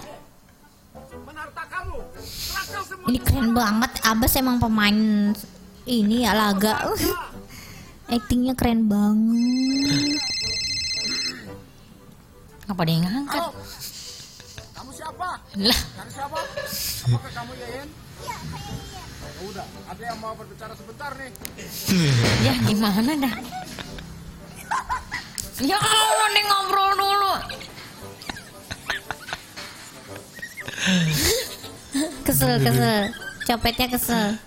[3.03, 3.91] Ini keren banget.
[4.03, 4.95] Abbas emang pemain
[5.85, 6.87] ini ya laga.
[8.13, 10.21] Actingnya keren banget.
[12.65, 13.43] Apa dia yang ngangkat?
[15.53, 16.39] Lah, Cari siapa?
[17.13, 17.89] Apakah kamu Yeyen?
[18.25, 19.05] Iya, saya Yeyen.
[19.53, 21.29] Udah, ada yang mau berbicara sebentar nih.
[22.49, 23.35] ya gimana dah?
[25.61, 27.35] Ya Allah, nih ngobrol dulu.
[32.25, 33.13] Kesel, kesel.
[33.45, 34.41] Copetnya kesel.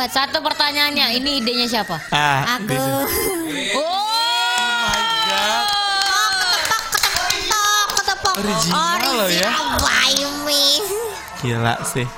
[0.00, 0.16] Terlambat.
[0.16, 2.00] Satu pertanyaannya, ini idenya siapa?
[2.08, 2.72] Ah, Aku.
[3.76, 4.96] Oh,
[7.20, 8.34] Ketepok, ketepok.
[8.40, 9.50] Original loh ya.
[11.44, 12.08] Gila sih.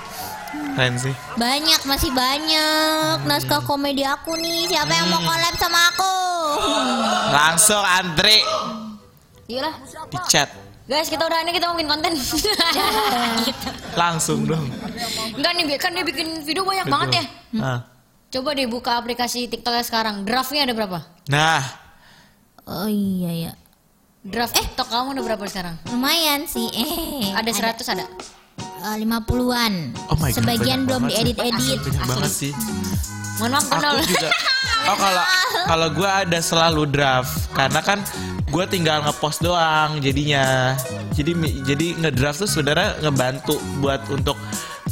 [0.78, 1.10] Keren sih.
[1.34, 4.70] Banyak, masih banyak naskah komedi aku nih.
[4.70, 6.14] Siapa yang mau collab sama aku?
[7.34, 8.46] Langsung antri
[9.50, 9.74] Iya lah.
[10.06, 10.54] di chat.
[10.86, 12.12] Guys, kita udah ini kita mau bikin konten.
[12.14, 13.68] Gitu.
[13.94, 14.70] Langsung dong.
[15.36, 17.24] Enggak nih, kan dia bikin video banyak banget ya.
[17.60, 17.80] Ah.
[18.32, 20.24] Coba deh buka aplikasi TikToknya sekarang.
[20.24, 20.98] Draftnya ada berapa?
[21.28, 21.82] Nah,
[22.62, 23.52] Oh iya ya.
[24.22, 25.74] Draft TikTok kamu ada berapa sekarang?
[25.90, 26.70] Lumayan sih.
[26.70, 27.34] Eh.
[27.34, 28.06] Ada 100 ada?
[28.86, 29.74] Eh, 50-an.
[30.10, 30.38] oh my god.
[30.38, 31.82] Sebagian belum diedit-edit.
[31.82, 32.52] Banyak banget sih.
[33.42, 33.92] Mohon maaf, kenal.
[33.98, 34.30] Aku juga.
[34.82, 35.24] Oh kalau
[35.70, 37.98] kalau gue ada selalu draft karena kan
[38.46, 40.78] gue tinggal ngepost doang jadinya.
[41.18, 41.34] Jadi
[41.66, 44.38] jadi ngedraft tuh sebenarnya ngebantu buat untuk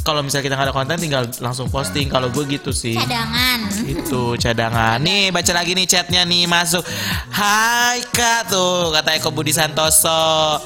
[0.01, 2.09] kalau misalnya kita nggak ada konten tinggal langsung posting.
[2.09, 2.97] Kalau gue gitu sih.
[2.97, 3.59] Cadangan.
[3.85, 4.97] Itu cadangan.
[5.01, 6.81] Nih baca lagi nih chatnya nih masuk.
[7.29, 10.61] Hai kak tuh kata Eko Budi Santoso.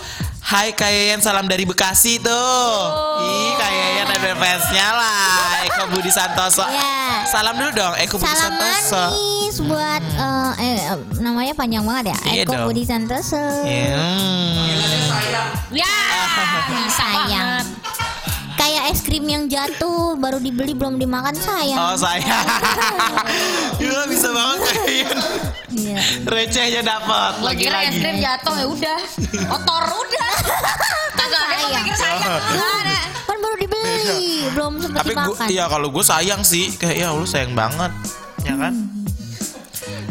[0.45, 2.77] Hai Kak Yayan, salam dari Bekasi tuh.
[3.25, 5.65] Ih Kak Yayan ada fansnya lah.
[5.65, 6.61] Eko Budi Santoso.
[6.69, 7.25] Ya.
[7.25, 9.03] Salam dulu dong Eko Budi Salam Santoso.
[9.09, 12.17] manis buat eh, eh, eh, namanya panjang banget ya.
[12.29, 12.67] Iya Eko dong.
[12.69, 13.41] Budi Santoso.
[13.41, 14.69] Hmm.
[15.73, 15.89] Ya,
[16.69, 17.25] bisa Sayang.
[17.25, 17.65] banget.
[18.66, 21.78] Kayak es krim yang jatuh baru dibeli belum dimakan sayang.
[21.78, 22.34] Oh saya.
[23.78, 25.18] Gila bisa banget Kak Yayan.
[25.70, 25.99] Iya.
[26.26, 28.99] Recehnya dapat Lo kira es krim jatuh ya udah.
[29.53, 30.34] Kotor udah.
[31.22, 32.41] Kagak ada yang mikir sayang.
[32.57, 32.99] Ada.
[33.30, 35.45] Kan baru dibeli, belum sempat Tapi dimakan.
[35.53, 37.93] ya kalau gue sayang sih, kayak ya Allah sayang banget,
[38.49, 38.74] ya kan?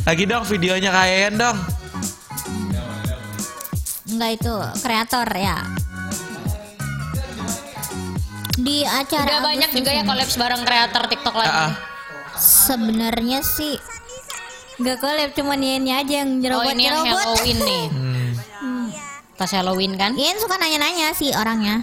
[0.07, 1.59] Lagi dong videonya Kak Yayan dong.
[4.15, 5.59] Enggak itu kreator ya.
[8.55, 10.09] Di acara Udah banyak Agustus juga ya ini.
[10.09, 11.51] kolaps bareng kreator TikTok lagi.
[11.51, 11.73] Ah, ah.
[12.39, 13.75] Sebenarnya sih
[14.75, 17.07] nggak collab cuman Yennya aja yang Oh nyerobot ini yang.
[17.07, 17.85] Halloween nih.
[17.95, 18.87] Hmm.
[19.35, 20.15] Pas Halloween kan?
[20.15, 21.83] Yen suka nanya-nanya sih orangnya.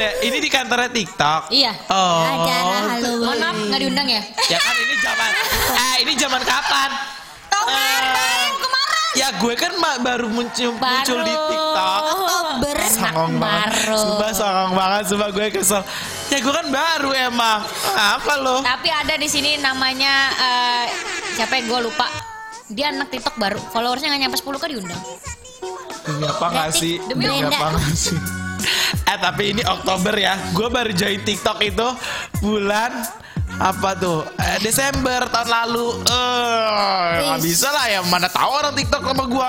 [0.00, 1.52] Deh, ini di kantornya TikTok.
[1.52, 1.72] Iya.
[1.86, 2.24] Oh.
[2.24, 3.20] Acara Halloween.
[3.20, 4.22] Mohon maaf nggak diundang ya?
[4.48, 5.30] Ya kan ini zaman,
[5.84, 6.90] eh ini zaman kapan?
[7.46, 9.12] Tahun Eh, kemarin.
[9.12, 11.48] Ya gue kan baru muncul, muncul di Baru.
[11.52, 12.76] TikTok youtuber.
[12.88, 13.68] Songong banget.
[13.68, 13.96] baru.
[13.98, 15.82] Sumpah songong banget, sumpah gue kesel.
[16.28, 17.60] Ya gue kan baru emang.
[17.92, 18.56] Apa lo?
[18.64, 20.84] Tapi ada di sini namanya eh,
[21.34, 22.08] siapa ya gue lupa.
[22.66, 23.60] Dia anak TikTok baru.
[23.68, 25.02] Followersnya nggak nyampe 10 kan diundang.
[26.00, 26.96] Demi apa nggak sih?
[27.04, 28.16] Demi apa nggak sih?
[29.10, 30.38] Eh tapi ini Oktober ya.
[30.50, 31.86] Gue baru join TikTok itu
[32.38, 32.94] bulan
[33.52, 34.22] apa tuh?
[34.38, 35.98] Eh, Desember tahun lalu.
[36.06, 38.00] Eh, nggak bisa lah ya.
[38.02, 39.48] Mana tahu orang TikTok sama gue.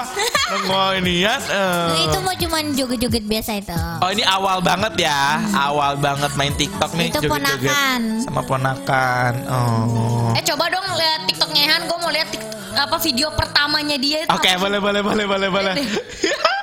[0.52, 1.36] Nengok ini ya.
[1.38, 1.88] eh.
[1.88, 3.78] Nah, itu mau cuman joget-joget biasa itu.
[4.02, 5.22] Oh ini awal banget ya,
[5.54, 8.02] awal banget main TikTok nih Itu joget-joget ponakan.
[8.20, 9.34] sama ponakan.
[9.46, 10.34] Oh.
[10.34, 11.82] Eh coba dong lihat TikToknya Han.
[11.86, 14.32] Gue mau lihat tik- apa video pertamanya dia itu.
[14.32, 15.74] Oke boleh boleh boleh boleh boleh.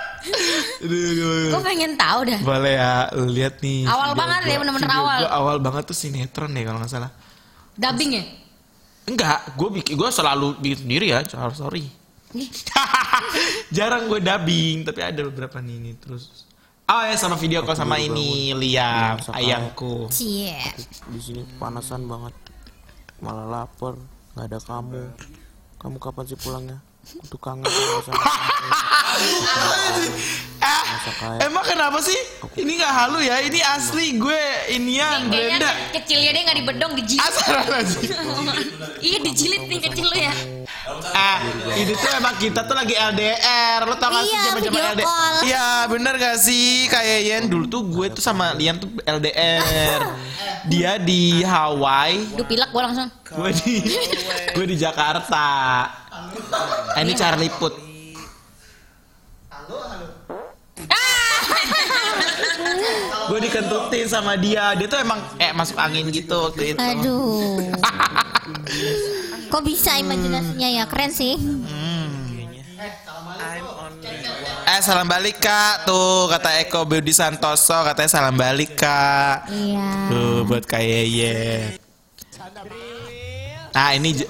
[1.52, 2.40] Gue pengen tahu dah.
[2.42, 3.84] Boleh ya, lu lihat nih.
[3.88, 4.50] Awal video banget gua.
[4.50, 5.18] ya, bener-bener Video awal.
[5.18, 7.10] gua awal banget tuh sinetron deh kalau nggak salah.
[7.74, 8.24] Dubbing ya?
[9.08, 11.56] Enggak, gue bikin gue selalu bikin sendiri ya, sorry.
[11.56, 11.84] sorry.
[13.76, 16.44] Jarang gue dubbing, tapi ada beberapa nih ini terus.
[16.88, 20.08] Oh ya sama video call sama ini Liam, ayangku.
[20.08, 20.56] Cie.
[21.12, 22.32] di sini panasan banget
[23.20, 23.98] malah lapar
[24.32, 25.02] nggak ada kamu
[25.76, 28.20] kamu kapan sih pulangnya aku tuh kangen sama
[30.58, 32.18] Ah, kayak- emang kenapa sih?
[32.54, 35.62] Ini nggak halu ya, ini asli gue inian ke-
[35.96, 37.22] kecilnya dia nggak dibedong, dijilid.
[37.22, 38.10] Astagfirullahaladzim.
[39.06, 40.34] iya dijilid nih kecil lu ya.
[41.08, 41.38] Ah,
[41.72, 43.80] ini tuh emang kita tuh lagi LDR.
[43.84, 45.08] Lo tau gak sih Iya, zaman-zaman LDR?
[45.44, 46.68] Iya, bener gak sih?
[46.88, 50.00] Kayak Yen dulu tuh gue tuh sama Lian tuh LDR.
[50.70, 53.08] Dia di Hawaii, Duh pilek gue langsung.
[53.24, 53.74] gue di
[54.52, 55.46] gue di Jakarta.
[56.88, 57.74] Ah, ini Charlie Put.
[63.28, 64.72] gue dikentutin sama dia.
[64.74, 66.78] Dia tuh emang eh masuk angin gitu waktu itu.
[66.80, 67.60] Aduh.
[69.48, 71.36] Kok bisa imajinasinya ya keren sih.
[74.68, 79.48] Eh salam balik kak tuh kata Eko Budi Santoso katanya salam balik kak.
[79.48, 79.86] Iya.
[80.08, 81.76] Tuh buat Kak Yeye.
[83.72, 84.28] Nah ini j-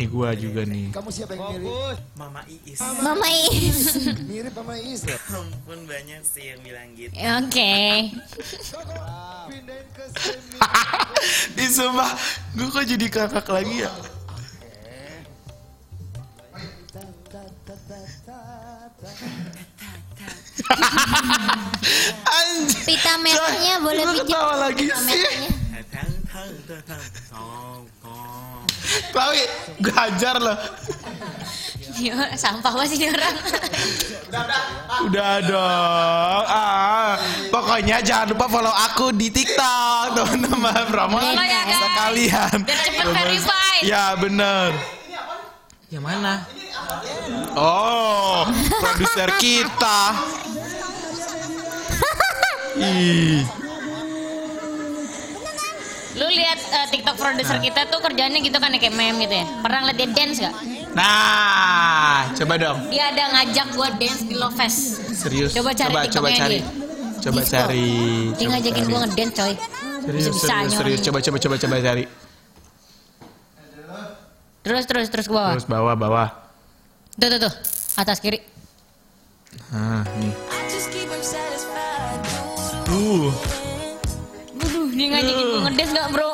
[0.00, 0.88] nih gua juga nih.
[0.96, 2.00] Kamu siapa yang mirip?
[2.16, 2.80] Mama Iis.
[2.80, 3.80] Mama Is.
[4.32, 5.20] Mirip sama Iis ya?
[5.36, 7.12] Ampun banyak sih yang bilang gitu.
[7.12, 7.76] Oke.
[9.52, 10.56] Pindahin ke sini.
[11.60, 12.16] Ih sumpah,
[12.56, 13.92] gue kok jadi kakak lagi ya?
[22.24, 22.80] Anjir.
[22.88, 24.26] Pita merahnya boleh Gua pinjam.
[24.32, 25.24] ketawa lagi Pita sih.
[29.12, 29.44] Chloe,
[29.80, 30.58] gue hajar loh.
[32.00, 33.36] Dia sampah banget sih orang.
[35.04, 36.44] Udah dong.
[36.48, 37.18] Ah,
[37.52, 40.82] pokoknya jangan lupa follow aku di TikTok, teman-teman.
[40.88, 42.56] Promosi Follow ya, sekalian.
[42.64, 43.40] Biar cepet.
[43.84, 44.70] Ya bener.
[45.90, 46.34] Yang mana?
[47.58, 48.46] Oh,
[48.78, 50.14] produser kita.
[52.80, 53.42] Ih,
[56.18, 59.46] Lu lihat eh, TikTok produser kita tuh kerjanya gitu kan ya, kayak meme gitu ya.
[59.62, 60.54] Pernah ngeliat dia dance gak?
[60.90, 62.78] nah, coba dong.
[62.90, 64.98] Dia ada ngajak gua dance di Love Fest.
[65.14, 65.54] Serius.
[65.54, 66.58] Coba cari coba, coba cari.
[66.58, 66.62] dia.
[67.20, 67.54] Coba Disco.
[67.54, 67.86] cari.
[68.34, 68.90] Dia coba ngajakin cari.
[68.90, 69.54] gua ngedance coy.
[70.00, 71.00] Serius, Bisa-bisanya serius, serius.
[71.06, 72.04] Coba, coba, coba, coba cari.
[74.60, 75.54] Terus terus terus ke bawah.
[75.56, 76.28] Terus bawah, bawah.
[77.16, 77.52] Tuh tuh tuh.
[77.96, 78.42] Atas kiri.
[79.70, 80.34] Nah, nih.
[82.90, 83.59] Uh.
[85.00, 86.32] Dia ngajakin gua ngedance gak bro?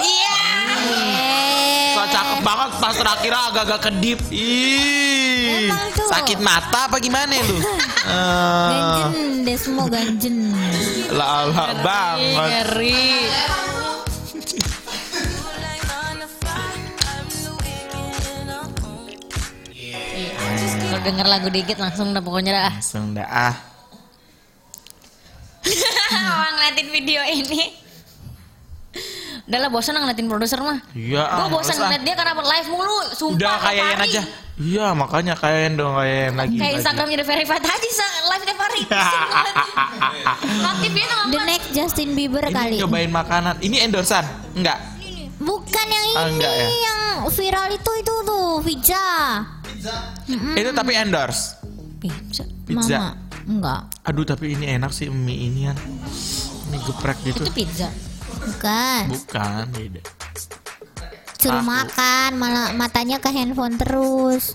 [0.00, 0.40] Iya.
[0.88, 1.92] Eh.
[1.92, 4.18] So cakep banget pas terakhir agak-agak kedip.
[4.32, 5.68] Ih.
[6.08, 7.60] Sakit mata apa gimana lu?
[8.08, 10.56] Eh, Ganjen, Desmo ganjen.
[11.12, 12.72] Lala banget.
[12.72, 13.04] Ngeri.
[20.88, 22.72] Kalau denger lagu dikit langsung udah pokoknya dah.
[22.80, 23.77] Langsung dah ah.
[26.28, 27.62] Mau ngeliatin video ini.
[29.48, 30.76] Udah lah bosan ngeliatin produser mah.
[30.92, 31.24] Iya.
[31.24, 32.98] Gue ah, bosan ngeliat dia karena live mulu.
[33.16, 33.36] Sumpah.
[33.36, 33.80] Udah hari.
[34.12, 34.22] aja.
[34.58, 36.56] Iya makanya kayak dong kayak lagi.
[36.58, 36.76] Kayak lagi.
[36.82, 38.80] Instagramnya udah verified aja sa- live tiap hari.
[40.74, 42.76] Aktif dia tuh The next Justin Bieber Ini kali.
[42.82, 43.54] cobain makanan.
[43.62, 44.24] Ini endorsan?
[44.52, 44.78] Enggak.
[45.38, 46.66] Bukan yang ini, Ah, enggak ya?
[46.66, 47.00] yang
[47.30, 49.04] viral itu itu tuh pizza.
[50.58, 51.54] Itu tapi endorse.
[52.02, 52.42] Pizza.
[52.66, 52.98] Pizza.
[52.98, 53.27] Mama.
[53.48, 53.88] Enggak.
[54.04, 55.76] Aduh tapi ini enak sih mie inian.
[56.68, 57.48] Mie geprek gitu.
[57.48, 57.88] Itu pizza.
[58.44, 59.02] Bukan.
[59.08, 60.02] Bukan beda.
[61.38, 61.70] Suruh Tahu.
[61.70, 64.52] makan, malah matanya ke handphone terus.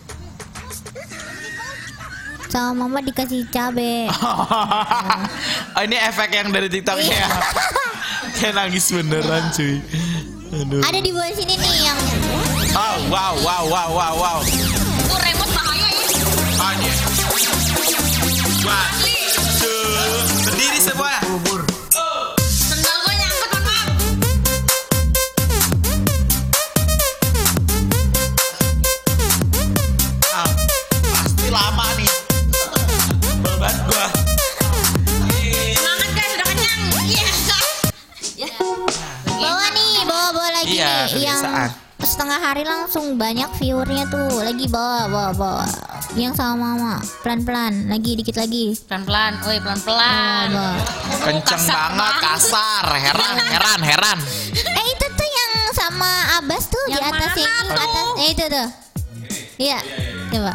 [2.54, 4.06] Sama mama dikasih cabe.
[5.74, 7.30] oh, ini efek yang dari TikToknya ya.
[8.38, 9.82] Kayak nangis beneran cuy.
[10.54, 10.86] Aduh.
[10.86, 12.00] Ada di bawah sini nih yang
[12.78, 14.40] Oh, wow, wow, wow, wow, wow.
[14.46, 16.06] Tuh remote bahaya ya.
[16.62, 16.94] Anjir.
[19.62, 19.70] Two,
[20.50, 21.14] berdiri semua.
[21.22, 21.63] Sendal
[42.14, 44.38] setengah hari langsung banyak viewernya tuh.
[44.38, 45.66] Lagi bawa bawa bawa.
[46.14, 46.94] Yang sama mama,
[47.26, 48.78] pelan-pelan, lagi dikit lagi.
[48.86, 50.48] Pelan-pelan, woi pelan-pelan.
[50.54, 50.72] Bawa.
[51.26, 54.18] Kenceng kasar banget, kasar, heran, heran, heran.
[54.78, 57.82] Eh itu tuh yang sama Abbas tuh di Yang atas mana yang tuh?
[57.82, 58.06] atas.
[58.14, 58.68] Eh itu tuh.
[59.58, 59.80] Iya,
[60.30, 60.54] coba.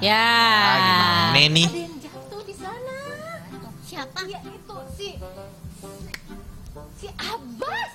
[0.00, 0.16] Ya.
[0.16, 0.76] Ah,
[1.36, 1.68] gimana nih?
[4.00, 5.08] Siapa ya itu si
[6.96, 7.90] si Abbas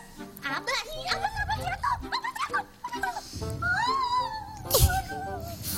[0.46, 2.62] Abbas si Abbas Abbas jatuh Abbas jatuh
[2.94, 3.26] Abbas jatuh
[3.66, 3.82] Oh.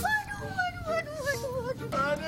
[0.03, 2.27] Waduh, waduh, waduh, waduh, waduh.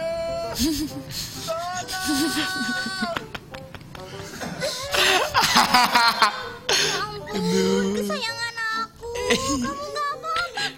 [6.80, 9.11] Ya ampun, kesayangan aku.
[9.11, 10.71] Kamu nggak apa-apa kan?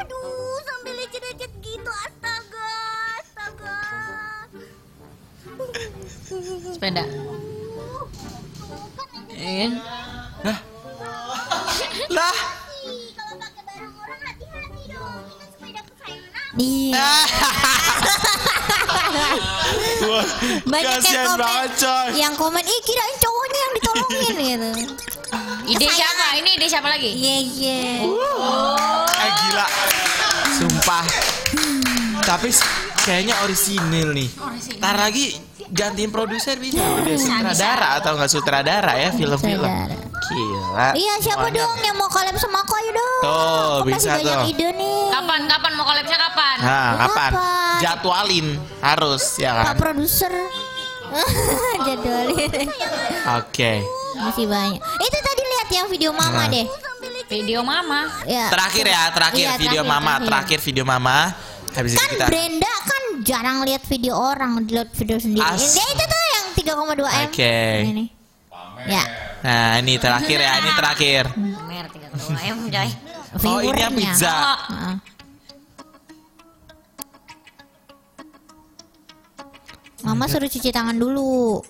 [0.00, 0.39] Aduh,
[6.70, 7.04] sepeda
[9.30, 9.78] kesayangan
[12.18, 12.38] aku.
[16.60, 17.14] Iya.
[20.00, 20.24] Wah,
[20.66, 22.08] Banyak yang komen, banget coy.
[22.18, 24.70] yang komen, ih kirain cowoknya yang ditolongin gitu.
[25.70, 26.26] Ide siapa?
[26.42, 27.10] Ini ide siapa lagi?
[27.14, 27.80] Iya iya.
[29.06, 29.66] Eh gila,
[30.58, 31.04] sumpah.
[32.26, 32.50] Tapi
[33.06, 34.28] kayaknya orisinil nih.
[34.82, 35.38] Ntar lagi
[35.70, 39.64] gantiin produser bisa udah sutradara atau nggak sutradara ya film-film.
[39.64, 40.08] Sutradara.
[40.20, 40.88] Gila.
[40.94, 43.12] Iya siapa dong yang mau collab sama aku ayo dong.
[43.20, 44.50] Tuh, Aku bisa banyak tuh.
[44.52, 45.00] ide nih.
[45.10, 45.40] Kapan?
[45.44, 46.56] Kapan mau collabnya kapan?
[46.60, 47.30] Nah, kapan?
[47.32, 47.74] Kapan?
[47.80, 48.46] Jadwalin
[48.80, 49.74] harus ya Pak kan?
[49.76, 50.34] produser.
[51.86, 52.50] Jadwalin.
[53.38, 53.72] Oke.
[54.16, 54.78] Masih banyak.
[54.78, 56.48] Itu tadi lihat yang video mama Nah.
[56.48, 56.66] deh.
[57.26, 58.00] Video mama.
[58.24, 58.50] Ya.
[58.50, 61.16] Terakhir ya, terakhir Iya, video terakhir, mama, terakhir video mama.
[61.70, 62.72] Habis itu Kan kita Brenda
[63.22, 65.44] jarang lihat video orang, lihat video sendiri.
[65.44, 67.28] As- Ya itu tuh yang 3,2 m.
[67.28, 67.56] Oke.
[67.84, 68.04] Ini.
[68.88, 69.04] Ya.
[69.40, 71.24] Nah, ini terakhir ya, ini terakhir.
[71.68, 72.90] Mer 32 M, coy.
[73.46, 74.34] Oh, ini yang pizza.
[74.68, 74.94] Heeh.
[80.00, 81.60] Mama suruh cuci tangan dulu.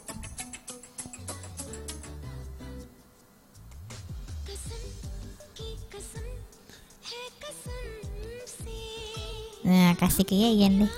[9.61, 10.93] Nah, kasih ke Yayan deh.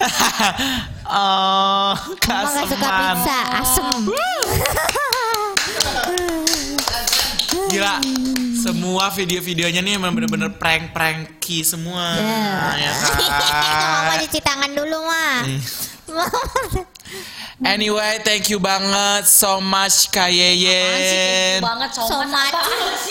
[1.12, 1.92] oh,
[2.24, 3.88] Mama gak suka pizza, asem.
[7.70, 7.94] Gila.
[8.60, 12.16] Semua video-videonya nih emang bener-bener prank-pranky semua.
[12.76, 14.24] Ya Mama kan?
[14.24, 15.44] cuci tangan dulu, Ma.
[17.60, 21.60] Anyway, thank you banget so much Kak Yeyen.
[21.60, 22.32] banget so, So much.
[22.32, 22.56] much.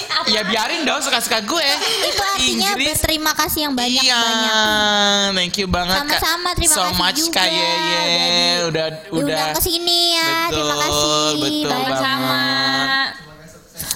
[0.09, 0.25] Apa?
[0.25, 1.69] Ya biarin dong suka-suka gue.
[2.03, 2.97] Itu artinya Inggris.
[2.97, 4.09] berterima kasih yang banyak-banyak.
[4.09, 6.17] Iya, thank you banget Kak.
[6.17, 7.33] Sama-sama, terima so kasih much juga.
[7.35, 8.57] Kak Yeyen.
[8.65, 10.31] Udah udah ke sini ya.
[10.49, 11.37] terima Betul, kasih.
[11.37, 11.85] betul Banyak.
[11.85, 12.01] banget.
[12.01, 12.41] sama.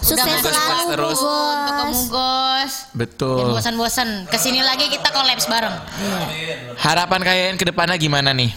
[0.03, 1.17] Sukses selalu terus.
[1.17, 1.85] Untuk.
[1.89, 2.73] Mugos.
[2.93, 3.37] Betul.
[3.39, 4.09] Jangan bosan-bosan.
[4.29, 5.75] Ke sini lagi kita kolaps bareng.
[6.77, 8.53] Harapan kalian ke depannya gimana nih?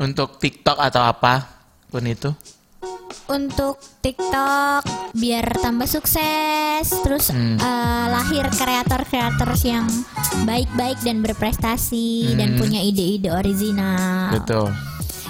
[0.00, 1.44] Untuk TikTok atau apa
[1.86, 2.32] pun itu?
[3.28, 4.82] Untuk TikTok
[5.12, 7.54] biar tambah sukses, terus Hmm.
[7.54, 9.86] eh, lahir kreator-kreator yang
[10.42, 12.58] baik-baik dan berprestasi dan Hmm.
[12.58, 14.72] punya ide-ide original Betul.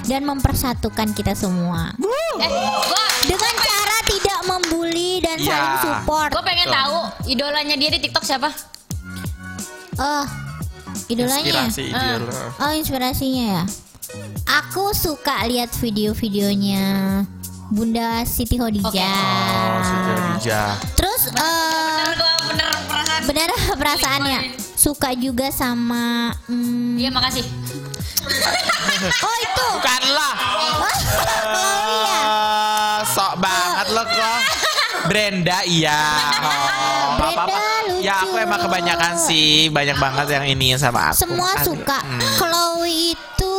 [0.07, 1.93] dan mempersatukan kita semua
[2.39, 2.49] Eh,
[2.81, 5.51] gua dengan cara tidak membuli dan Iya.
[5.51, 6.31] saling support.
[6.31, 6.79] gua pengen Betul.
[6.79, 8.49] tahu idolanya dia di TikTok siapa?
[9.99, 10.25] Oh,
[11.07, 11.43] idolanya.
[11.69, 12.17] Inspirasi Ah.
[12.17, 12.33] idola.
[12.57, 13.63] Oh, inspirasinya ya.
[14.62, 17.23] Aku suka lihat video-videonya
[17.69, 18.91] Bunda Siti Khadijah.
[18.91, 20.70] Oh, Siti Khadijah.
[20.95, 23.20] Terus eh Bener gua bener perasaan.
[23.24, 24.39] benar perasaannya
[24.74, 27.45] suka juga sama hmm, Iya makasih.
[29.01, 29.66] Oh itu.
[29.73, 30.32] Bukanlah.
[30.37, 30.85] Chloe
[32.03, 32.20] ya.
[32.20, 34.39] Ah, sok banget lo kok.
[35.07, 36.01] Brenda iya.
[36.41, 37.61] Oh, Brenda apa-apa.
[37.89, 38.03] lucu.
[38.03, 41.16] Ya aku emang kebanyakan sih banyak banget yang ini sama aku.
[41.19, 41.65] Semua Aduh.
[41.66, 41.99] suka.
[42.01, 42.20] Hmm.
[42.37, 43.53] Chloe itu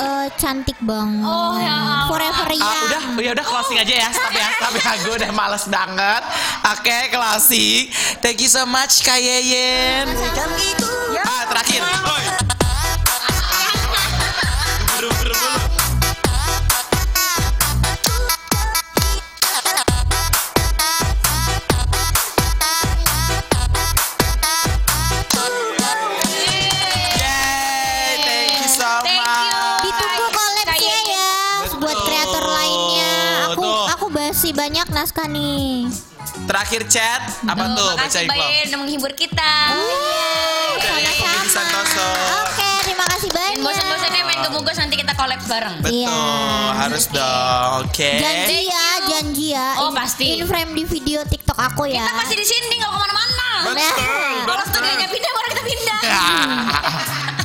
[0.00, 1.22] eh, cantik banget.
[1.22, 2.08] Oh, ya.
[2.08, 2.84] Forever Ah, young.
[2.88, 4.08] udah, ya udah closing aja ya.
[4.10, 4.92] Stop ya, stop ya.
[5.00, 6.22] Gue udah males banget.
[6.72, 7.92] Oke, closing.
[8.18, 10.08] Thank you so much Kak Yeyen.
[11.20, 11.80] Ah, terakhir.
[11.84, 12.39] Oi.
[34.60, 35.88] Banyak naskah nih.
[36.44, 37.96] Terakhir chat apa tuh?
[37.96, 38.46] Makasih Bacain Mbak Klo.
[38.46, 39.52] Yen udah menghibur kita.
[41.48, 42.08] Santoso.
[42.44, 43.64] Oke, terima kasih Dan banyak.
[43.64, 45.76] bosan-bosannya main gemugos nanti kita collab bareng.
[45.80, 46.20] Betul, Iya.
[46.76, 47.70] harus dong.
[47.82, 48.10] Oke.
[48.20, 49.68] Janji ya, janji ya.
[49.80, 50.26] Oh, In- pasti.
[50.36, 52.04] In frame di video TikTok aku ya.
[52.04, 53.48] Kita pasti di sini nggak ke mana-mana.
[53.64, 53.80] Betul,
[54.44, 54.68] Kalau betul.
[54.70, 56.00] studionya pindah, baru kita pindah.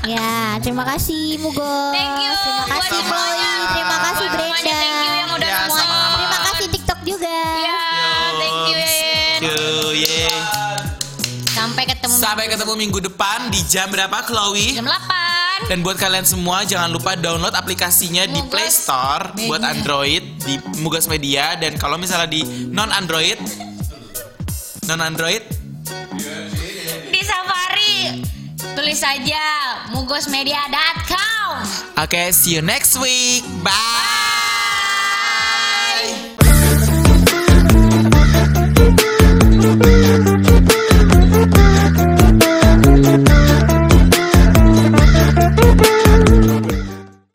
[0.05, 0.29] Ya,
[0.61, 1.89] terima kasih Mugo.
[1.89, 3.01] Thank you Terima kasih.
[3.01, 3.55] Chloe.
[3.73, 4.53] Terima kasih Brenda.
[4.53, 5.94] Thank you yang udah Ya, semuanya.
[7.55, 7.81] Ya,
[8.35, 8.75] thank you.
[8.75, 9.63] Thank you.
[11.55, 14.75] Sampai ketemu Sampai ketemu minggu depan di jam berapa, Chloe?
[14.75, 15.71] jam 8.
[15.71, 19.71] Dan buat kalian semua jangan lupa download aplikasinya di Mugas Play Store buat Media.
[19.71, 20.53] Android di
[20.83, 23.39] Mugas Media dan kalau misalnya di non Android
[24.85, 25.41] non Android
[27.07, 28.19] Di Safari
[28.75, 29.41] tulis saja
[29.95, 31.51] mugosmedia.com.
[32.03, 33.41] Oke, see you next week.
[33.63, 34.34] Bye.